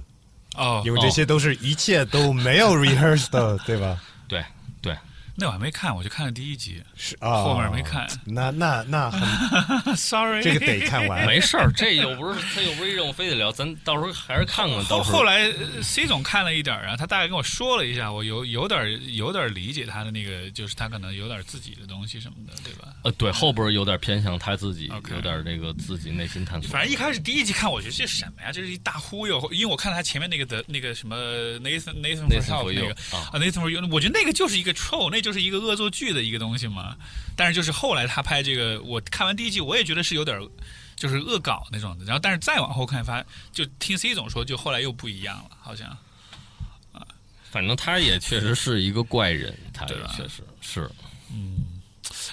[0.55, 3.99] 哦，因为这些都是一切都没有 rehearse 的，对吧？
[4.27, 4.45] 对，
[4.79, 4.95] 对，
[5.39, 11.25] 那我还没看，我就看了第一集是啊，后面没看那那那很， sorry，这个得看完。
[11.25, 14.77] 没事儿，这又不是他又不是一任务非得聊，咱到时候还是看看。
[14.85, 22.89] 到时候后来呃 C 总看了一点儿啊，他大概跟我说了一下，我有有点儿有点儿理解他的那个，就是他可能有点儿自己的东西什么的，对吧？
[23.03, 26.69] 呃，对，后边有点偏向他自己有点那个自己内心探索。
[26.71, 28.51] 反正一开始第一集看，我觉得这是什么呀？
[28.51, 31.15] 这是一大忽悠，因为我看他前面那个的那个什么
[31.59, 36.95] Nathan Nathan for 那个啊啊 Nathan for You，我觉得那个就是一个 troll，那就是一个恶作剧的一个东西嘛。
[37.35, 40.47] 但是就是后来他拍这个，我看完第一季，我也觉得是有点儿
[40.95, 42.05] 就是恶搞那种的。
[42.05, 45.89] 然后但是再往后看，发就听 C 总说，就后来又不一样了，好像。
[46.91, 47.05] 啊
[47.51, 50.87] 反正他也确实是一个怪人，他也确实是。
[51.31, 51.81] 嗯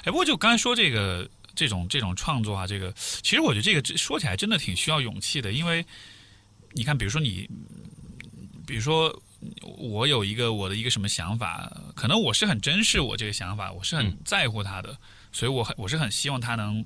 [0.04, 5.84] 哎，不过就刚才说这个这种这种创作啊，这个其实我觉得这个说起来真的挺需要勇气的，因为
[6.72, 7.48] 你看，比如说你，
[8.66, 9.22] 比如说
[9.78, 14.96] 我有一个我的一个什么想法，可能我是很珍视我这个想法，我是很嗯在乎他的，
[15.32, 16.84] 所以我很我是很希望他能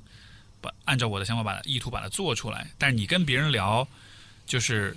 [0.60, 2.70] 把按照我的想法把它意图把它做出来。
[2.78, 3.86] 但是你跟别人聊，
[4.46, 4.96] 就是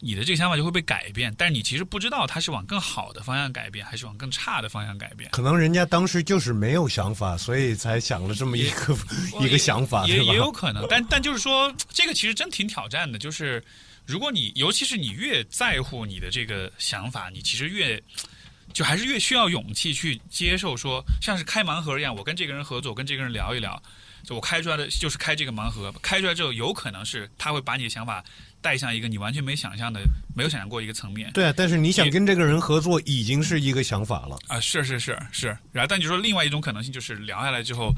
[0.00, 5.28] 你的这个想法就会被改变，但是你其实不知道他是往更好的方向改变，还是往更差的方向改变。
[5.32, 8.96] 可能人家当时就是没有想法，所以才想了这么一个
[9.44, 10.36] 一个想法，对吧也也？
[10.36, 13.18] 有可能，但但就是说，这个其实真挺挑战的。
[13.18, 13.60] 就是
[14.08, 18.02] 如果你，尤其是你越在乎你的这个想法，你其实越
[18.72, 23.82] 就还是越需要勇气去接受说，像是开盲盒一样，我跟这个人合作，我跟这个人聊一聊，
[24.24, 28.24] 就我开出来的就是开这个盲盒，开出来之后，有可能是他会把你的想法
[28.62, 30.00] 带向一个你完全没想象的、
[30.34, 31.30] 没有想象过一个层面。
[31.32, 34.38] 对啊，但是你想跟这个人合作，已经是一个想法了。
[34.46, 37.92] 啊，是是是是，然后但你说另外一种可能性就是聊下来之后，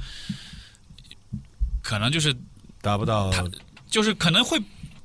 [1.83, 2.35] 可能就是
[2.81, 3.33] 达不到，
[3.89, 4.61] 就是可能会，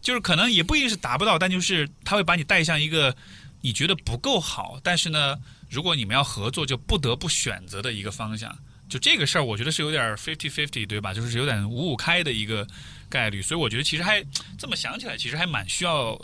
[0.05, 3.15] 就是可能也不一定是达不到，但就是他会把你带向一个
[3.61, 5.35] 你觉得不够好，但是呢，
[5.67, 8.55] 如果你们要合作，就不得不选择的一个方向。
[8.87, 11.11] 就这个事儿，我觉得是有点 fifty fifty，对吧？
[11.11, 12.67] 就是有点五五开的一个
[13.09, 14.23] 概率，所以我觉得其实还
[14.59, 16.15] 这么想起来，其实还蛮需要，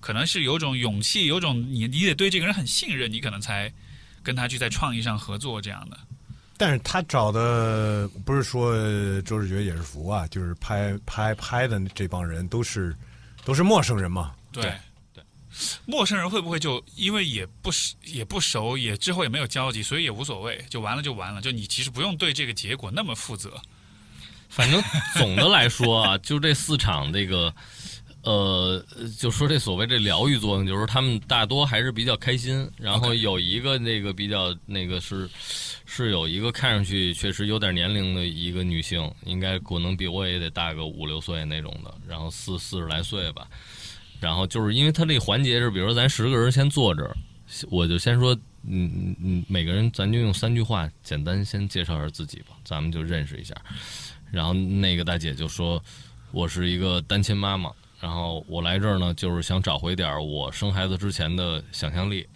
[0.00, 3.72] 可能是有种勇气，有种你你得对这个人很信任，你可能才
[4.24, 5.96] 跟他去在创意上合作这样的。
[6.56, 8.74] 但是他找的不是说
[9.22, 12.92] 周志觉也是服啊，就是拍拍拍的这帮人都是
[13.44, 14.34] 都是陌生人嘛。
[14.52, 14.72] 对对
[15.14, 15.24] 对
[15.86, 23.60] 陌生人会不会就因为也不熟也不熟，也之后也没有交集，所以也无所谓，就完了就完了，就你其实不用对这个结果那么负责。
[24.50, 24.82] 反正
[25.14, 27.54] 总的来说啊，就这四场这个，
[28.22, 28.84] 呃，
[29.18, 32.70] 就说这所谓这疗愈作用，就是他们大多还是比较开心。
[32.76, 35.28] 然后有一个那个比较那个是
[35.86, 43.48] 是有一个看上去确实有点年龄的一个女性，应该可能比我也得大个五六岁那种的，然后四四十来岁吧。
[44.20, 47.16] 然后就是因为他这个环节是，比如说咱十个人先坐这儿，
[47.70, 48.34] 我就先说，
[48.68, 53.54] 嗯嗯嗯，每个人咱就用三句话简单先介绍一下自己吧，咱们就认识一下。
[54.30, 55.82] 然后那个大姐就说
[56.32, 62.26] ：“我是一个单亲妈妈，然后我来这儿呢，就是想找回点儿我生孩子之前的想象力。”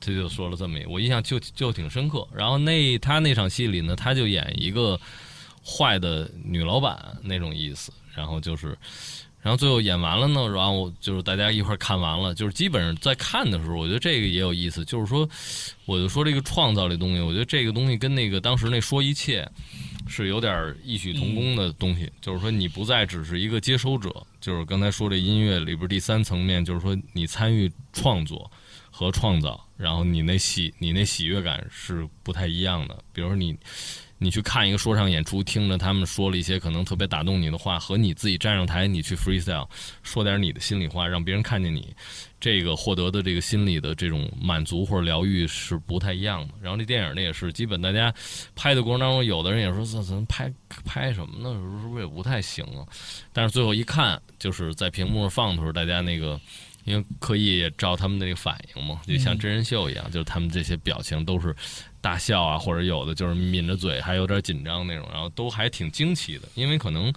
[0.00, 2.26] 他就说了这么一，我印象就就挺深刻。
[2.34, 5.00] 然后那他那场戏里呢，他就演一个
[5.64, 8.76] 坏的女老板那种意思，然后就是。
[9.40, 15.28] 然后最后演完了呢，然后就是大家一块儿看完了，就是基本上在看的时候，我觉得这个也有意思，就是说，
[15.84, 19.46] 我就说这个创造这东西，我觉得这个东西跟那个当时那说一切
[20.06, 28.50] 是有点异曲同工的东西，就是说你不再只是一个接收者，就是刚才说这音乐里边第三层面，就是说你参与创作
[28.90, 33.56] 和创造，然后你那喜你那喜悦感是不太一样的，比如说你。
[34.24, 39.68] 你去看一个说唱演出，听着他们说了一些可能特别打动你的话，和你自己站上台，你去 freestyle
[40.02, 41.94] 说点你的心里话，让别人看见你，
[42.40, 46.54] 这个获得的这个心理的这种满足或者疗愈是不太一样的。
[46.62, 48.10] 然后这电影呢也是，基本大家
[48.56, 50.50] 拍的过程当中，有的人也说咱咱拍
[50.86, 51.52] 拍什么呢？
[51.52, 52.86] 是不是也不太行啊？
[53.30, 56.40] 但是最后一看，就是在屏幕上放的时候，大家那个。
[56.84, 61.56] 因为可以照他们的那个反应嘛，就像真人秀一样，就是他们这些表情都是
[62.04, 66.46] 大笑啊，或者有的就是抿着嘴，还有点紧张那种，然后都还挺惊奇的。
[66.54, 67.10] 因为可能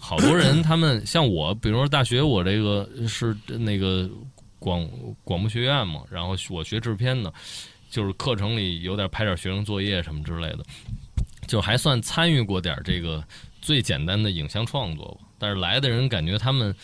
[0.00, 4.08] 好多人他们像我，比如说大学我这个是那个
[4.58, 4.88] 广
[5.22, 7.30] 广播学院嘛，然后我学制片的，
[7.90, 10.64] 就是课程里有点拍点学生作业什么之类的，
[11.46, 13.22] 就还算参与过点这个
[13.60, 15.28] 最简单的影像创作吧。
[15.38, 16.74] 但是来的人感觉他们。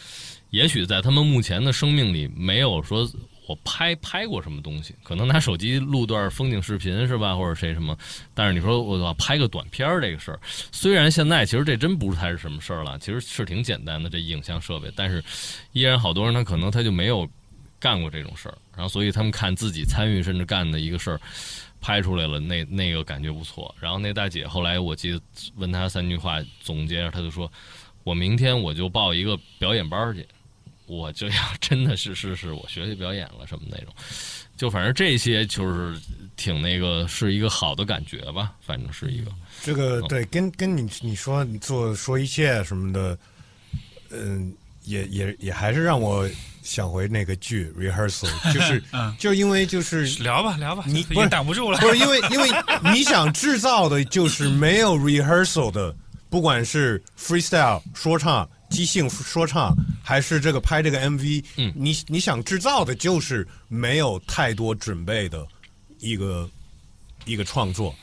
[0.51, 3.07] 也许在他们目前的生命里，没有说
[3.49, 7.97] 我拍拍过什么东西，可能拿手机录段风景视频是吧，或者谁什么。
[8.35, 10.39] 但是你说我拍个短片这个事儿，
[10.71, 15.25] 虽然现在其实这真不是太是什么事儿了，其实是挺简单的这影像设备，但是
[15.73, 17.29] 依然好多人他可能他就没有
[17.81, 21.21] 干过这种事儿，然后所以他们看自己参与甚至干的一个事儿。
[21.81, 23.73] 拍出来了，那那个感觉不错。
[23.79, 25.21] 然后那大姐后来我记得
[25.55, 27.49] 问她三句话总结，她就说
[28.03, 30.27] ：“我明天我就报一个表演班去。”
[30.89, 33.95] 我就要 真的是是是我学习表演了什么那种，
[34.57, 35.97] 就反正这些就是
[36.37, 39.31] 挺那个是一个好的感觉吧，反正是一个。
[39.63, 43.19] 这个对，跟跟你你说你做说一切什么的，
[44.11, 44.53] 嗯，
[44.85, 46.29] 也也也还是让我
[46.63, 51.79] 想回那个剧 rehearsal， 就是嗯就因为就是聊吧聊吧，也你不是挡不住了。
[51.81, 52.49] 不是因为因为
[52.93, 55.95] 你想制造的就是没有 rehearsal 的，
[56.31, 58.49] 不管是 freestyle 说唱。
[58.71, 59.75] 即兴说唱
[60.09, 65.47] 还是这个拍这个 MV，嗯，你你想制造的就是没有太多准备的
[65.99, 66.49] 一个
[67.27, 67.95] 一个创作，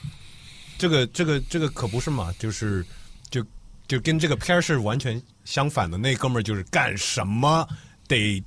[0.78, 2.86] 这个这个这个可不是嘛，就是
[3.32, 3.44] 就
[3.88, 5.98] 就跟这个片儿是完全相反的。
[5.98, 7.68] 那哥们儿就是干什么
[8.08, 8.40] 得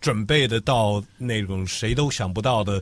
[0.00, 2.80] 准备的到那种谁都想不到的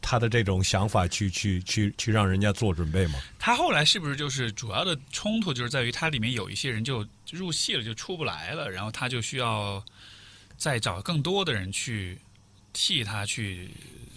[0.00, 3.18] 他的这种想法去去去去让人家做准备吗。
[3.38, 9.82] 他后来是不是就是主要的冲突就是在于他里面有一些人就入戏了就出不来了，然后他就需要
[10.56, 12.18] 再找更多的人去
[12.72, 13.70] 替他去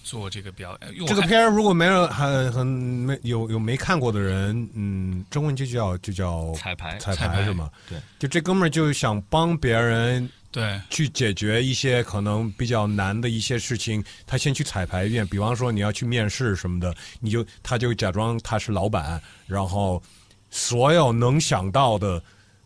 [0.03, 1.05] 做这个表演。
[1.05, 7.69] 这个片儿如果没有很很没有有没看过的人，嗯，中文就叫就叫彩排彩排是吗？
[7.89, 15.27] 对，就这哥们儿就想帮别人对去解决一些可能比较难的一些事情，他先去彩排一遍。
[15.27, 20.01] 比方说你要去面试什么的，你就他就假装他是老板，然后
[20.49, 22.19] 所有能想到的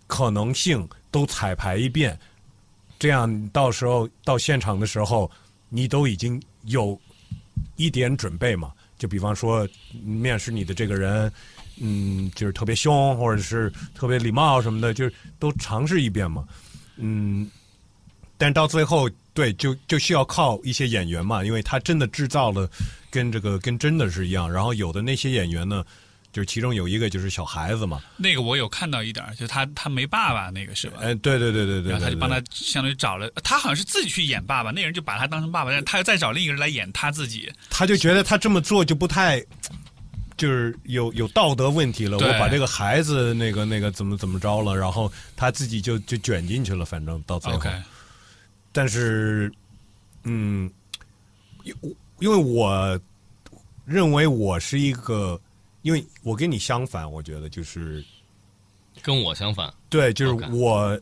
[0.08, 2.18] 可能性都彩排一遍，
[2.98, 5.30] 这样到时候到现场的时候，
[5.68, 6.98] 你都已经有
[7.76, 8.72] 一点准备嘛。
[8.98, 9.68] 就比方说
[10.02, 11.30] 面试你的这个人，
[11.82, 16.48] 嗯，就是特别凶，或者是特别礼貌什么的，就是都尝试一遍嘛。
[16.98, 17.50] 嗯，
[18.42, 22.68] 但到最后，对，就就需要靠一些演员嘛，因为他真的制造了
[23.12, 24.52] 跟这个跟真的是一样。
[24.52, 25.86] 然后有的那些演员呢，
[26.34, 30.98] 就是其中有一个就是小孩子嘛，那个我有看到一点，就是他他没爸爸那个是吧？
[31.02, 37.48] 哎，对对对对对，然后他就帮他相当于找了，他好像是自己去演爸爸，那人就把他当成爸爸，但是他又再找另一个人来演他自己。
[37.70, 39.40] 他就觉得他这么做就不太，
[40.36, 42.18] 就是有有道德问题了。
[42.18, 47.62] 我把这个孩子那个那个怎么怎么着了，然后他自己就就卷进去了，反正到最后。
[48.72, 49.52] 但是，
[50.24, 50.72] 嗯，
[51.64, 51.74] 因
[52.20, 53.00] 因为我
[53.86, 55.40] 认为我是一个，
[55.82, 58.04] 因为我跟你相反，我觉得就是
[59.02, 61.00] 跟我相反，对，就是我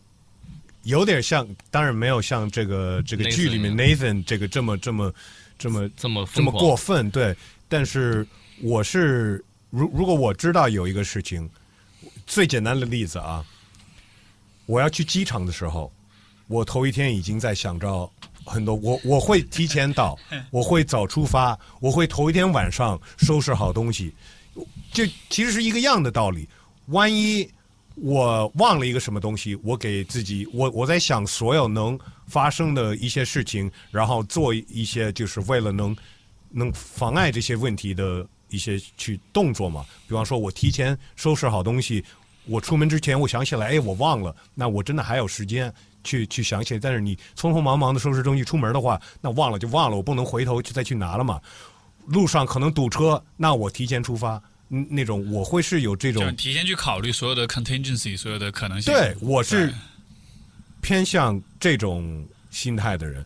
[0.83, 5.13] 有点像，当然没有像这个这个剧里面 Nathan 这个这么这么
[5.57, 7.35] 这么这么这么过分，对。
[7.67, 8.25] 但是
[8.63, 11.47] 我是如如果我知道有一个事情，
[12.25, 13.45] 最简单的例子啊，
[14.65, 15.91] 我要去机场的时候，
[16.49, 18.09] 我头一天已经在想着
[18.43, 20.17] 很多，我我会提前到，
[20.49, 24.11] 我会早出发，我会头一天晚上收拾好东西，
[24.91, 26.49] 这其实是一个样的道理。
[26.87, 27.47] 万一
[27.93, 35.95] 我忘了一个什么东西，我给自己，我我在想所有能发生的一些事情，然后做一些就是为了能
[36.49, 39.85] 能妨碍这些问题的一些去动作嘛。
[40.07, 42.03] 比方说，我提前收拾好东西，
[42.45, 45.71] 我出门之前我想起来，哎，我忘了，那我真的还有时间
[46.03, 46.79] 去去想起来。
[46.79, 51.39] 但是你匆匆忙忙的收拾东西出门的话，那忘了就忘了，我不能回头去再去拿了嘛。
[52.07, 58.91] 路上可能堵车，那我提前出发，嗯，那种我会是有这种提前去考虑所有的 contingency，所有的可能性。
[58.91, 59.71] 对，我是
[60.81, 63.23] 偏向这种心态的人，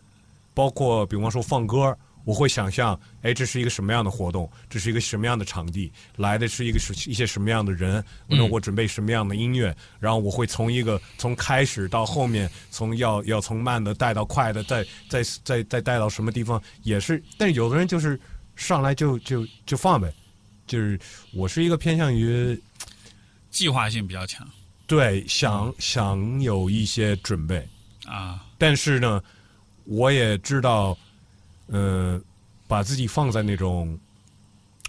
[0.52, 18.18] 包括比方说放歌，我会想象，哎，这是一个什么样的活动，这是一个什么样的场地，来的是一个是一些什么样的人，那嗯我准备什么样的音乐，然后我会从一个从开始到后面，从要要从慢的带到快的，再再再再带到什么地方，也是，但是有的人就是
[18.56, 20.12] 上来就就就放呗，
[20.66, 20.98] 就是
[21.32, 22.58] 我是一个偏向于
[23.50, 24.48] 计划性比较强
[24.86, 27.66] 对想想有一些准备。
[28.06, 28.44] 啊。
[28.58, 29.22] 但是呢，
[29.84, 30.96] 我也知道，
[31.66, 32.20] 呃，
[32.66, 33.98] 把自己放在那种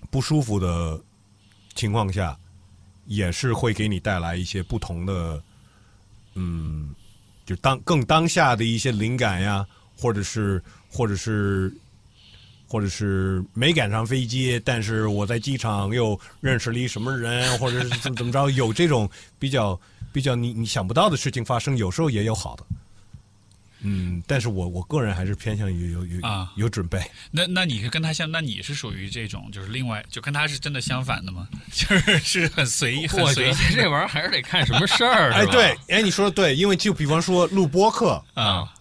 [0.09, 0.99] 不舒服的
[1.73, 2.38] 情况下，
[3.05, 5.43] 也是会给你带来一些不同的，
[6.36, 6.93] 嗯，
[7.45, 9.65] 就当更当下的一些灵感呀，
[9.97, 11.76] 或者是或者是。
[12.67, 19.07] 或者是没赶上飞机，但是我在机场又认识了一什么人， 或者是怎么怎么着，有这种
[19.38, 19.80] 比较
[20.11, 22.65] 比较你你想不到的事情发生，有时候也有好的。
[23.86, 26.99] 嗯，但是我我个人还是偏向于有有啊有准备。
[27.29, 31.47] 那那你是跟他相，那你是属于这种，就是另外就跟他是真的相反的吗？
[31.71, 38.73] 就是是很随意，很我随意这玩意儿还是得看什么事儿，哎，对，哎，你说的对，因为就比方说录播课，啊。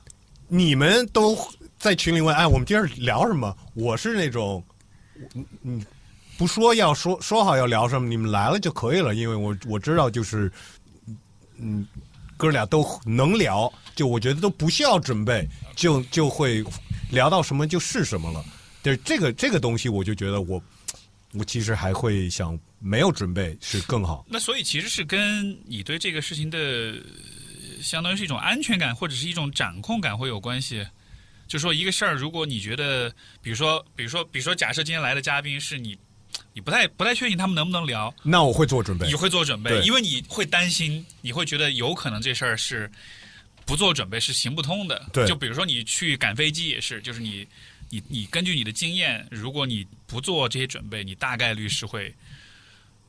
[0.46, 1.36] 你们都
[1.78, 3.57] 在群里问，哎，我们今儿聊什么？
[3.74, 4.62] 我是那种，
[5.34, 5.86] 嗯嗯，
[6.36, 10.52] 不说要说说好要聊什么，你们来了就可以了，因为我我知道就是，
[11.57, 11.84] 嗯，
[12.36, 16.64] 哥俩都能聊，就我觉得都不需要准备，就就会
[17.11, 18.45] 聊到什么就是什么了。
[18.82, 20.62] 对这个这个东西，我就觉得我
[21.32, 24.24] 我其实还会想没有准备是更好。
[24.28, 30.86] 那所以其实是跟你对这个事情的，呃相当于是一种安全感或者是一种掌控感会有关系。
[31.47, 35.97] 就说一个事儿，如果你觉得，比如说，比如说，比如说，假设今天来的嘉宾是你，
[36.55, 39.14] 你不太不太确定他们能不能聊，那我会做准备你。
[39.14, 42.90] 会做准备，因为你会担心，你会觉得有可能这事儿是
[43.66, 45.04] 不做准备是行不通的。
[45.12, 47.46] 对就比如说你去赶飞机也是，就是你
[47.90, 52.14] 你你根据你的经验，如果你不做这些准备，你大概率是会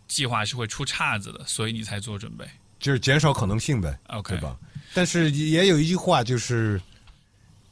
[0.08, 2.46] 计划是会出岔子的，所以你才做准备。
[2.80, 4.56] 就是减少可能性呗，OK 对吧？
[4.94, 6.80] 但是也有一句话就是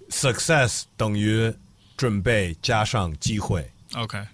[0.10, 1.54] “success 等于
[1.96, 4.26] 准备加上机会 ”，OK，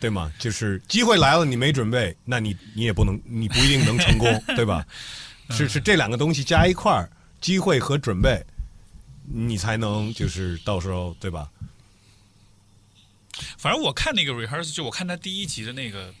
[0.00, 0.32] 对吗？
[0.38, 4.84] 就是机会来了，你没准备，那你你也不能，你不一定能成功， 对吧？
[5.50, 7.08] 是是这两个东西加一块儿，
[7.44, 8.42] 机会和准备，
[9.22, 11.50] 你才能就是到时候对吧？
[13.58, 16.14] 反正我看那个 rehearsal，就我看他第一集的那个，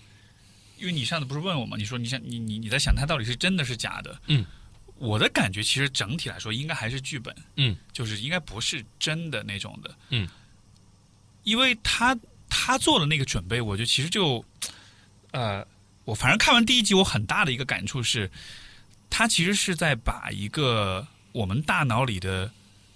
[0.76, 1.78] 因为你上次不是问我吗？
[1.78, 4.20] 你说你想你你你在想他到底是真的是假的？
[4.26, 4.44] 嗯，
[4.96, 10.28] 我的感觉其实整体来说应该还是剧本，嗯，就是应该不是真的那种的，嗯，
[11.42, 12.14] 因为他
[12.50, 14.44] 他做的那个准备，我觉得其实就，
[15.30, 15.66] 呃，
[16.04, 18.30] 我反正看完第一集，我很大的一个感触是，
[19.08, 22.50] 他其实是在把一个我们大脑里的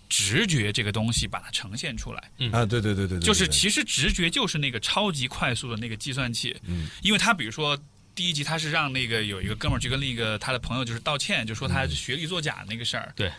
[0.08, 2.30] 直觉这个东西把它呈现出来。
[2.38, 2.50] 嗯。
[2.52, 7.76] 啊，对对对对对，就是其实直觉就是那个超级快速的那个计算器，嗯，因为他比如说
[8.14, 13.30] 第一集他是让那个有一个哥们儿去跟另一个他的朋友就是道歉，就说他学历作假那个事儿，对，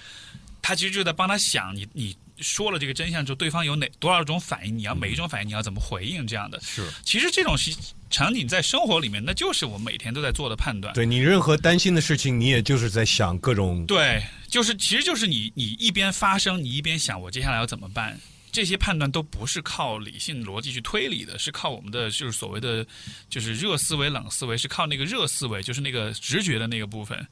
[0.61, 6.59] 他其实就在帮他想你你说了这个真相之后，对方有哪多少种反应，你要每一种反应你要怎么回应这样的。
[6.61, 7.75] 是其实这种是
[8.09, 10.93] 场景在生活里面，那就是我们每天都在做的判断。
[10.93, 18.19] 对你任何担心的事情，你也就是在想各种对，就是其实就是你你一边发生，你一边想我接下来要怎么办。
[18.51, 22.83] 这些判断都不是靠理性逻辑去推理的，是靠我们的就是所谓的
[23.29, 27.27] 就是热思维、冷思维，是靠那个热思维，就是那个直觉的那个部分。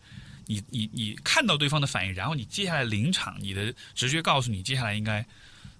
[0.48, 5.24] 你你你看到对方的反应，然后你接下来临场，你的直觉告诉你接下来应该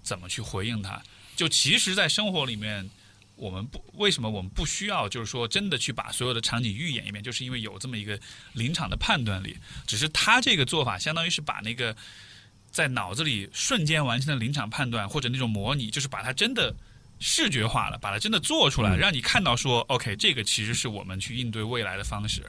[0.02, 1.02] 怎么去回应他。
[1.34, 2.88] 就其实，在生活里面，
[3.36, 8.18] 我们不为什么我们不需要，就是说真的去把所有的场景预演一遍，就是因为有这么一个
[8.52, 9.56] 临场的判断力。
[9.86, 11.96] 只是他这个做法，相当于是把那个
[12.70, 16.74] 在脑子里瞬间完成的临场判断或者那种模拟，就是把它真的
[17.20, 22.44] 视觉化了，把它真的做出来，让你看到说，OK，这个其实是我们去应对未来的方式。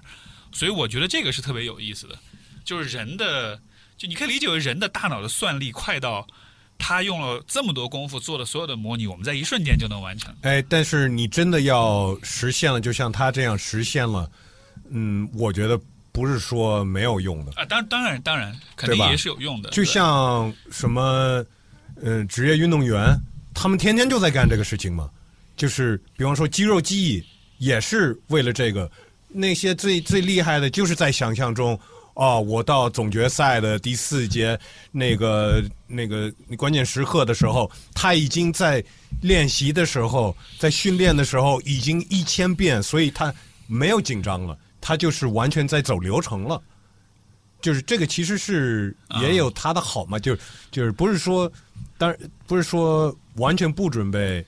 [0.52, 2.18] 所以我觉得这个是特别有意思的，
[2.64, 3.60] 就是人的，
[3.98, 6.28] 就你可以理解为人的大脑的算力快到。
[6.82, 10.34] 他用了这么多功夫做的所有的模拟，我们在一瞬间就能完成。
[10.44, 14.32] 哎，但是你真的要实现了，就像他这样实现了，
[14.90, 15.78] 嗯，我觉得
[16.14, 17.52] 不是说没有用的。
[17.58, 19.70] 啊，当当然当然，肯定也是有用的。
[19.72, 21.46] 就像什么，
[22.02, 23.14] 呃，职业运动员，
[23.54, 25.10] 他们天天就在干这个事情嘛。
[25.58, 27.22] 就是比方说肌肉记忆，
[27.58, 28.90] 也是为了这个。
[29.30, 31.80] 那些最最厉害的，就是在想象中，
[32.16, 34.60] 哦，我到总决赛的第四节
[34.92, 38.84] 那个那个关键时刻的时候，他已经在
[39.22, 43.34] 练习的时候，在训练的时候已经一千遍，所以他
[43.68, 46.62] 没有紧张了，他就是完全在走流程了。
[47.62, 51.52] 就是这个其实是也有他的好嘛，就是就是不是说，
[51.98, 52.18] 当然
[52.48, 54.46] 不是说完全不准备，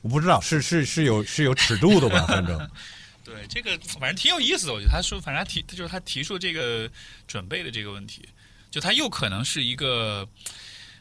[0.00, 2.56] 我不知道是是是有是有尺度的吧，反正
[3.30, 6.90] 对这个反正挺有意思的，我觉得他说，反正他提，他就是他提出这个
[7.28, 8.28] 准备的这个问题，
[8.70, 10.28] 就他又可能是一个，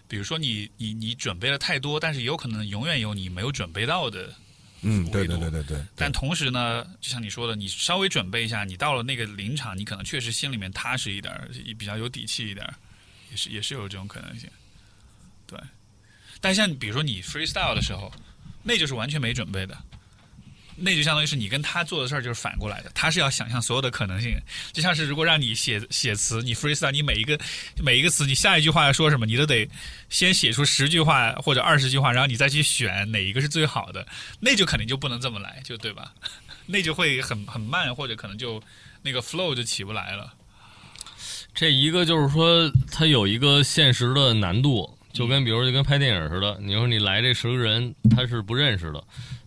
[0.07, 4.31] 比如说你你你准备了太多，但是也有可能永远有你没有准备到的。
[4.81, 12.65] 嗯，对对对对对，但同时呢，就像你说的，你稍微准备一下，你到了那个临场，你可能确实心里面踏实一点儿，比较有底气一点，
[13.31, 14.49] 也是也是有这种可能性。
[15.47, 15.59] 对，
[16.39, 18.09] 但像比如说你 freestyle 的时候，
[18.63, 19.77] 那就是完全没准备的。
[20.81, 24.39] 那就相当于是你跟他做的事儿就是反过来的，他是要想象所有的可能性，
[24.71, 27.39] 就像是如果让你写写词，你 freestyle，你每一个
[27.83, 29.69] 每一个词，你下一句话要说什么，你都得
[30.09, 34.05] 先写出十句话或者二十句话，然后你再去选哪一个是最好的，
[34.39, 36.13] 那就肯定就不能这么来，就对吧？
[36.65, 38.61] 那就会很很慢，或者可能就
[39.01, 40.33] 那个 flow 就起不来了。
[41.55, 49.03] 这一个就是说，它有一个现实的难度，就跟比如就跟拍电影似的，你说你来这十个人，他是不认识的，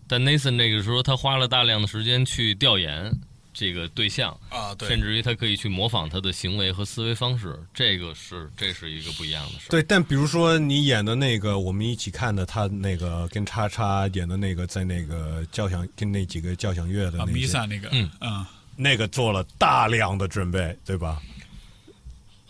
[0.07, 3.11] 但 Nathan 这个时候他花了大量的时间去调研
[3.53, 9.69] 这个对象，啊，对甚至于他可以去模仿他的行为和思维方式，这个是这是一个不一样的事儿。
[9.69, 9.83] 对。
[9.83, 18.45] 但比如说你演的那个，我们一起看的，他那个跟叉叉演的那个，在那个交响跟那几个交响乐的啊那些，，Misa 那个，嗯嗯
[18.75, 21.21] 那个做了大量的准备，对吧？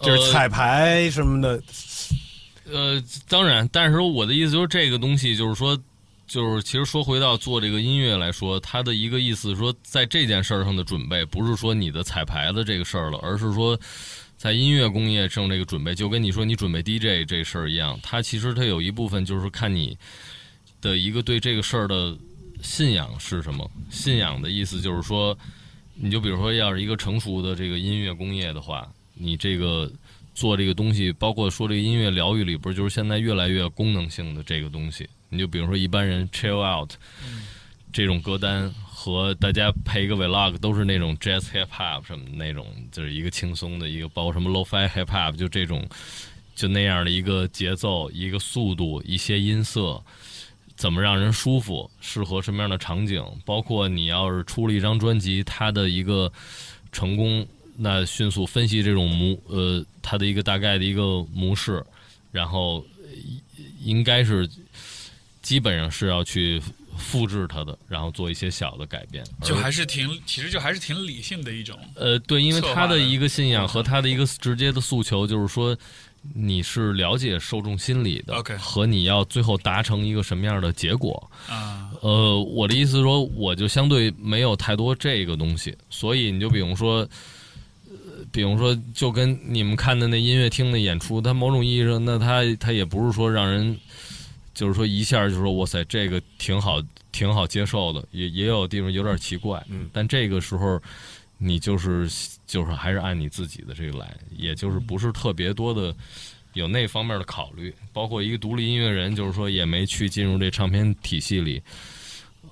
[0.01, 1.61] 就是呃彩排什么的，
[2.69, 5.77] 呃，当然，但是说我的意思就是这个东西，就是说，
[6.25, 13.79] 就是其实说回到做这个音乐来说，它的一个意思说，在这件事儿上的准备，不是说你的彩排的这个事儿了，而是说，
[14.37, 19.97] 在音乐工业上这个准备，就跟你说你准备 DJ 这事儿一样，它其实它有一部分就是看你
[20.81, 22.17] 的一个对这个事儿的
[22.61, 23.69] 信仰是什么。
[23.89, 25.37] 信仰的意思就是说，
[25.93, 29.91] 你就比如说，要是一个成熟的这个音乐工业的话，你这个
[30.33, 35.07] 做这个东西，包括说这个音乐疗愈里边，就是现在越来越功能性的这个东西。
[35.33, 36.91] 你就比如说一般人 chill out，
[37.91, 45.85] 这种歌单和大家配一个 vlog，都是那种 jazz hip hop 什么那种，就是一个轻松的一个，包括什么 low-fi hip hop，就这种
[46.55, 50.01] 就那样的一个节奏、一个速度、一些音色，
[50.75, 56.31] 怎么让人舒服，适合什么样的场景，包括你要是出了一张专辑，它的一个
[56.91, 57.45] 成功，
[57.77, 61.83] 那迅速分析这种模呃它的一个大概的一个模式，
[62.31, 63.09] 然后呃
[63.81, 64.49] 应该是
[65.43, 66.59] 基本上是要去
[66.97, 71.77] 复制它的，然后做一些小的改变，就还是挺，其实就还是挺理性的一种。
[71.95, 75.77] 呃，对，因为他的一个信仰和他的一个直接的诉求就是说，
[76.33, 81.29] 你是了解受众心理的 OK 和你要最后达成一个什么样的结果。
[81.49, 86.99] 啊，呃，我的意思是说，我就相对没有太多这个东西，所以你就比如说，
[87.89, 93.77] 呃，比如说，就跟你们看的那音乐厅的演出，它某种意义上，那它它也不是说让人，
[94.53, 96.81] 就是说一下就说哇塞，这个挺好，
[97.11, 100.81] 挺好接受的，也也有地方有点奇怪，嗯但这个时候。
[101.39, 102.09] 你就是
[102.47, 105.93] 就是还是按你自己的这个来，也就是不是特别多的
[106.53, 111.61] 有那方面的考虑，包括一个独立音乐人，就是说也没去进入这唱片体系里，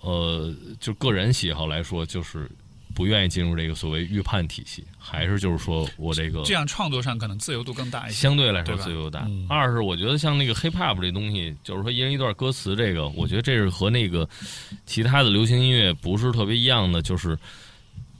[0.02, 2.50] 呃，就个人喜好来说，就是
[2.94, 8.16] 不愿意进入这个所谓预判体系，还是就是说我这个这样创作上可能自由度更大一些。
[8.16, 9.46] 相对来说自由大嗯。
[9.50, 14.28] 二是我觉得像那个 hip hop 这东西，就是说一人一段歌词，这个我觉得这是和那个
[14.86, 17.38] 其他的流行音乐不是特别一样的，就是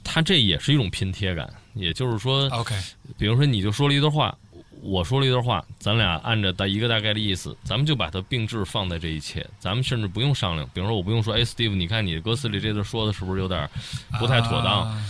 [0.02, 2.74] 它这也是一种拼贴感，也就是说，OK，
[3.16, 4.36] 比如说你就说了一段话，
[4.82, 10.68] 我说了一段话，咱俩按着大一个大概的意思，咱们就把它并置放在这一切，咱们甚至不用商量。
[10.74, 13.68] 比如说我不用说，哎，Steve，你看你的歌词里这段说的是不是有点
[14.18, 14.82] 不太妥当？
[14.82, 15.06] 啊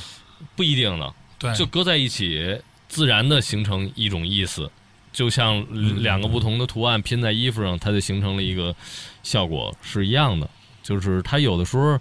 [0.57, 4.69] 不一定呢，对，就搁在一起，自然的形成一种意思，
[5.13, 5.65] 就像
[6.03, 8.75] 两个不同的图案拼在衣服上，它就形成了一个
[9.23, 10.51] 效果是一样的。
[10.83, 11.97] 就是它有的时候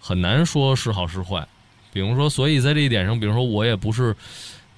[0.00, 1.46] 很难说是好是坏，
[1.92, 4.16] 比如说，所以在这一点上，比如说我也不是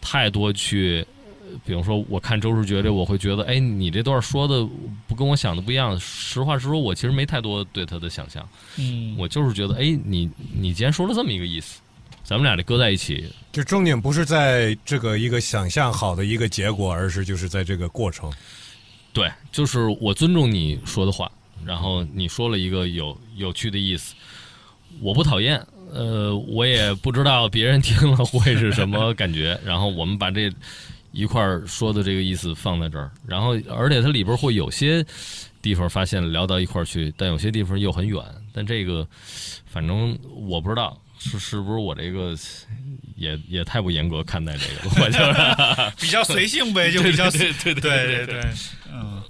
[0.00, 1.23] 太多去，呃
[1.64, 4.66] 比如说我看周世觉这，我会觉得，哎，你这段说的
[5.06, 5.98] 不跟我想的不一样。
[6.00, 11.80] 实话实说，我其实没太多对他的想象，嗯，我就是觉得，哎，你你既然说了这么一个意思，
[12.22, 18.32] 咱们俩这搁在一起，就重点不是在这个一个想象好的一个结果，而是就是在这个过程。
[19.12, 21.30] 对，就是我尊重你说的话，
[21.64, 24.14] 然后你说了一个有有趣的意思，
[25.00, 30.50] 我不讨厌，呃，我也不知道别人听了会是什么感觉，然后我们把这
[31.14, 35.04] 一块儿说的这个意思放在这儿，然后而且它里边会有些
[35.62, 38.20] 地方发现聊到一块儿去，但有些地方又很远，
[38.52, 39.06] 但这个
[39.64, 42.36] 反正我不知道是是不是我这个
[43.16, 45.94] 也也太不严格看待这个，我就是。
[46.04, 48.42] 比较随性呗，就比较对对对对对，
[48.92, 49.22] 嗯，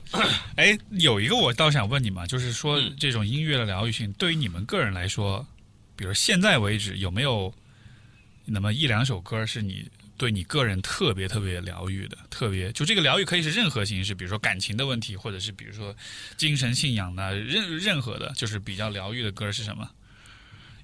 [0.56, 5.46] 哎，有一个我倒想问你嘛，就是说这种音乐的疗愈性，对于你们个人来说，
[5.94, 7.52] 比如现在为止有没有
[8.46, 12.16] 那么一两首歌是你对你个人特别特别疗愈的？
[12.30, 15.94] 特别就这个疗愈可以是任何形式，比如说感情的问题，或者是比如说
[16.36, 19.88] 精神信仰的，任任何的，就是比较疗愈的歌是什么？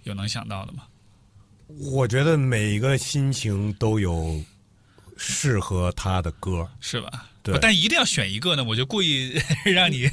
[0.05, 0.85] 有能想到的吗？
[1.69, 4.43] 我觉得每个心情都有
[5.17, 7.27] 适合他的歌，是吧？
[7.43, 10.07] 对但一定要选一个呢，我就故意 让你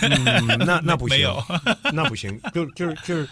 [0.00, 1.44] 嗯，那那不 行，没有
[1.92, 3.28] 那不行，就就是就是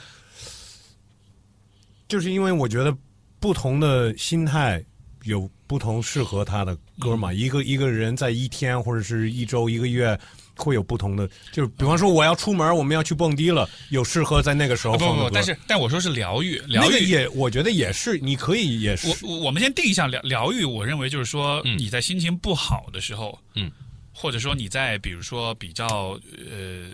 [2.09, 2.95] 就是因为我觉得
[3.41, 4.85] 不同的心态
[5.27, 7.33] 有不同适合他的歌嘛。
[7.33, 10.19] 一个一个人在一天或者是一周、一个月
[10.57, 15.29] 会有不同的，就是比方说我要出门，我们要去蹦迪了，有适合在那个时候不不。
[15.31, 17.09] 但是但我说是疗愈，疗那个愈。
[17.09, 23.71] 也我觉得也是，你可以也是我我我们先定一下疗疗愈，我认为就是说嗯你在心情不好的时候，嗯，
[24.15, 26.89] 或者说你在比如说比较呃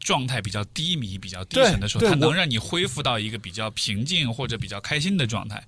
[0.00, 5.60] 状态比较低迷、比较低沉的时候，它能让你恢复到一个比较平静或者比较开心的状态，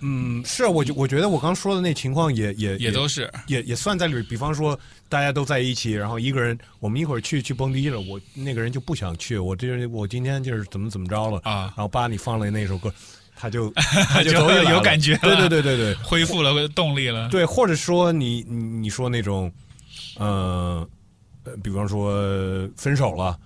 [0.00, 3.30] 嗯，是我觉我觉得我刚说的那情况也也也都是。
[3.46, 4.24] 也也算在里边。
[4.26, 4.78] 比方说，
[5.08, 11.72] 大家都在一起，然后一个人，我们一会儿去去蹦迪了，我那个人就不想去，我这我今天就是怎么怎么着了啊。
[11.76, 12.92] 然后把你放了那首歌，
[13.36, 13.70] 他就
[14.08, 15.20] 他就就有感觉了。
[15.20, 15.94] 对对对对对。
[15.96, 17.28] 恢复了动力了。
[17.28, 19.52] 对，或者说你你你说那种，
[20.16, 20.88] 呃，
[21.44, 23.38] 呃比方说分手了，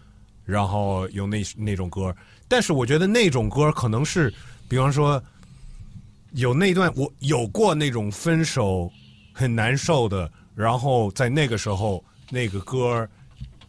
[0.44, 2.14] 然后有那那种歌，
[2.46, 4.32] 但是我觉得那种歌可能是，
[4.68, 5.22] 比方说
[6.34, 8.90] 有那段我有过那种分手
[9.32, 13.08] 很难受的，然后在那个时候那个歌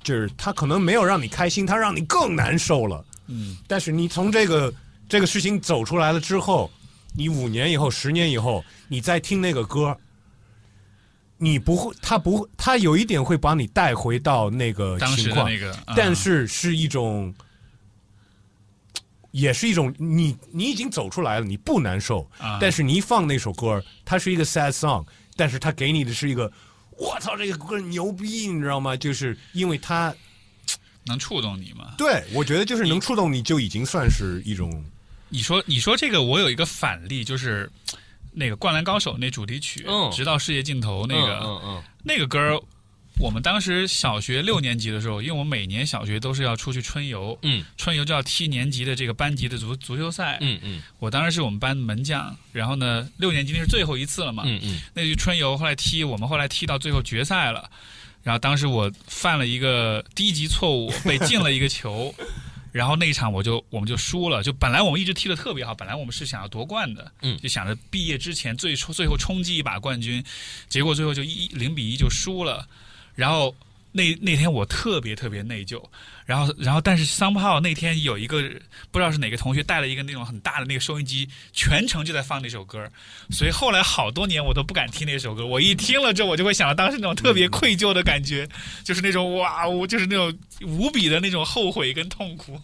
[0.03, 3.05] 就是他可能没有让你开心，他让你更难受了。
[3.27, 4.73] 嗯，但是你从这个
[5.07, 6.69] 这个事情走出来了之后，
[7.15, 9.95] 你五年以后、十年以后，你再听那个歌，
[11.37, 15.93] 你不会，他不，他有一点会把你带回到那个当时情况，的那个，啊。
[15.95, 17.33] 但是是一种
[19.35, 25.05] 也是一种你你已经走出来了，你不难受，啊但是你一放那首歌，它是一个 sad song，
[25.35, 26.49] 但是它给你的是一个，
[26.97, 28.95] 我操，这个歌牛逼，你知道吗？
[28.95, 30.15] 就是因为它
[31.03, 31.95] 能触动你吗？
[31.97, 34.71] 对我觉得就是能触动你就已经算是一种
[35.27, 37.69] 你说你说这个，我有一个反例，就是
[38.31, 42.61] 那个《灌篮高手》那主题曲，嗯直到世界尽头》那个、嗯嗯那个歌儿，
[43.19, 50.37] 我们当时小学六年级的时候，因为我们每年小学都是要出去春游，嗯春游就要踢年级的这个班级的足足球赛。
[50.41, 57.69] 嗯嗯我当时是我们班门将，然后呢，六年级那是最后一次了嘛，嗯嗯那就春游，后来踢，我们后来踢到最后决赛了。
[58.21, 62.13] 然后当时我犯了一个低级错误，被进了一个球，
[62.73, 64.43] 然后那一场我就我们就输了。
[64.43, 70.21] 就本来我们一直踢的特别好，本来我们是想要夺冠的，嗯就想着毕业之前最最后冲击一把冠军，
[70.67, 72.67] 结果最后就一零比一就输了。
[73.15, 73.55] 然后
[73.91, 75.81] 那那天我特别特别内疚，
[76.25, 78.41] 然后然后但是 somehow 那天有一个
[78.91, 82.91] 不知道是哪个同学带了一个那种很大的那个收音机，全程就在放那首歌，
[83.31, 85.45] 所以后来好多年我都不敢听那首歌。
[85.45, 88.47] 我一听了之后，我就会想到当时那种特别愧疚的感觉，
[88.83, 92.59] 就是那种哇，我就是那种无比的那种后悔跟痛苦。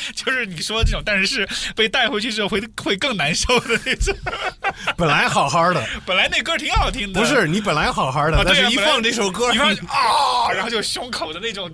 [0.14, 4.14] 就是你说的这种，但是是被带回去之后会会更难受的那种。
[4.96, 11.70] 本来好好的，本来那歌挺好听的，不是你本来好好的，但是一放这首歌，一放啊，然后就胸口的那种、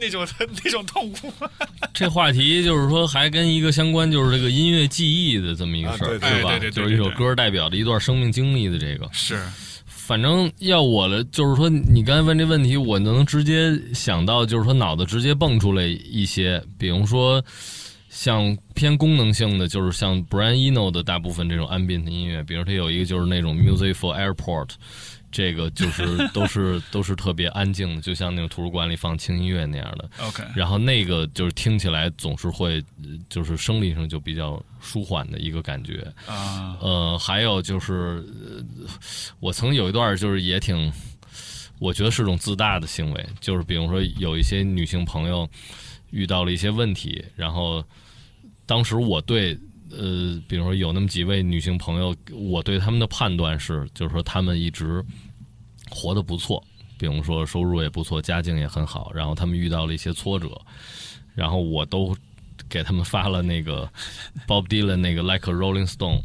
[0.00, 0.26] 那种、
[0.64, 1.32] 那种痛苦。
[1.94, 6.50] 这话题就是说，还跟一个相关，就是这个音乐记忆的这么一个事儿，啊对对是吧？
[6.50, 9.08] 对对对对就是一首歌代表着一段生命经历的这个。
[9.12, 9.40] 是，
[10.08, 17.44] 反正要我的，就是说，你刚才问这问题，我能直接想到，就是说脑子直接蹦出来一些，比如说
[18.08, 24.70] 像偏功能性的，就是像 Brian Eno 的大部分这种 ambient 音乐，比如它有一个就是那种 Music for Airport。
[25.30, 26.02] 这个就是
[26.32, 30.10] 都是都是特别安静的，就像那种图书馆里放轻音乐那样的。
[30.20, 36.06] OK，然后那个就是听起来总是会，呃就是生理上就比较舒缓的一个感觉。
[36.26, 38.64] 啊，呃，还有就是，呃
[39.40, 40.92] 我曾有一段就是也挺，
[41.78, 45.48] 我觉得是种自大的行为，就是比如说有一些女性朋友
[46.10, 47.84] 遇到了一些问题，然后
[48.66, 49.58] 当时我对。
[49.90, 55.04] 呃，比如说有那么几位女性朋友，我对他们的判断是，就是说他们一直
[55.90, 56.62] 活得不错，
[56.98, 60.60] 比如说收入也不错，家境也很好，然后他们遇到了一些挫折，
[61.34, 62.14] 然后我都
[62.68, 63.90] 给他们发了那个
[64.46, 66.20] Bob Dylan 那个 Like a Rolling Stone，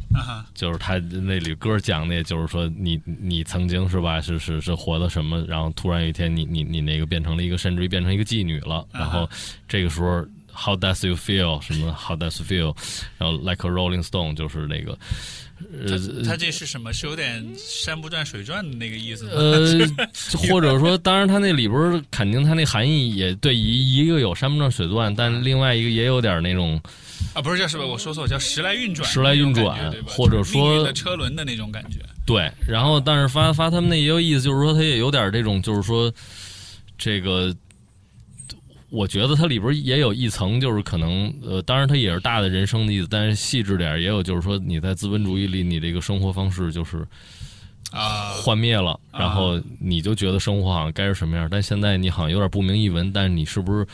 [0.54, 9.26] 就是他那里歌讲的，也就是说你你曾经是吧，是是是活的什么，然后突然有一天你你你那个变成了一个，甚至于变成一个妓女了，然后
[9.66, 12.76] 这个时候 How does you feel 什么 How does you feel，
[13.18, 14.96] 然后 Like a Rolling Stone 就是那个
[15.86, 16.92] 呃他他这是什么？
[16.92, 19.30] 是有点山不转水转的那个意思吗？
[19.34, 20.08] 呃，
[20.48, 26.80] 或者说，当然他那里边儿肯定他那含义也对一一个有山不转水转，但另外一个也有点那种
[27.34, 27.86] 啊，不是叫什么？
[27.86, 31.98] 我说错，叫时来运转，时来运转或者说的车轮的那种感觉。
[32.26, 36.12] 对，然后但是发发他们那也有意思，就是说他也有点这种，就是说
[36.98, 37.54] 这个，
[38.94, 47.04] 我觉得它里边也有一层，就是可能呃，当然它也是大的人生的意思，但是细致点儿也有，就是说你在资本主义里，你这个生活方式就是
[47.90, 53.84] 啊，幻灭了，啊然后你就觉得生活好像该是什么样，但现在你好像有点不明一文，但是你是不是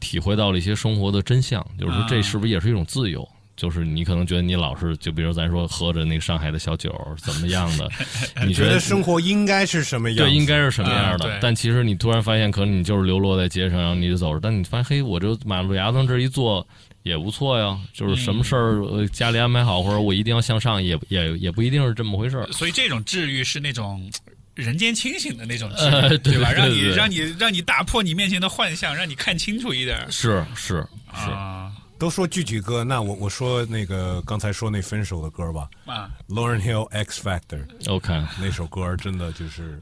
[0.00, 1.62] 体会到了一些生活的真相？
[1.78, 3.28] 就是说这啊是不是也是一种自由？
[3.58, 7.90] 就是你可能觉得你老是就比如咱说喝着那个上海的小酒怎么样的，
[8.46, 10.18] 你觉得生活应该是什么样？
[10.18, 11.38] 对应该是什么样的？
[11.42, 16.66] 但其实你突然发现，可能你就是流落在街上，然后你就走着，但你发现嘿，我这马路牙子上这一坐
[17.02, 22.46] 也不错呀，就是什么事儿、呃家里安排好，或者我一定要向上，也也也不一定是这么回事儿。
[22.52, 24.10] 所以这种治愈是那种。
[24.54, 26.50] 人间清醒的那种治愈，呃对吧？
[26.50, 30.04] 让你让你让你打破你面前的幻象，让你看清楚一点。
[30.10, 35.68] 是是是，啊都说具体歌，那我我说那个刚才说那分手的歌吧。
[35.84, 39.80] 啊，，Lauren Hill X Factor OK，那首歌真的就是，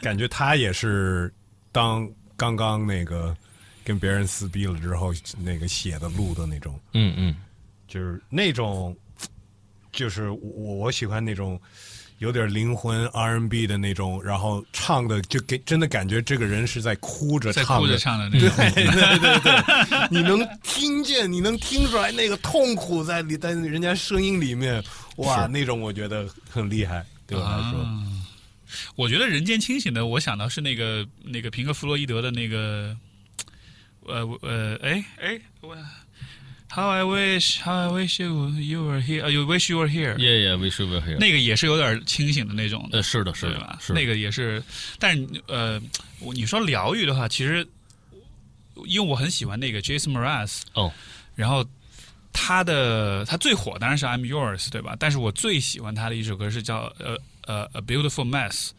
[0.00, 1.32] 感觉他也是
[1.72, 3.36] 当刚刚那个
[3.84, 7.34] 跟别人撕逼了之后，那个写的录的那种，嗯嗯。
[7.88, 8.94] 就是那种，
[9.90, 11.58] 就是我我喜欢那种
[12.18, 18.56] 有点灵魂 R&B 的那种，然后唱的就给真的感觉这个人是在哭着在唱的，哭着唱的那对种。
[18.74, 18.84] 对
[19.18, 24.82] 对对，你能听见，你能听出来那个痛苦在里，在人家声音里面，
[25.16, 27.80] 哇，那种我觉得很厉害，对我来说。
[27.80, 28.02] 啊
[28.96, 32.94] 我觉得人间清醒的，我想到是那个那个平克·弗洛伊德的那个，
[34.04, 35.74] 呃呃，哎哎，我
[36.70, 39.88] How I wish, How I wish you you were here, 呃 you wish you were
[39.88, 41.16] here，Yeah, yeah, wish you were here.。
[41.18, 43.78] 那个也是有点清醒的那种的，呃，是的，是的对吧，？
[43.88, 44.62] 那个也是，
[44.98, 45.80] 但是呃，
[46.20, 47.66] 我你说疗愈的话，其实
[48.84, 50.92] 因为我很喜欢那个 Jason Mraz，哦，
[51.34, 51.64] 然后
[52.32, 54.94] 他的他最火当然是 I'm Yours，对吧？
[54.98, 57.16] 但是我最喜欢他的一首歌是叫呃
[57.46, 58.70] 呃 A Beautiful Mess。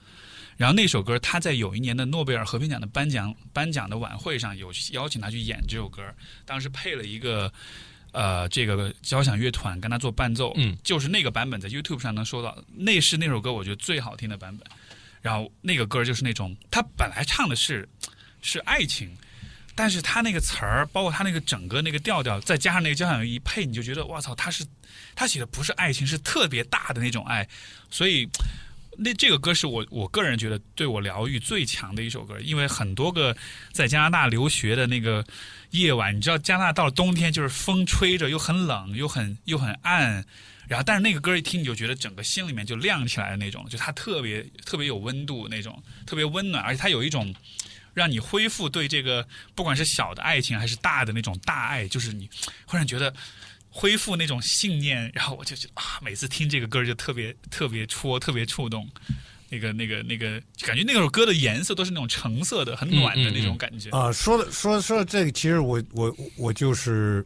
[0.59, 6.03] 然后那首歌他在有一年的诺贝尔和平奖的颁奖颁奖的晚会上有邀请他去演这首歌，
[6.45, 7.49] 当时配了一个
[8.11, 14.67] 呃这个交响乐团跟他做伴奏，嗯，就是那个版本在 YouTube 上能收到，那是那首歌我觉得最好听的版本。
[15.21, 17.87] 然后那个歌就是那种他本来唱的是
[18.41, 19.09] 是爱情。
[19.75, 24.65] 但是他那个词儿，包括他那个整个那个调调，再加上那个交响乐一配，你就觉得哇操，他是
[25.15, 27.47] 他写的不是爱情，是特别大的那种爱。
[27.89, 28.27] 所以
[29.01, 33.35] 那这个歌是我我个人觉得对我疗愈最强的一首歌，因为很多个
[33.71, 35.25] 在加拿大留学的那个
[35.71, 40.25] 夜晚，你知道加拿大到了冬天就是风吹着又很冷又很又很暗，
[40.67, 47.33] 然后但是那个歌一听你就觉得整个心里面就亮起来的那种，就它特别特别有温度那种，特别温暖，而且它有一种。
[47.95, 52.29] 让你恢复对这个不管是小的爱情还是大的那种大爱，就是你
[52.65, 53.13] 忽然觉得
[53.79, 58.85] 恢复那种信念，然后我就觉得啊，每次听这个歌就特别特别戳，特别触动。
[59.49, 64.11] 那个那个那个，感觉那首歌的颜色都是那种橙色的，很暖的那种感觉啊。
[64.11, 67.25] 说的说说这个，其实我我我就是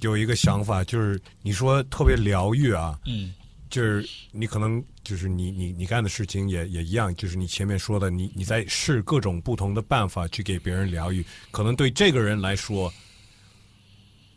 [0.00, 3.34] 有一个想法，就是你说特别疗愈啊，嗯，
[3.68, 4.82] 就是你可能。
[5.04, 11.26] 就是你你你干的事情也也一样，就是你前面说的，你你在试各种不同的办法去给别人疗愈。
[11.50, 12.88] 可能对这个人来说，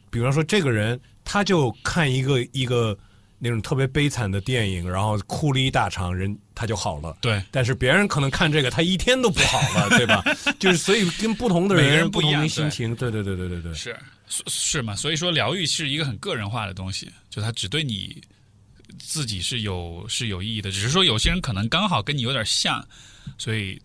[0.10, 2.98] 比方说这个人他就看一个一个
[3.38, 7.18] 那种特别悲惨的电影，然后哭了一大场，人他就好了。
[7.20, 10.24] 对，但是别人可能看这个，他一天都不好了， 对吧？
[10.58, 13.98] 就是所以跟不同的人 不同的心情，对对对对对对，是
[14.48, 14.96] 是嘛？
[14.96, 18.22] 所以说疗愈是一个很个人化的东西，就他只对你。
[19.00, 22.88] 自己是有是有意义的，只是说有些人可能刚好跟你有点像，
[23.38, 23.82] 所以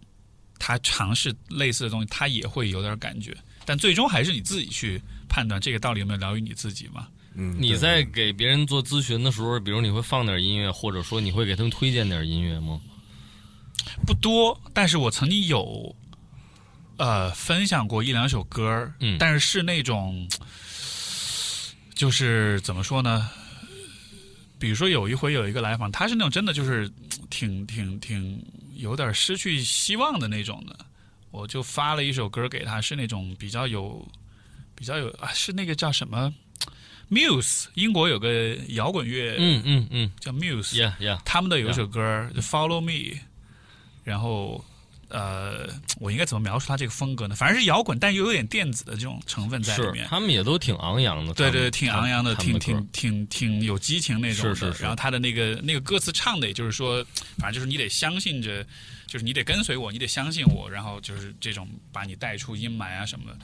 [0.59, 3.37] 他尝试类似的东西，他也会有点感觉。
[3.65, 7.09] 但最终还是你自己去判断这个到底有没有疗愈你自己嘛？
[7.35, 12.81] 嗯，你在给别人做咨询的时候，比如你会放点音乐，或者说你会给他们推荐点音乐吗？
[14.07, 15.95] 不多，但是我曾经有
[16.97, 20.29] 呃分享过一两首歌，嗯，但是是那种
[21.95, 23.31] 就是怎么说呢？
[24.59, 26.91] 比如说有一回有一个来访，他是那种真的就是
[27.31, 28.45] 挺挺挺
[28.75, 30.77] 有点失去希望的那种的，
[31.31, 34.07] 我就发了一首歌给他，是那种比较有
[34.75, 36.33] 比较有啊，是那个叫什么
[37.11, 43.19] Muse，英国有个摇滚乐，嗯嗯嗯，叫 Muse，yeah yeah，，他们的有一首歌 Follow Me，
[44.05, 44.65] 然后。
[45.13, 45.69] 呃，
[45.99, 47.35] 我应该怎么描述他这个风格呢？
[47.35, 50.07] 反正是摇滚，但又有点电子的这种成分在里面。
[50.09, 54.55] 他们也都挺昂扬的，对对，挺昂扬的，挺挺挺挺有激情那种的。
[54.55, 54.83] 是是。
[54.85, 57.05] 然后他的那个那个歌词唱的，也就是说，
[57.39, 58.65] 反正就是你得相信着，
[59.09, 63.39] 就是你得跟随我，你得相信我，然后就是这种把你带出阴霾啊什么的。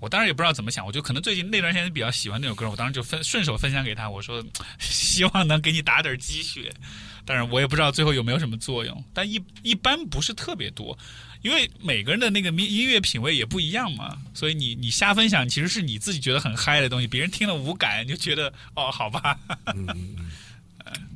[0.00, 4.44] 我当然也不知道怎么想，我就可能最近那段时间比较喜欢那首歌，我当时就分顺手分享给他，我说
[4.80, 6.72] 希望能给你打点鸡血，
[7.24, 10.98] 但是我也不知道最后有没有什么作用，但一一般不是特别多。
[11.42, 19.38] 因为每个人的那个音音乐品味也不一样嘛，所以你你瞎分享其实是你自己觉得很嗨的东西，别人听了无感，就觉得哦，好吧。
[19.74, 20.30] 嗯嗯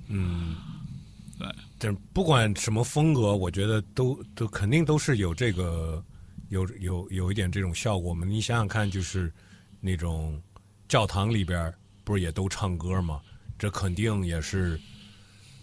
[0.09, 0.57] 嗯，
[1.39, 1.47] 对，
[1.79, 6.03] 但不管什么风格，我觉得都都肯定都是有这个
[6.55, 8.25] 有有有一点这种效果吗。
[8.27, 9.31] 你想想看，就是
[9.81, 10.41] 那种
[10.89, 11.73] 教堂里边
[12.05, 13.21] 不是也都唱歌吗？
[13.59, 14.81] 这肯定也是。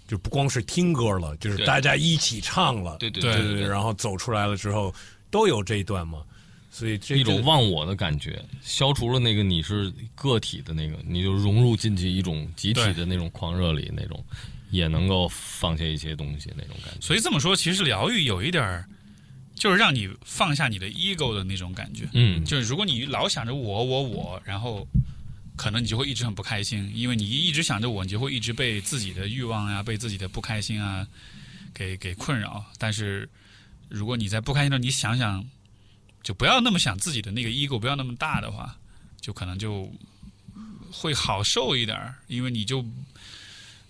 [0.07, 4.93] 就不光是听歌了，就是大家一起唱了，对对对对，然后走出来了之后
[5.30, 6.22] 都有这一段嘛，
[6.69, 14.22] 所以这一种忘我的感觉，消除了那个你是个体的那个，你就融入进去一种集体的那种狂热里，那种
[14.69, 16.99] 也能够放下一些东西那种感觉。
[16.99, 18.85] 所以这么说，其实疗愈有一点儿，
[19.61, 22.09] 就是让你放下你的 ego 的那种感觉。
[22.13, 24.88] 嗯，就是如果你老想着我我我，然后。
[25.57, 31.05] 可能你就会一直很不开心，因为你一直想着我，你就会一直被自己的欲望呀、被自己的不开心啊
[31.71, 32.65] 给给困扰。
[32.79, 33.29] 但是
[33.88, 35.45] 如果你在不开心的时候，你想想，
[36.23, 38.75] 就不要那么想自己的那个 ego 不要那么大的话，
[39.19, 39.91] 就可能就
[40.89, 42.83] 会好受一点儿，因为你就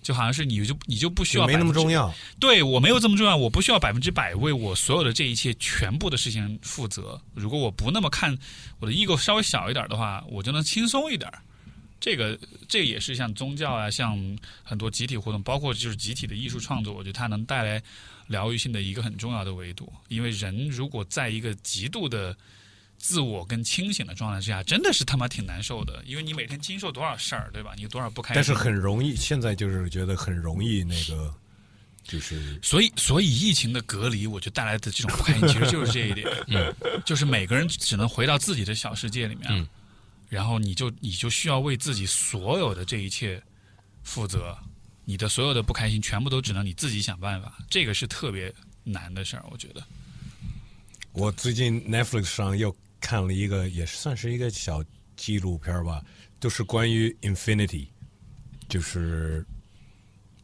[0.02, 2.14] 就好像是你就你就不需要没那么重要。
[2.40, 7.22] 对我没有这么重要，我不需要百分之百为我所有的这一切全部的事情负责。
[7.34, 8.38] 如果我不那么看
[8.80, 11.32] 我的 ego 稍微小一点的话，我就能轻松一点。
[11.99, 12.36] 这个
[12.68, 14.18] 这也是像宗教啊，像
[14.64, 17.80] 很多集体活动，包括就是集体的艺术创作，我觉得它能带来
[18.26, 19.94] 疗愈性的一个很重要的维度。
[20.07, 22.36] 因为人如果在一个极度的
[23.02, 26.03] 自我跟清醒的状态之下，真的是他妈挺难受的。
[26.06, 27.73] 因为你每天经受多少事儿，对吧？
[27.76, 28.36] 你有多少不开心？
[28.36, 31.34] 但是很容易，现在就是觉得很容易那个，
[32.03, 36.73] 就是所以所以疫情的隔离，我觉得带来的这种不开心，其实就是这一点， 嗯，
[37.03, 39.68] 就是每个人只能回到自己的小世界里面。
[40.30, 43.41] 然后你就你就需要为自己所有的这一切
[44.03, 44.57] 负责，
[45.03, 48.53] 你的所有的不开心全部都只能你自己想办法，这个是特别
[48.86, 49.84] 难的事儿，我觉得。
[51.11, 54.82] 我最近 Netflix 上又看了一个，也算是一个小
[55.18, 56.02] 纪录片吧，
[56.40, 57.88] 就是关于 infinity，
[58.69, 59.45] 就是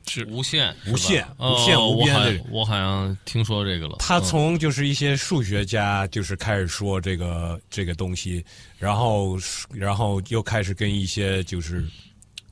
[0.08, 3.96] 是无限，无限哦无限无边我好的我好像听说这个了。
[4.00, 8.44] 他嗯从就是一些数学家就是开始说这个这个东西，
[8.78, 9.38] 然后
[9.72, 11.86] 然后又开始跟一些就是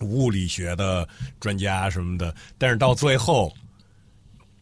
[0.02, 1.08] 物理学的
[1.40, 3.54] 专家什么的，但是到最后，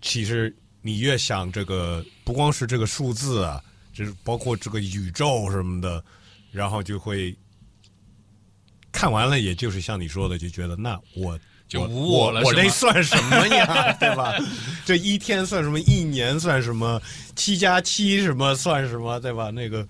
[0.01, 3.63] 其实你越想这个，不光是这个数字啊，
[3.93, 6.03] 就是包括这个宇宙什么的，
[6.51, 7.35] 然后就会
[8.91, 11.39] 看完了，也就是像你说的，就觉得那我。
[11.75, 13.91] 我就无我了我这算什么呀？
[13.97, 14.35] 对吧？
[14.85, 15.79] 这一天算什么？
[15.79, 17.01] 一年算什么？
[17.35, 19.19] 七加七什么算什么？
[19.19, 19.49] 对吧？
[19.49, 19.87] 那个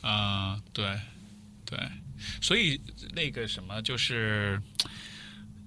[0.00, 0.98] 啊、对，
[1.66, 1.78] 对，
[2.40, 2.80] 所以
[3.12, 4.58] 那个什么就是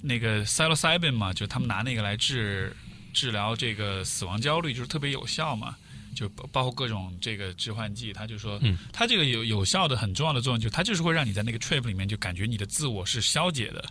[0.02, 2.76] 那个 psilocybin 嘛，就他们拿那个来治
[3.14, 5.76] 治疗这个死亡焦虑，就是特别有效嘛。
[6.16, 13.84] 就包包括各种这个致幻剂，他就说，嗯它这个有有效的很重要的作用，就是它就是会让你在那个 trip 里面就感觉你的自我是消解的，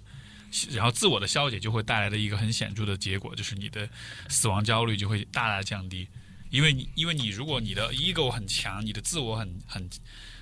[0.71, 3.89] 然后自我的消解就会带来的一个很显著的结果，就是你的
[4.29, 6.09] 死亡焦虑就会大大降低。
[6.51, 9.89] 因为你因为你如果你的 ego 很强，你的自我很很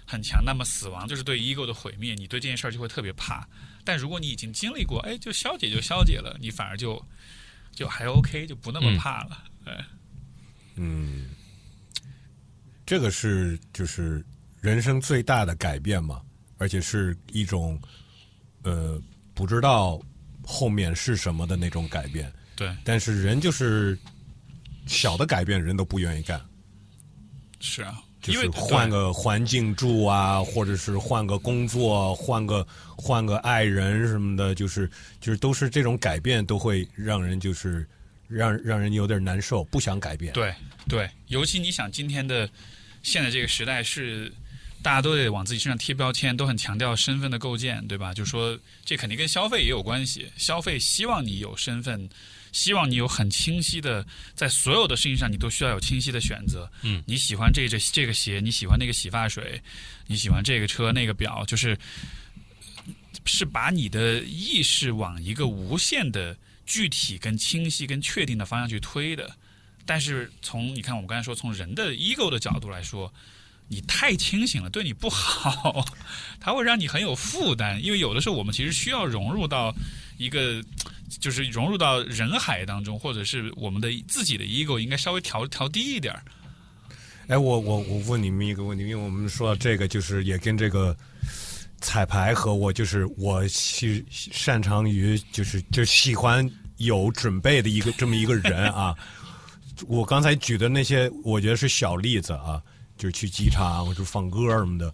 [0.07, 3.47] 很强，那么死亡就是对 ego 的毁灭，你对这件事儿就会特别怕。
[3.85, 7.05] 但如果你已经经历过，哎，就消解就消解了，你反而就
[7.75, 9.45] 就还 OK，就不那么嗯怕了。
[9.67, 9.75] 对，
[10.77, 11.27] 嗯，
[12.89, 14.24] 这个是就是
[14.62, 16.23] 人生最大的改变嘛，
[16.56, 17.78] 而且是一种
[18.62, 18.98] 呃
[19.35, 20.01] 不知道
[20.43, 22.32] 后面是什么的那种改变。
[22.56, 23.97] 对，但是人就是
[24.86, 26.40] 小的改变，人都不愿意干，
[27.60, 32.66] 是啊，因为就是换个环境住啊，或者是换个工作，换个
[32.97, 34.90] 换个爱人什么的，就是
[35.20, 37.86] 就是都是这种改变，都会让人就是
[38.28, 40.32] 让让人有点难受，不想改变。
[40.32, 40.55] 对
[40.89, 42.48] 对，尤其你想今天的
[43.09, 44.33] 现在这个时代是。
[44.81, 48.15] 大家都得往自己身上贴标签，都很强调身份的构建，对吧？
[48.15, 50.31] 就说这肯定跟消费也有关系。
[50.37, 52.09] 消费希望你有身份，
[52.53, 54.07] 希望你有很清晰的，
[54.37, 56.71] 在所有的事情上你都需要有清晰的选择。
[56.83, 59.61] 嗯，你喜欢这这这个鞋，你喜欢那个洗发水，
[60.07, 61.77] 你喜欢这个车那个表，就是
[63.25, 69.37] 是把你的意识往一个无限的具体、跟清晰、跟确定的方向去推的。
[69.89, 73.10] 但是从你看，我们刚才说，从人的 ego 的角度来说，
[73.69, 75.82] 你太清醒了，对你不好，
[76.39, 77.82] 它会让你很有负担。
[77.82, 79.74] 因为有的时候我们其实需要融入到
[80.19, 80.62] 一个，
[81.19, 86.23] 就是融入到人海当中，或者是我们的自己的 ego 应该稍微调调低一点儿。
[87.28, 90.94] 哎，我我我问你们一个问题，因为我们说这个，就是也跟这个
[91.81, 96.47] 彩排和我就是我喜擅长于就是就喜欢
[96.77, 98.94] 有准备的一个这么一个人啊。
[99.87, 102.63] 我刚才举的那些，我觉得是小例子啊，
[102.97, 104.93] 就是去机场或者放歌什么的。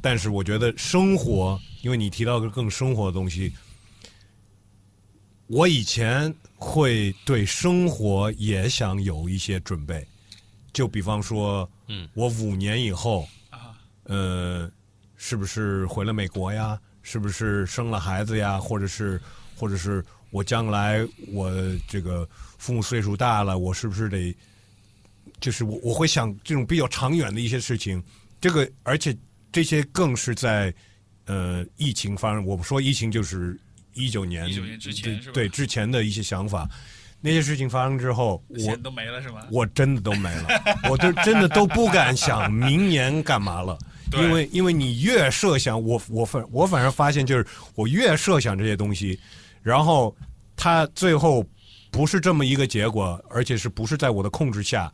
[0.00, 3.52] 但是我觉得生活，因为你提到个更生活的东西，
[5.46, 10.06] 我以前会对生活也想有一些准备，
[10.72, 14.70] 就比方说，嗯，我五年以后啊，呃，
[15.16, 16.80] 是不是回了美国呀？
[17.02, 18.58] 是不是生了孩子呀？
[18.58, 19.20] 或者是，
[19.56, 21.52] 或者是我将来我
[21.86, 22.28] 这个
[22.62, 24.32] 父母岁数大了，我是不是得，
[25.40, 28.00] 就是我我会想这种比较长远的一些事情。
[28.40, 29.16] 这个，而且
[29.50, 30.72] 这些更是在
[31.26, 33.58] 呃疫情发生，我们说疫情就是
[33.94, 36.70] 一九年一九年之前是对之前的一些想法，
[37.20, 39.44] 那些事情发生之后，我钱都没了是吗？
[39.50, 40.46] 我真的都没了，
[40.88, 43.76] 我都真的都不敢想明年干嘛了，
[44.12, 47.44] 因为因为你越设想，我我反我反而发现就是
[47.74, 49.18] 我越设想这些东西，
[49.62, 50.16] 然后
[50.54, 51.44] 他最后
[51.92, 54.92] 不是这么一个结果，而且是不是在我的控制下，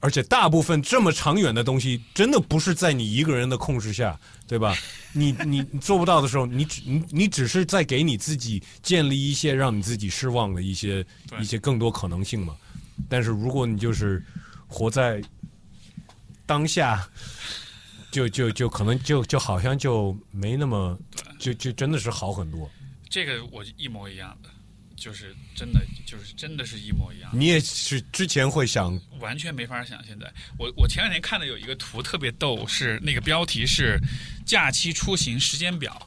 [0.00, 4.74] 而且大部分这么长远的东西，真的不是在你一个人的控制下，对吧？
[5.14, 11.06] 你你你做不到的时候，你只你你只是在给你自己建立一些让你自己失望的一些
[11.40, 12.56] 一些更多可能性嘛。
[13.08, 14.22] 但是如果你就是
[14.66, 15.22] 活在
[16.44, 17.08] 当下，
[18.10, 20.98] 就就就可能就就好像就没那么，
[21.38, 22.68] 就就真的是好很多。
[23.08, 24.48] 这个我一模一样的，
[25.02, 27.28] 就是真的就是真的是一模一样。
[27.34, 29.98] 你也是之前会想，完全没法想。
[30.06, 33.98] 现在，我我前两天看的有一个图特别逗，是那个标题是
[34.46, 36.06] “假期出行时间表”，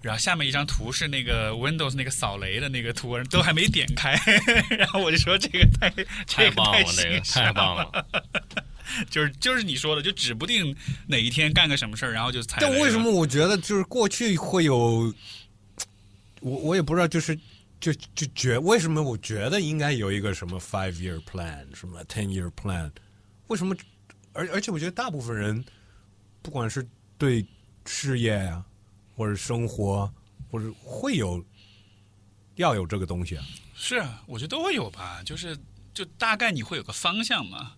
[0.00, 4.18] 然后下面一张图是那个 Windows 那个扫雷的那个图，都还没点开，
[4.78, 5.90] 然后我就说这个太
[6.26, 8.06] 太棒了，这这个个太太棒了。
[9.10, 10.74] 就是就是你说的，就指不定
[11.06, 12.56] 哪一天干个什么事儿，然后就踩。
[12.62, 15.14] 但为什么我觉得就是过去会有，
[16.40, 17.38] 我我也不知道，就是
[17.82, 22.88] 就就觉为什么我觉得应该有一个什么 five year plan，什么 ten year plan，
[23.48, 23.74] 为什么？
[24.32, 25.64] 而而且我觉得大部分人，
[26.40, 26.88] 不管是
[27.18, 27.44] 对
[27.84, 28.64] 事业呀、
[29.16, 30.08] 或者生活，
[30.48, 31.44] 或者会有
[32.54, 33.44] 要有这个东西啊。
[33.74, 35.58] 是啊，我觉得都会有吧，就是
[35.92, 37.72] 就大概你会有个方向嘛。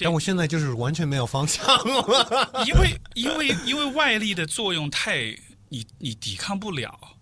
[0.00, 2.64] 但我现在就是完全没有方向了。
[2.66, 5.26] 因为因为因为外力的作用太
[5.68, 7.17] 你你抵抗不了，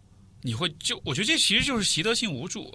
[0.47, 2.73] 你会就我觉得这其实就是习得性无助，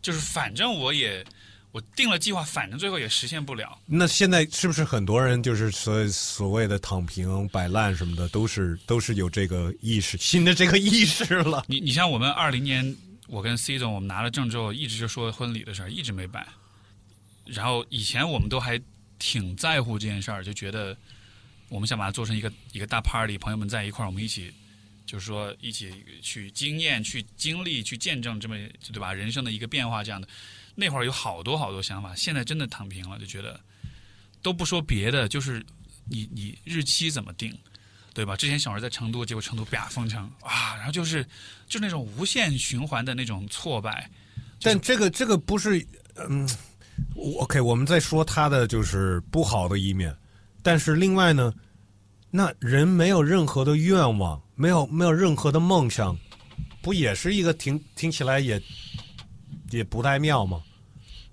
[0.00, 1.26] 就是反正我也
[1.72, 3.76] 我定了计划，反正最后也实现不了。
[3.84, 11.64] 那现在是不是很多人就是所所谓的躺平、摆烂什么的，都是都是有这个意识，新的这个意识了？
[11.66, 12.96] 你你像我们二零年，
[13.26, 16.46] 我跟 C 总我们拿了证之后，一直就说婚礼的事儿，一直没办。
[17.44, 18.80] 然后以前我们都还
[19.18, 20.96] 挺在乎这件事儿，就觉得
[21.68, 24.54] 我们想把它做成一个一个大 party，朋友们在一块儿，我们一起
[25.06, 28.56] 就是说一起去经验、去经历、去见证这么
[28.92, 30.26] 对吧人生的一个变化这样的。
[30.74, 33.60] 那会儿有好多好多想法，现在真的躺平了，就觉得
[34.42, 35.64] 都不说别的，就是
[36.08, 37.56] 你你日期怎么定，
[38.12, 38.36] 对吧？
[38.36, 41.24] 之前小孩在成都，结果成都啪封城啊，然后就是
[41.68, 44.10] 就那种无限循环的那种挫败。
[44.60, 45.86] 但这个这个不是，
[46.16, 46.48] 嗯
[47.38, 50.16] ，OK，我们在说他的就是不好的一面，
[50.62, 51.54] 但是另外呢，
[52.30, 56.16] 那人没有任何的愿望，没有没有任何的梦想，
[56.82, 58.60] 不也是一个听听起来也
[59.70, 60.62] 也不太妙吗？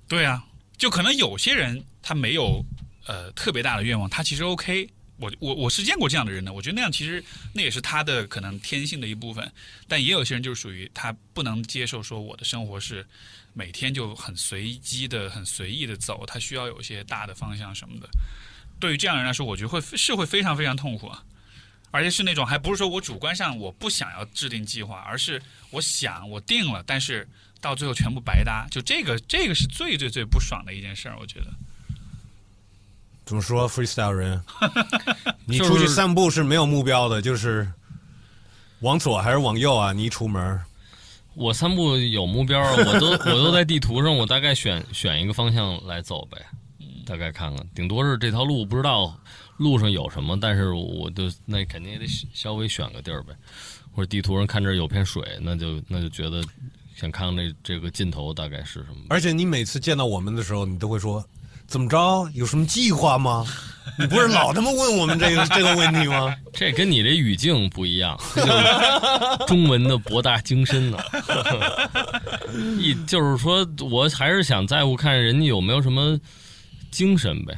[0.08, 0.46] 对啊，
[0.78, 2.64] 就可能有些人他没有
[3.06, 4.90] 呃特别大的愿望，他其实 OK。
[5.18, 7.24] 我我我是见过这样的人的，我觉得那样其实
[7.54, 9.52] 那也是他的可能天性的一部分。
[9.88, 13.06] 但也有些人就是属于他不能接受说我的生活是
[13.54, 18.10] 每天就很随机的、很随意的走，他需要有一些大的方向什么的。
[18.80, 21.24] 对于这样人来说，我觉得会是会非常非常痛苦啊，
[21.92, 27.28] 而且是那种还不是说我主观上我不想要制定计划，而是我想我定了，但是
[27.60, 31.48] 到最后全部白搭，就这个这个是最最最不爽的一件事儿，我觉得。
[33.24, 34.44] 怎么说，freestyle 人，
[35.46, 37.72] 你出去散步是没有目标的，就是
[38.80, 39.94] 往左还是往右啊？
[39.94, 40.60] 你一出门，
[41.36, 46.46] 我散步有目标，我都 我都在地图上，我大概选选一个方向来走呗，
[47.06, 49.18] 大概看看，顶多是这条路不知道
[49.62, 53.34] 路上有什么，但是我就那肯定也得稍微选个地儿呗，
[53.94, 56.44] 或者地图上看这儿有片水，那就那就觉得
[56.96, 59.06] 想看看这这个尽头大概是什么。
[59.10, 61.24] 而且你每次见到我们的时候，你都会说。
[61.68, 62.30] 怎么着？
[62.34, 63.46] 有什么计划吗？
[63.98, 66.36] 你不是老他妈问我们这个这个问题吗？
[66.52, 70.98] 这跟你这语境不一样，就是中文的博大精深呢。
[72.78, 76.20] 一就是说，我还是想在乎看人家有没有什么
[76.90, 77.58] 精神呗。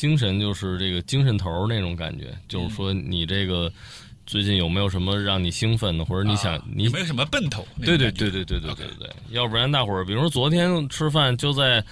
[0.00, 3.70] 精神就是这个精神头儿那种感觉，就是说你这个
[4.24, 7.66] 最近有没有什么让你兴奋的，或者你想、你有没有什么奔头？
[7.84, 11.84] 对对对对对对对对，要不然大伙儿，比如说昨天吃饭就在。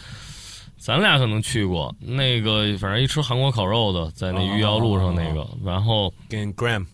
[0.80, 6.86] 咱俩可能去过那个，反正一吃韩国烤肉的，在那余姚路上那个，然后跟 Graham，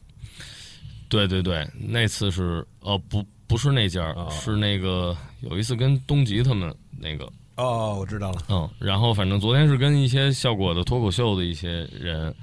[1.06, 12.34] 对对对，那次是呃不不是那家，是那个有一次跟东吉他们那个哦，我知道了，嗯，然后反正昨天是跟一些效果的脱口秀的一些人，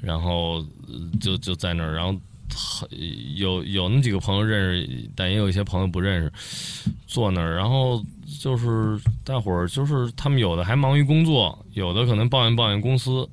[0.00, 0.64] 然后
[1.20, 2.18] 就就在那儿，然后
[3.36, 6.32] 有有那几个朋友认识，但也有一些朋友不认识，
[7.06, 8.02] 坐那儿，然后。
[8.40, 13.26] 就是大伙儿，就是他们有的还忙于工作，有的可能抱怨抱怨公司，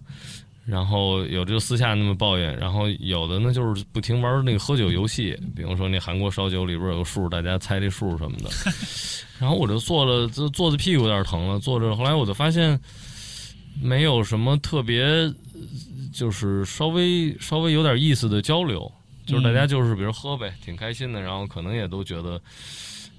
[0.66, 8.50] 然后有就私下那么抱怨，然后有的呢就是不停玩那个喝酒游戏，比如说那韩国烧酒里边有个数，大家猜这数什么的。
[9.40, 11.96] 然后我就坐了，就坐的屁股有点疼了，坐着。
[11.96, 12.80] 后来我就发现
[13.80, 15.32] 没有什么特别，
[16.12, 18.92] 就是稍微稍微有点意思的交流，
[19.26, 22.42] 就是大家就是比如喝呗，挺开心的，然后可能也都觉得。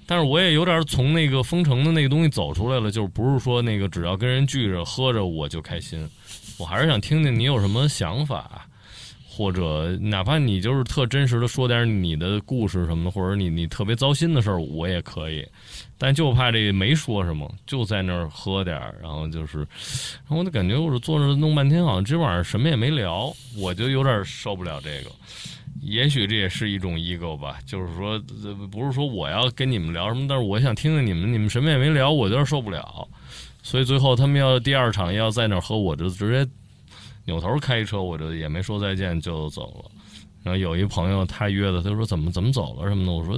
[0.05, 5.99] 但是我也有点从那个封城的那个东西走出来了，就是不是说那个只要跟人聚着喝着我就开心，
[6.57, 8.67] 我还是想听听你有什么想法，
[9.29, 15.47] 或者哪怕你就是特真实的说点你的故事什么的，或者你你特别糟心的事儿我也可以，
[15.97, 25.11] 但就怕这没说什么，就在那儿喝点儿，然后就是，然后我就感觉我坐着弄半天，好像今晚上什么也没聊，我就有点受不了这个。
[25.79, 28.19] 也许这也是一种 ego 吧，就是说，
[28.71, 33.07] 不是说我要跟你们聊什么，但是我想听听你们，你们什么也没聊，我有点受不了。
[33.69, 36.49] 所以最后他们要第二场要在那儿喝，我就直接
[37.25, 39.91] 扭头开车，我就也没说再见就走了。
[40.41, 43.37] 然后有一朋友他约的，他说怎么怎么走了什么的，我说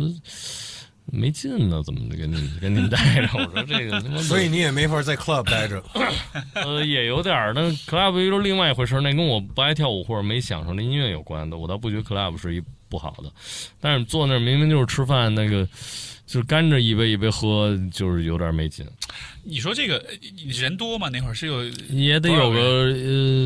[1.11, 3.27] 没劲呢，怎么跟你跟你们待着？
[3.39, 5.83] 我说这个他妈， 所以你也没法在 club 待着。
[6.53, 7.51] 呃也有点儿。
[7.51, 11.57] 那 club 又是另外一回事儿，那跟我不爱跳舞或者没享受那音乐有关的。
[11.57, 13.31] 我倒不觉得 club 是一不好的，
[13.81, 15.67] 但是坐那儿明明就是吃饭，那个
[16.29, 18.85] 就是干着一杯一杯喝，就是有点没劲。
[19.43, 20.13] 你说这个呃
[20.45, 21.09] 人多吗？
[21.09, 23.45] 那会儿是有也得有个呃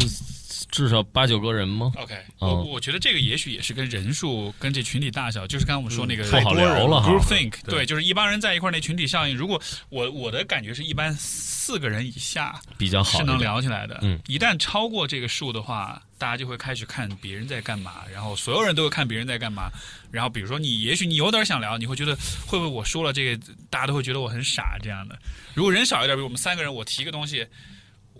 [0.73, 9.37] 至少八九个人吗？OK，嗯我我觉得这个也许也是跟人数、跟这群体大小，就是刚刚我们说那个太好聊了哈 group think，对对，就是一帮人在一块儿那群体效应。
[9.37, 13.43] 如果我我的感觉是一般四个人以下比较好是能。
[13.43, 19.69] 聊起来的，嗯一旦超过这个数的话，大家就会开始看别人在干嘛，然后所有人都会看别人在干嘛。
[20.09, 22.15] 然后比如说你，也许你有点想聊，你会觉得
[22.47, 25.19] 会不会我说了这个，大家都会觉得我很傻这样的。
[25.53, 27.45] 如果人少一点，比如我们三个人，我提个东西，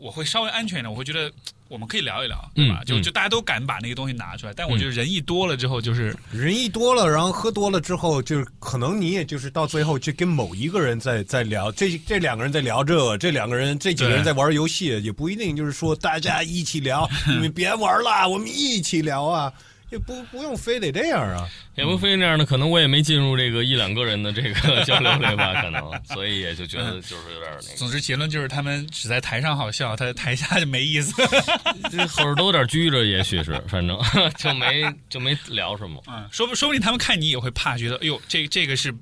[0.03, 1.31] 我会稍微安全一点，我会觉得
[1.69, 2.83] 我们可以聊一聊，对吧？
[2.85, 19.51] 就就大家都敢把那个东西拿出来，但我觉得人一多了之后，就是人一多了，然后喝多了之后，就是可能你也就是到最后去跟某一个人在在聊，这这两个人在聊这，这两个人这几个人在玩游戏，也不一定就是说大家一起聊， 你们别玩了，我们一起聊啊，
[19.93, 21.47] 也不不用非得这样啊。
[21.75, 31.13] 也不非那样的，可能我也没进入这个一两个人的这个 交流里吧，可能，所以也就觉得就是有点那总之结论就是他们只在台上好笑，他在台下就没意思。
[31.95, 33.97] 个，后边都有点拘着，也许是，反正
[34.37, 36.01] 就没就没聊什么。
[36.07, 38.93] 嗯，说不说不定他们看你也会怕，觉得哎呦，这这个是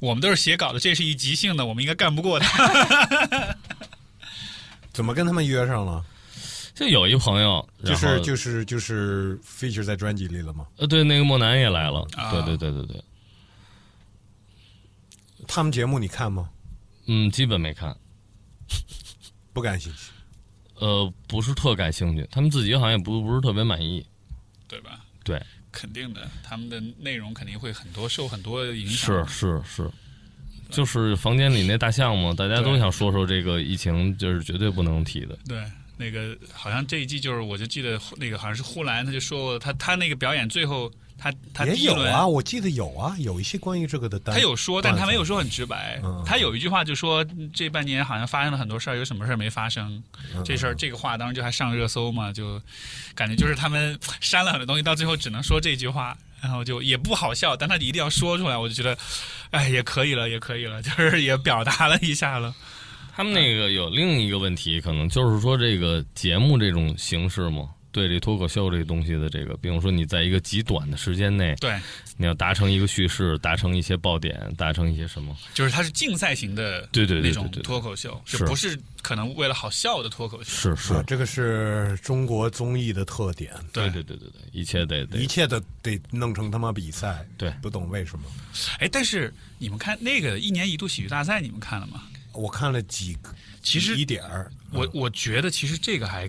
[0.00, 3.56] 我们都是写稿的，这是一即兴的，我们应该干不过他。
[4.92, 6.04] 怎么跟他们约上了？
[6.80, 10.66] 就有一朋友，就是就是就是 feature 在专辑里了吗？
[10.78, 13.04] 呃，对，那个莫南也来了，啊对对对对对，
[15.46, 16.48] 他们节目你看吗？
[17.04, 17.94] 嗯，基本没看，
[19.52, 20.10] 不感兴趣。
[20.76, 24.02] 呃，不是特感兴趣，他们自己好像也不不是特别满意，
[24.66, 25.04] 对吧？
[25.22, 25.38] 对，
[25.70, 29.28] 肯定的，他们的内容肯定会很多受很多影是响。
[29.28, 29.90] 是是是，
[30.70, 35.38] 就是房间里那大项目，大家都想说说这个疫情，就是绝对不能提的。
[35.46, 35.62] 对，
[36.00, 44.34] 那个好像这一季就是，我就记得那个好像是呼兰，他就说过他他那个表演最后他他也有啊，我记得有啊，有一些关于这个的单。
[44.34, 45.36] 他有说，但他没有说。
[45.36, 46.24] 说很直白嗯。
[46.26, 47.24] 他有一句话就说，
[47.54, 50.02] 这半年好像发生了很多事儿，有什么事儿没发生？
[50.34, 52.60] 嗯这事儿这个话当时就还上热搜嘛，就
[53.14, 58.96] 感觉就是他们删了很多东西，到最后只能说这句话，然后就也不好笑，但他一定要说出来，我就觉得，
[59.50, 62.54] 哎，也可以了，也可以了，就是也表达了一下了。
[63.14, 71.78] 他们那个有另一个问题，可能就是说这个节目这种形式嘛，对这脱口秀这个东西的这个，比如说你在一个极短的时间内，对，
[72.16, 80.44] 你要达成一个叙事，达成一些爆点，达成一些什么，就是它是竞赛型的，对对对那种脱口秀，是就不是可能为了好笑的脱口秀。
[80.44, 87.26] 是是啊，，这个是中国综艺的特点，对对对对对，一切得得一切都得弄成他妈比赛。
[87.36, 88.24] 对不懂为什么？
[88.78, 92.04] 哎，但是你们看那个一年一度喜剧大赛，你们看了吗？
[92.32, 96.28] 我看了几个，其实一点儿，我我觉得其实这个还，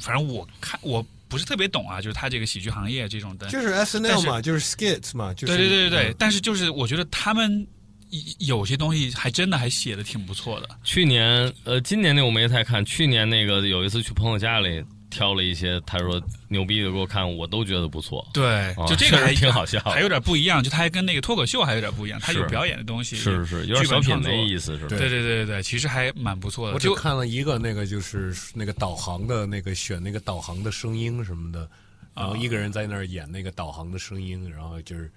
[0.00, 3.48] 反正我看我不是特别懂啊，就是他这个喜剧行业这种的。
[3.48, 7.66] 就是 S N 但 L 嘛，就是 skits 嘛，就是对对对对但是就是我觉得他们
[8.10, 10.68] 有有些东西还真的还写的挺不错的。
[10.84, 18.26] 去年呃，今年那我没太看，去年那个有一次去朋友家里挑了一些，他说牛逼的给我看，我都觉得不错。
[18.32, 24.88] 对就这个 还挺好笑还有点不一样，就他还跟那个脱口秀还有点不一样，他有表演的东西，是是，有点小品那意思是吧？
[24.88, 26.74] 对对对对对，其实还蛮不错的。
[26.74, 31.68] 我就看了一个那个就是那个导航的那个选那个导航的声音什么的，
[32.14, 35.10] 然后一个人在那儿演那个导航的声音，然后就是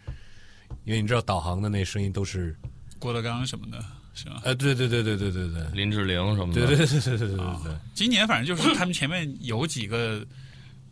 [0.84, 2.56] 因为你知道导航的那声音都是
[3.00, 3.84] 郭德纲什么的，
[4.16, 4.28] 是？
[4.44, 7.76] 哎，对对对对对对对，林志玲什么的，对对对对对对对。
[7.94, 10.26] 今年反正就是他们前面有几个，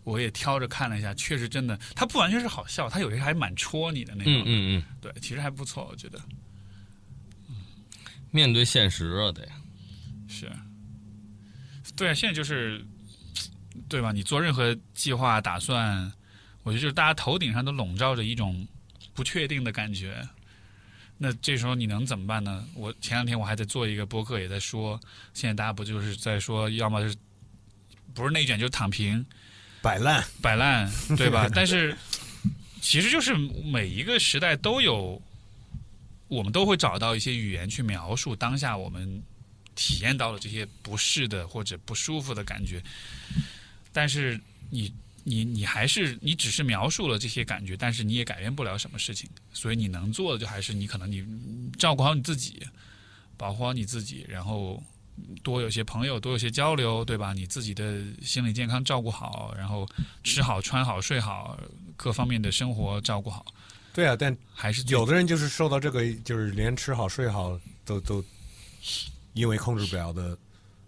[0.03, 4.33] 我也挑着看了一下， 确实真的，他不完全是好笑，他有些还蛮戳你的那种。
[4.33, 6.19] 嗯嗯嗯，对，其实还不错，我觉得。
[8.31, 9.47] 面对现实啊，得
[10.27, 10.51] 是，
[11.95, 12.83] 对啊，现在就是，
[13.87, 14.11] 对吧？
[14.11, 16.11] 你做任何计划打算，
[16.63, 18.67] 我觉得就是大家头顶上都笼罩着一种
[19.13, 20.27] 不确定的感觉。
[21.17, 22.67] 那这时候你能怎么办呢？
[22.75, 24.99] 我前两天我还在做一个播客，也在说，
[25.33, 27.15] 现在大家不就是在说，要么就是
[28.13, 29.25] 不是内卷就是躺平，
[29.81, 31.47] 摆烂，摆烂，对吧？
[31.53, 31.95] 但是
[32.81, 33.33] 其实就是
[33.63, 35.21] 每一个时代都有，
[36.27, 39.21] 我们都会找到一些语言去描述当下我们
[39.75, 42.83] 体验到了这些不适的或者不舒服的感觉。
[43.93, 49.29] 但是你你你还是你只是描述了这些感觉，但是你也改变不了什么事情。
[49.53, 51.25] 所以你能做的就还是你可能你
[51.77, 52.61] 照顾好你自己，
[53.37, 54.81] 保护好你自己，然后
[55.43, 57.33] 多有些朋友，多有些交流，对吧？
[57.33, 59.87] 你自己的心理健康照顾好，然后
[60.23, 61.57] 吃好、穿好、睡好，
[61.95, 63.45] 各方面的生活照顾好，
[63.93, 68.25] 对啊，但还是有的人就是受到这个，就是连吃好睡好都都
[69.33, 70.37] 因为控制不了的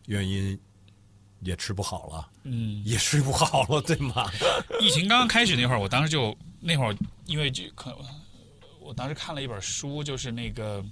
[0.07, 0.59] 原因，
[1.41, 4.31] 也吃不好了，嗯，也睡不好了，对吗？
[4.79, 6.95] 疫情刚刚开始那会儿，我当时就那会儿，
[7.25, 7.97] 因为就可
[8.79, 10.85] 我当时看了一本书，就是那个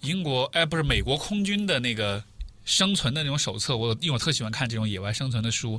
[0.00, 2.24] 英国哎不是美国空军的那个
[2.64, 5.78] 生存的那种手册，我因为我特喜欢看这种野外生存的书，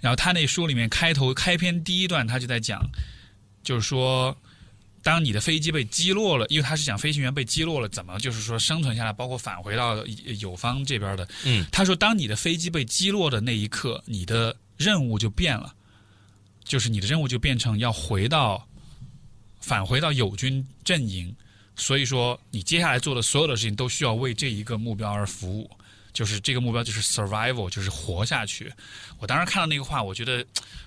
[0.00, 2.80] 然后他那书里面开头开篇第一段他就在讲，
[3.62, 4.36] 就是说。
[5.04, 10.04] 当你的飞机被击落了，因为他是讲飞行员被击落了，怎么就是说生存下来，包括返回到
[10.40, 11.28] 友方这边的。
[11.44, 15.74] 嗯，他说，当你的飞机被击落的那一刻，你的任务就变了，
[16.64, 18.66] 就是你的任务就变成要回到
[19.60, 21.36] 返回到友军阵营，
[21.76, 25.70] 所以说你接下来做的所有的事情都需要为这一个目标而服务，
[26.14, 28.72] 就是这个目标就是 survival，就是活下去。
[29.18, 30.42] 我当时看到那个话，我觉得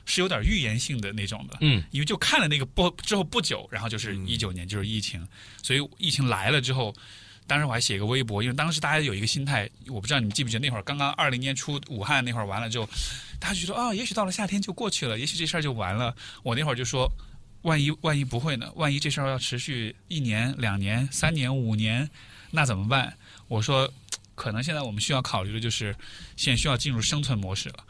[0.05, 5.27] 是有点预言性的那种的，嗯，因为就看了那个不之后不久，然后就是一九年就是疫情，
[5.61, 6.95] 所以疫情来了之后。
[7.49, 12.89] 当时我还写一个微博，因为当时大家有一个心态，我不知道你们记不记得那会儿刚刚二零年初武汉那会儿完了之后，
[13.39, 16.13] 大家就说啊、也许到了夏天就过去了，也许这事儿就完了。
[16.43, 17.09] 我那会儿就说，
[17.61, 18.69] 万一万一不会呢？
[18.75, 22.09] 万一这事儿要持续一年、两年、三年、五年，
[22.51, 23.17] 那怎么办？
[23.47, 23.89] 我说，
[24.37, 25.93] 可能现在我们需要考虑的就是，
[26.35, 27.83] 现在需要进入生存模式了，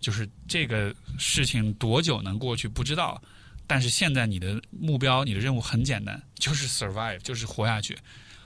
[0.00, 3.20] 就是这个事情多久能过去不知道，
[3.66, 7.98] 但是现在你的目标、你的任务很简单，就是 survive，就是活下去。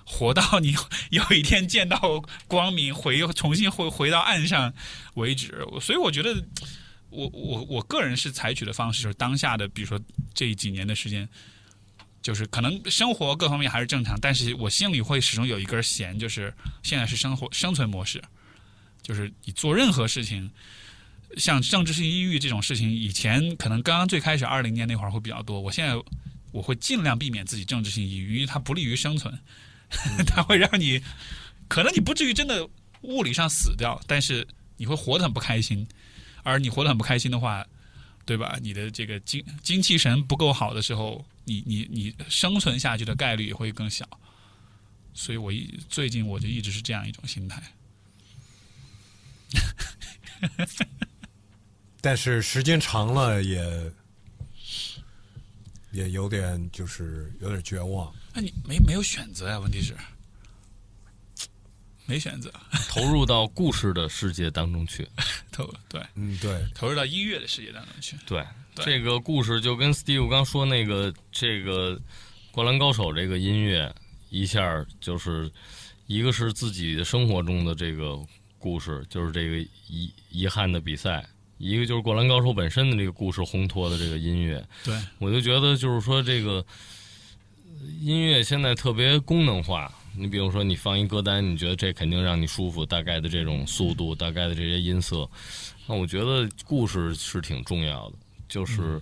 [0.04, 0.74] 活到你
[1.10, 1.98] 有一天见到
[2.48, 4.72] 光明，回重新回回到岸上
[5.14, 5.64] 为止。
[5.80, 6.34] 所以我觉得，
[7.10, 10.00] 我我我个人是采取的方式，就是当下的，比如说
[10.34, 11.28] 这几年的时间，
[12.22, 18.22] 就是可能生活各方面还是正常，但是我心里会始终有一根弦，就是现在是生活生存模式，
[19.02, 20.50] 就是你做任何事情。
[21.38, 25.94] 像政治性抑郁这种事情，以前可能刚刚最开始二零年那会儿会比较多，我现在
[26.50, 29.36] 我会尽量避免自己政治性抑郁，因为它不利于生存。
[30.26, 31.02] 它会让你，
[31.68, 32.68] 可能你不至于真的
[33.02, 34.46] 物理上死掉，但是
[34.76, 35.86] 你会活得很不开心。
[36.42, 37.64] 而你活得很不开心的话，
[38.26, 38.58] 对吧？
[38.60, 44.08] 你的这个精精气神不够好的时候，你你你生存下去的概率也会更小。
[45.14, 47.62] 所以我一最近我就一直是这样一种心态。
[52.00, 53.92] 但是时间长了也
[55.90, 58.12] 也有点就是有点绝望。
[58.32, 59.58] 那你没没有选择呀？
[59.58, 59.94] 问题是
[62.06, 62.52] 没选择，
[62.88, 65.06] 投入到故事的世界当中去。
[65.52, 68.16] 投对嗯，对，投入到音乐的世界当中去。
[68.26, 68.44] 对
[68.74, 71.96] 这个故事就跟 Steve 刚说那个这个
[72.50, 73.94] 《灌篮高手》这个音乐，
[74.30, 75.50] 一下就是
[76.06, 78.18] 一个是自己的生活中的这个
[78.58, 79.58] 故事，就是这个
[79.88, 81.22] 遗遗憾的比赛；
[81.58, 84.64] 一个就是《灌篮高手》本身的这个故事烘托的这个音乐。
[84.84, 86.64] 对，我就觉得就是说这个
[88.00, 89.92] 音乐现在特别功能化。
[90.14, 95.26] 你比如说，你放一歌单，你觉得这肯定让你舒服，大概的这种速度，大概的这些音色，
[95.86, 98.16] 那我觉得故事是挺重要的，
[98.52, 99.00] 就是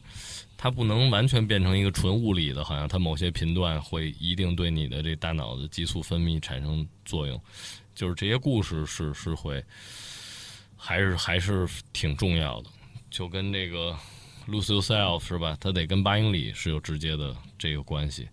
[0.57, 7.41] 它不能完全变成一个纯物理的，好像它某些频段会一定对你的这大脑的激素分泌产生作用，
[7.93, 9.61] 就是这些故事是是会，
[10.77, 12.71] 还是还是挺重要的，
[13.11, 13.93] 就跟这个
[14.47, 15.57] lose yourself 是吧？
[15.61, 18.29] 它得跟八英里是有直接的这个关系，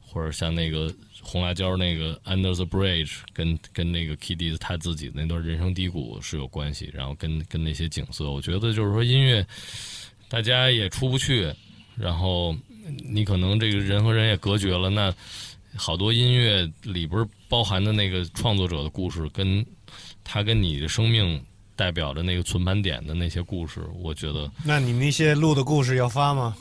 [0.00, 9.44] 或者像那个红辣椒那个 Under the Bridge，跟跟那个 Kitty 他自己那段人生低谷是有关系，然后跟跟那些景色，我觉得就是说音乐，
[10.28, 11.52] 大家也出不去，
[11.96, 12.54] 然后
[13.04, 15.12] 你可能这个人和人也隔绝了，那
[15.76, 19.64] 好多音乐里边包含的那个创作者的故事，跟
[20.24, 21.42] 他跟你的生命
[21.76, 26.56] 代表着那个存盘点的那些故事，我觉得那你那些录的故事要发吗？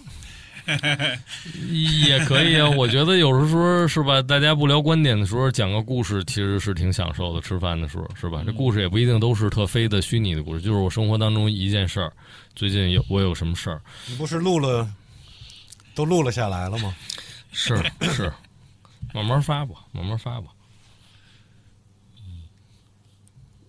[1.71, 7.41] 也可以啊，我觉得有时候是吧，大家不聊观点的时候，讲个故事其实是挺享受的。
[7.41, 8.43] 吃饭的时候是吧？
[8.45, 12.11] 这故事也不一定都是特非的虚拟的故事，就是我生活当中一件事儿。
[12.55, 13.81] 最近有我有什么事儿？
[14.07, 14.91] 你不是录了，
[15.95, 16.93] 都录了下来了吗？
[17.51, 18.31] 是是，
[19.13, 20.47] 慢慢发吧，慢慢发吧。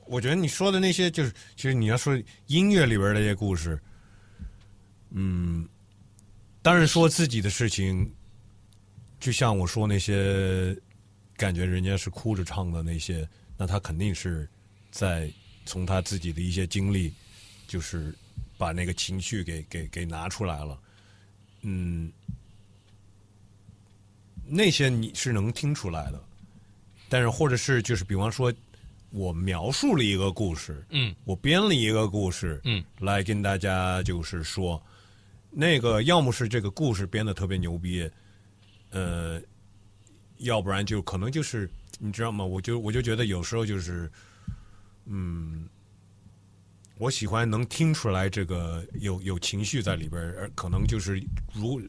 [0.07, 3.79] 我觉得你说的那些，就是其实你要说音乐里边的这些故事，
[5.11, 5.69] 嗯，
[6.63, 8.11] 当然说自己的事情，
[9.21, 10.77] 就像我说那些
[11.37, 14.49] 感觉人家是哭着唱的那些，那他肯定是
[14.91, 15.31] 在
[15.65, 17.13] 从他自己的一些经历，
[17.67, 18.15] 就是
[18.57, 20.79] 把那个情绪给给给拿出来了，
[21.63, 22.13] 嗯，
[24.45, 26.23] 那些你是能听出来的，
[27.09, 28.53] 但是或者是就是比方说。
[29.11, 34.79] 我描述了一个故事，嗯我编了一个故事，嗯，来跟大家就是说，
[35.51, 38.09] 那个要么是这个故事编的特别牛逼，
[38.91, 39.41] 呃，
[40.39, 41.69] 要不然就可能就是
[41.99, 42.45] 你知道吗？
[42.45, 44.11] 我就我就觉得有时候就是，
[45.07, 45.69] 嗯，
[46.97, 51.21] 我喜欢能听出来这个有有情绪在里边儿，而可能就是
[51.53, 51.81] 如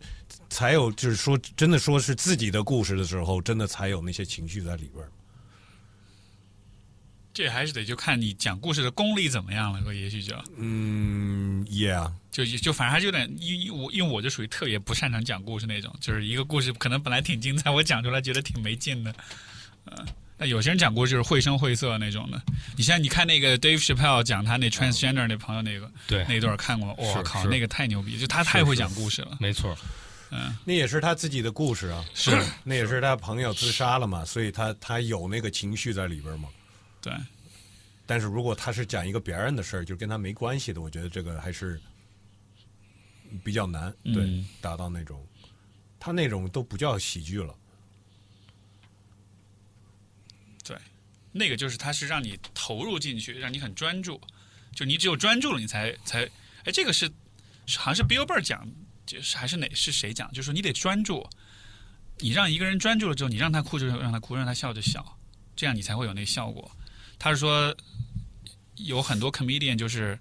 [0.49, 5.11] 才有就是说真的说是自己的故事的时候，真的才有那些情绪在里边儿。
[7.39, 10.35] 这还是得就看你讲故事的功力怎么样了，也许就。
[10.57, 19.15] 嗯，Yeah，就就反正还是有点，因因我因为我就属于特别不擅长讲故事那种，就是一个故事可能本来挺精彩，我讲出来觉得挺没劲的，
[19.85, 20.05] 呃，
[20.37, 22.41] 那有些人讲故事就是绘声绘色那种的。
[22.75, 26.95] 你像你看那个 Dave Chappelle 讲他那 transgender 那朋友那个对，那段看过吗？
[26.97, 29.37] 我是靠，那个太牛逼，就他太会讲故事了。
[29.39, 29.73] 没错，
[30.31, 32.37] 嗯，那也是他自己的故事啊，是。
[32.65, 36.49] 那也是他朋友自杀了嘛，所以他他有那个情绪在里边嘛。
[37.01, 37.13] 对，
[38.05, 41.79] 但是如果他是讲一个别人的事儿，就跟他没关系的，我觉得这个还是
[43.43, 45.25] 比较难，嗯对，达到那种，
[45.99, 47.55] 他那种都不叫喜剧了。
[50.65, 50.77] 对
[51.31, 54.19] 那个就是他是让你投入进去，让你很专注，
[54.73, 56.23] 就你只有专注了，你才才，
[56.65, 57.09] 哎，这个是
[57.65, 58.67] 是好像是 Billboard 讲，
[59.05, 61.27] 就是还是哪是谁讲，就是说你得专注，
[62.17, 65.17] 你让一个人专注了之后，你让他哭就让他哭，让他笑就笑，
[65.55, 66.69] 这样你才会有那效果。
[67.19, 67.75] 他是说
[68.77, 70.17] 有很多 comedian 就是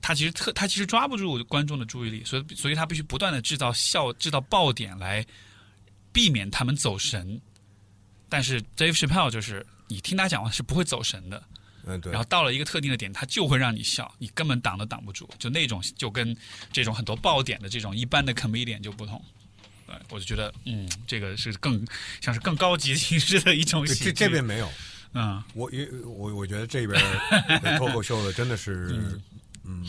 [0.00, 5.26] 他其实特他其实抓不住观众的注意力，所以所以他必须不断的制造笑制造爆点来
[6.12, 7.40] 避免他们走神。
[8.28, 11.42] 但是 Dave Chappelle 就是你听他讲话是不会走神的，
[11.84, 15.28] 嗯，对然后到了一个特定的点，他就会让你笑，你根本挡都挡不住。
[15.38, 16.36] 就那种就跟
[16.72, 19.22] 这种很多爆点的这种一般的 comedian 就不同。
[19.86, 21.86] 对，我就觉得，嗯，这个是更
[22.20, 24.04] 像是更高级形式的一种喜剧。
[24.06, 24.68] 这这边没有，
[25.14, 27.00] 嗯，我因我我觉得这边
[27.78, 29.18] 脱口秀的真的是，
[29.64, 29.84] 嗯，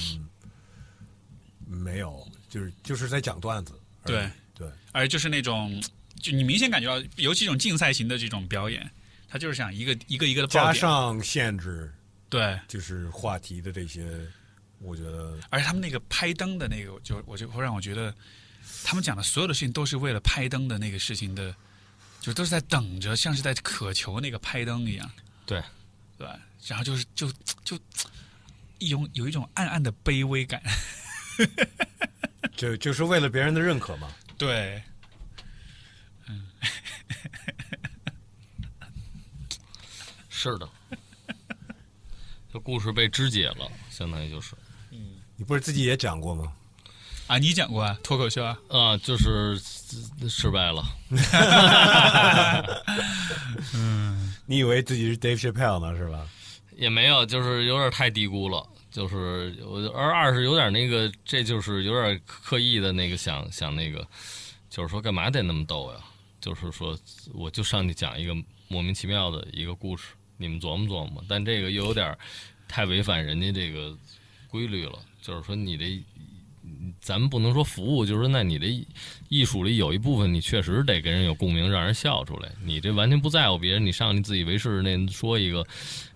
[1.68, 3.73] 没有，就是就是在讲段子。
[4.06, 5.81] 对对，而就是那种，
[6.22, 8.88] 就你明显感觉到，尤其这种竞赛型的这种表演，
[9.27, 10.72] 他就是想一个一个一个的加。
[10.72, 11.91] 上限制，
[12.30, 14.07] 对，就是话题的这些，
[14.77, 18.14] 我觉得而且他们那个拍灯的那个，就我就会让我觉得，
[18.84, 21.56] 他们讲的所有的事情都是为了拍灯的那个事情的，
[22.26, 25.11] 就都是在等着，像是在渴求那个拍灯一样。
[25.45, 25.64] 对，
[26.18, 26.27] 对，
[26.65, 27.31] 然后就是就
[27.64, 27.80] 就
[28.80, 30.60] 一种有一种暗暗的卑微感。
[32.56, 34.11] 就就是为了别人的认可嘛。
[34.39, 34.81] 对，
[36.27, 36.47] 嗯
[40.27, 40.68] 是的，
[42.52, 44.56] 这故事被肢解了，相当于就是
[44.89, 46.52] 嗯你不是自己也讲过吗？
[47.27, 48.57] 啊，你讲过啊，脱口秀啊？
[48.69, 49.60] 啊，就是呃
[50.30, 50.84] 失败了。
[54.45, 56.28] 你以为自己是 Dave Chappelle 呢，是吧？
[56.76, 64.07] 也没有，就是有点太低估了，就是我，而二是有点那个，这就是有点刻意的那个想想那个，
[64.70, 65.99] 就是说干嘛得那么逗呀？
[66.41, 66.98] 就是说，
[67.34, 68.36] 我就上去讲一个
[68.68, 71.24] 莫名其妙的一个故事，你们琢磨琢磨。
[71.28, 72.16] 但这个又有点
[72.68, 73.98] 太违反人家这个
[74.48, 75.86] 规律了，就是说你的。
[77.02, 78.66] 咱们不能说服务，就是说，那你的
[79.30, 82.49] 艺术里有一部分，你确实得跟人有共鸣，让人笑出来。
[82.64, 85.66] 你这完全不在乎别人，你上去自以为是那说一个，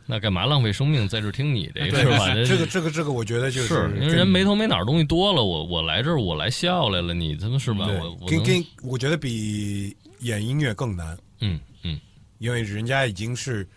[0.06, 2.34] 那干嘛浪费生命在这听你这个是吧？
[2.46, 7.88] 这个这个这个，我觉得就是因为人没头没脑东西多了，我我来这儿我来笑来了，你他妈是吧？
[7.88, 12.00] 我我跟跟我觉得比演音乐更难，嗯嗯，
[12.40, 13.68] 因为人家已经是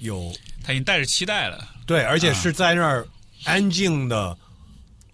[0.00, 0.32] 有
[0.62, 1.68] 他已经带着期待了。
[1.86, 3.06] 对，而且是在那儿
[3.44, 4.36] 安静的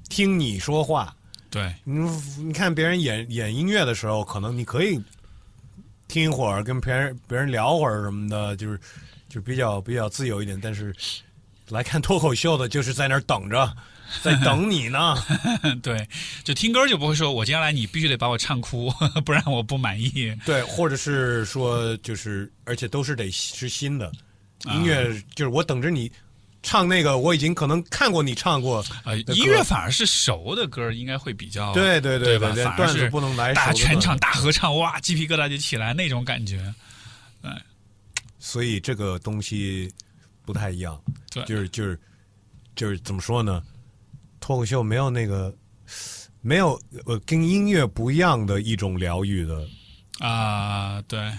[0.09, 1.15] 听你说话。
[1.51, 1.99] 对，你
[2.39, 5.01] 你看别人演演音乐的时候，可能你可以
[6.07, 8.79] 听一会儿，跟别人别人聊会儿什么的，就是
[9.29, 10.61] 就比较比较自由一点。
[10.61, 10.95] 但是
[11.69, 13.75] 来看脱口秀的，就是在那儿等着，
[14.23, 15.17] 在等你呢。
[15.83, 16.07] 对，
[16.45, 18.91] 就听歌就不会说，我接下来你必须得把我唱哭，
[19.25, 20.35] 不然我不满意。
[20.45, 24.13] 对，或者是说，就是而且都是得是新的
[24.65, 26.13] 啊音乐，就是我等着你
[26.63, 32.53] 唱那个，我已经可能看过你唱过呃，音乐反而是熟的歌，应该会比较对对对吧？
[32.53, 36.75] 对段子反而是不能来大全场大合唱，哇，鸡皮疙瘩就起来那种感觉。
[38.41, 39.93] 所以这个东西
[40.45, 41.01] 不太一样。
[41.31, 42.01] 对就是就是
[42.75, 43.63] 就是怎么说呢？
[44.41, 45.55] 脱口秀没有那个
[46.41, 49.69] 没有呃跟音乐不一样的一种疗愈的，
[50.21, 51.31] 啊，对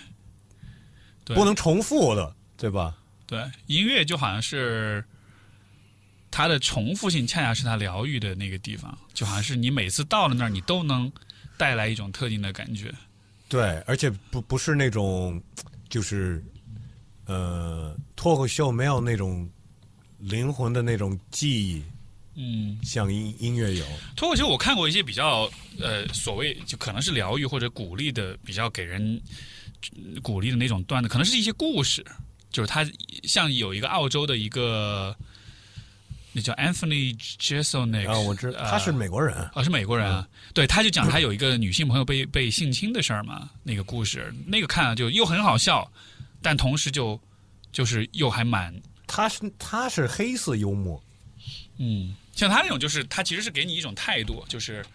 [1.23, 2.95] 对不能重复的，对吧？
[3.29, 5.05] 对，音乐就好像是
[6.31, 11.11] 它的重复性，恰恰是它疗愈的那个地方，就好像是你每次到了那儿，你都能
[11.55, 12.91] 带来一种特定的感觉。
[13.47, 15.39] 对，而且不不是那种
[15.89, 16.43] 就是
[17.27, 19.47] 呃脱口秀没有那种
[20.17, 21.83] 灵魂的那种记忆，
[22.33, 23.85] 嗯，像音音乐有。
[24.15, 25.47] 脱口秀我看过一些比较
[25.79, 29.21] 呃所谓就可能是疗愈或者鼓励的，比较给人
[29.95, 32.03] 呃鼓励的那种段子，可能是一些故事，
[32.51, 32.85] 就是他
[33.23, 35.15] 像有一个澳洲的一个。
[36.31, 40.29] 那叫 Anthony Jeselnik 啊，我知道他是美国人，哦，是美国人啊。
[40.53, 45.91] 对，他就讲他有一个女性朋友被被性侵的事儿嘛， 那个故事，那个看了就又很好笑，
[46.39, 47.19] 但同时就
[47.71, 48.71] 就是又还蛮
[49.07, 51.03] 他是他是黑色幽默，
[51.77, 54.85] 嗯，像他那种就是他其实是给你一种态度，就是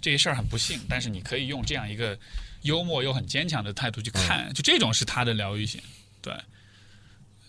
[0.00, 2.16] 这些事儿很不幸，但是你可以用这样一个
[2.62, 5.80] 幽默又很坚强的态度去看，就这种是他的疗愈性，
[6.22, 6.32] 对，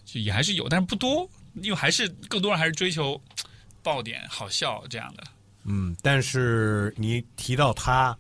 [0.05, 3.19] 就也还是有，但是不多，因为还是更多人还是追求
[3.83, 5.23] 爆点、好笑这样的。
[5.63, 8.15] 嗯，但是你提到他，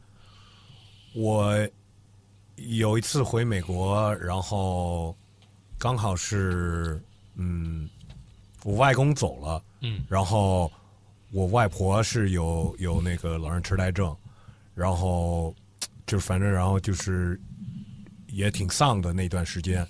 [1.13, 1.55] 我
[2.55, 5.15] 有一次回美国，然后
[5.77, 6.99] 刚好是
[7.35, 7.87] 嗯，
[8.63, 10.71] 我外公走了，嗯，然后
[11.31, 14.15] 我外婆是有有那个老人痴呆症，
[14.73, 15.53] 然后
[16.07, 17.39] 就反正然后就是
[18.27, 19.87] 也挺丧的那段时间，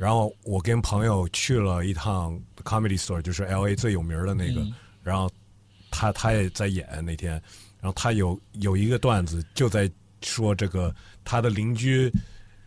[0.00, 4.72] 然后我跟朋友去了一趟 Comedy Store，就是 L A 最有名的那个，嗯
[5.02, 5.30] 然后
[5.90, 7.32] 他他也在演那天，
[7.82, 9.90] 然后他有有一个段子就在
[10.22, 12.10] 说这个他的邻居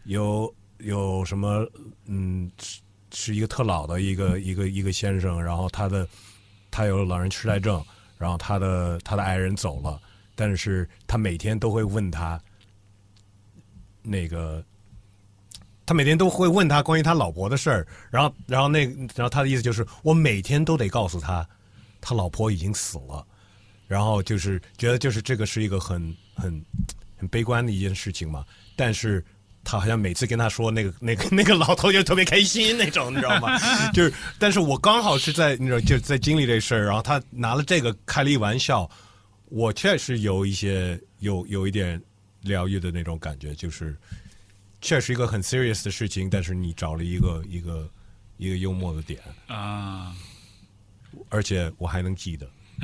[0.03, 1.67] 有有什么
[2.05, 6.07] 嗯是是一个特老的一个一个一个先生，然后他的
[6.69, 7.83] 他有老人痴呆症，
[8.19, 9.99] 然后他的他的爱人走了，
[10.35, 12.39] 但是他每天都会问他
[14.03, 14.63] 那个。
[15.85, 18.85] 他每天都会问他关于他老婆的事儿，然后，然后那，
[19.15, 21.47] 然后他的意思就是，我每天都得告诉他，
[21.99, 23.25] 他老婆已经死了，
[23.87, 26.63] 然后就是觉得就是这个是一个很很
[27.17, 28.45] 很悲观的一件事情嘛，
[28.75, 29.23] 但是
[29.63, 33.57] 他好像每次跟他说那个 那个那个老头就特别开心那种，你知道吗？
[33.93, 38.89] 就是，但是我刚好是在你知道就在经历这事儿，然后他拿了这个开了一玩笑，
[39.45, 42.01] 我确实有一些有有一点
[42.41, 43.97] 疗愈的那种感觉，就是
[44.83, 47.89] 确实一个很 serious 的事情，但是你找了一个一个
[48.37, 50.13] 一个幽默的点，啊，
[51.29, 52.45] 而且我还能记得。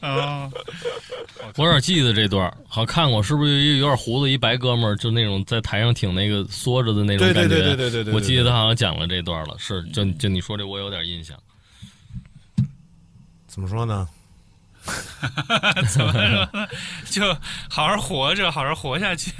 [0.00, 0.50] 哦，
[1.56, 7.56] 我有点记得这段，好像看过，是不是有一有点胡子一白哥们儿，就那种在台上挺那个缩着的那种对对感觉？
[7.56, 11.38] 对对对对对对我记得他好像讲了这段了，是就就你说这我有点印象。
[13.46, 14.08] 怎么说呢？
[15.90, 16.68] 怎么说呢？
[17.10, 17.22] 就
[17.68, 19.32] 好好活着，好好活下去，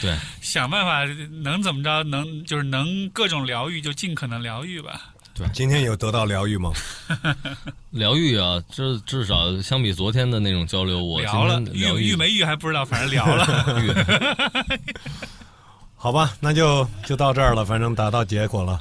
[0.00, 1.04] 对，想办法
[1.42, 5.00] 能怎么着，能就是能各种疗愈就尽可能疗愈吧。
[5.36, 6.72] 对今天有得到疗愈吗？
[7.90, 13.44] 疗愈啊，这至少相比昨天的那种交流，我聊了天疗愈愈愈没愈还不知道，反正聊了。
[15.96, 18.80] 好吧，那就就到这儿了，反正达到结果了。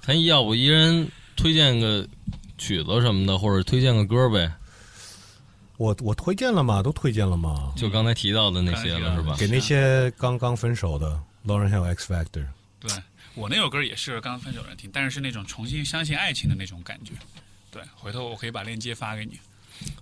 [0.00, 2.04] 咱要不一人推荐个
[2.56, 4.50] 曲子什么的，或者推荐个歌呗？
[5.78, 6.82] 我我推荐了嘛？
[6.82, 7.72] 都推荐了嘛？
[7.76, 9.36] 就刚才提到的那些了，是吧？
[9.38, 12.46] 给那些刚刚分手的 Lauren Hill X Factor。
[12.80, 12.90] 对
[13.34, 17.12] 我那首歌也是刚分手人听，但是是那种重新相信爱情的那种感觉。
[17.70, 19.38] 对，回头我可以把链接发给你。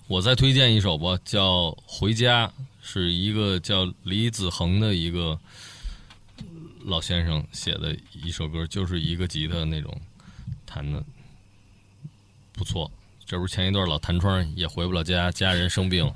[0.07, 2.49] 我再推荐一首吧，叫《回家》，
[2.81, 5.39] 是一个叫李子恒的一个
[6.85, 9.95] 老先生写的一首歌，就是一个吉他那种
[10.65, 11.05] 弹的
[12.53, 12.91] 不错。
[13.27, 16.09] 这不是前一段老弹窗也回不了家，家人生病，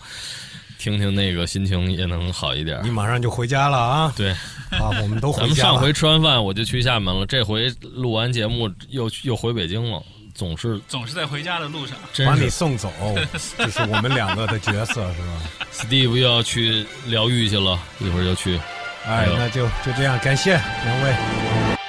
[0.79, 2.91] 听听那个心情也能好一点你。
[2.91, 4.13] 马上就回家了啊！
[4.17, 4.31] 对，
[4.71, 5.49] 啊，我们都 回家了。
[5.49, 10.01] 们上回吃完饭我就去厦门了，这回录完节目又又回北京了，
[10.35, 11.97] 总是总是在回家的路上。
[12.01, 12.93] 把真是你送走，
[13.59, 15.43] 这是我们两个的角色，是吧
[15.73, 18.59] ？Steve 又要去疗愈去了，一会儿就去。
[19.05, 21.80] 哎，那就就这样，感谢两位。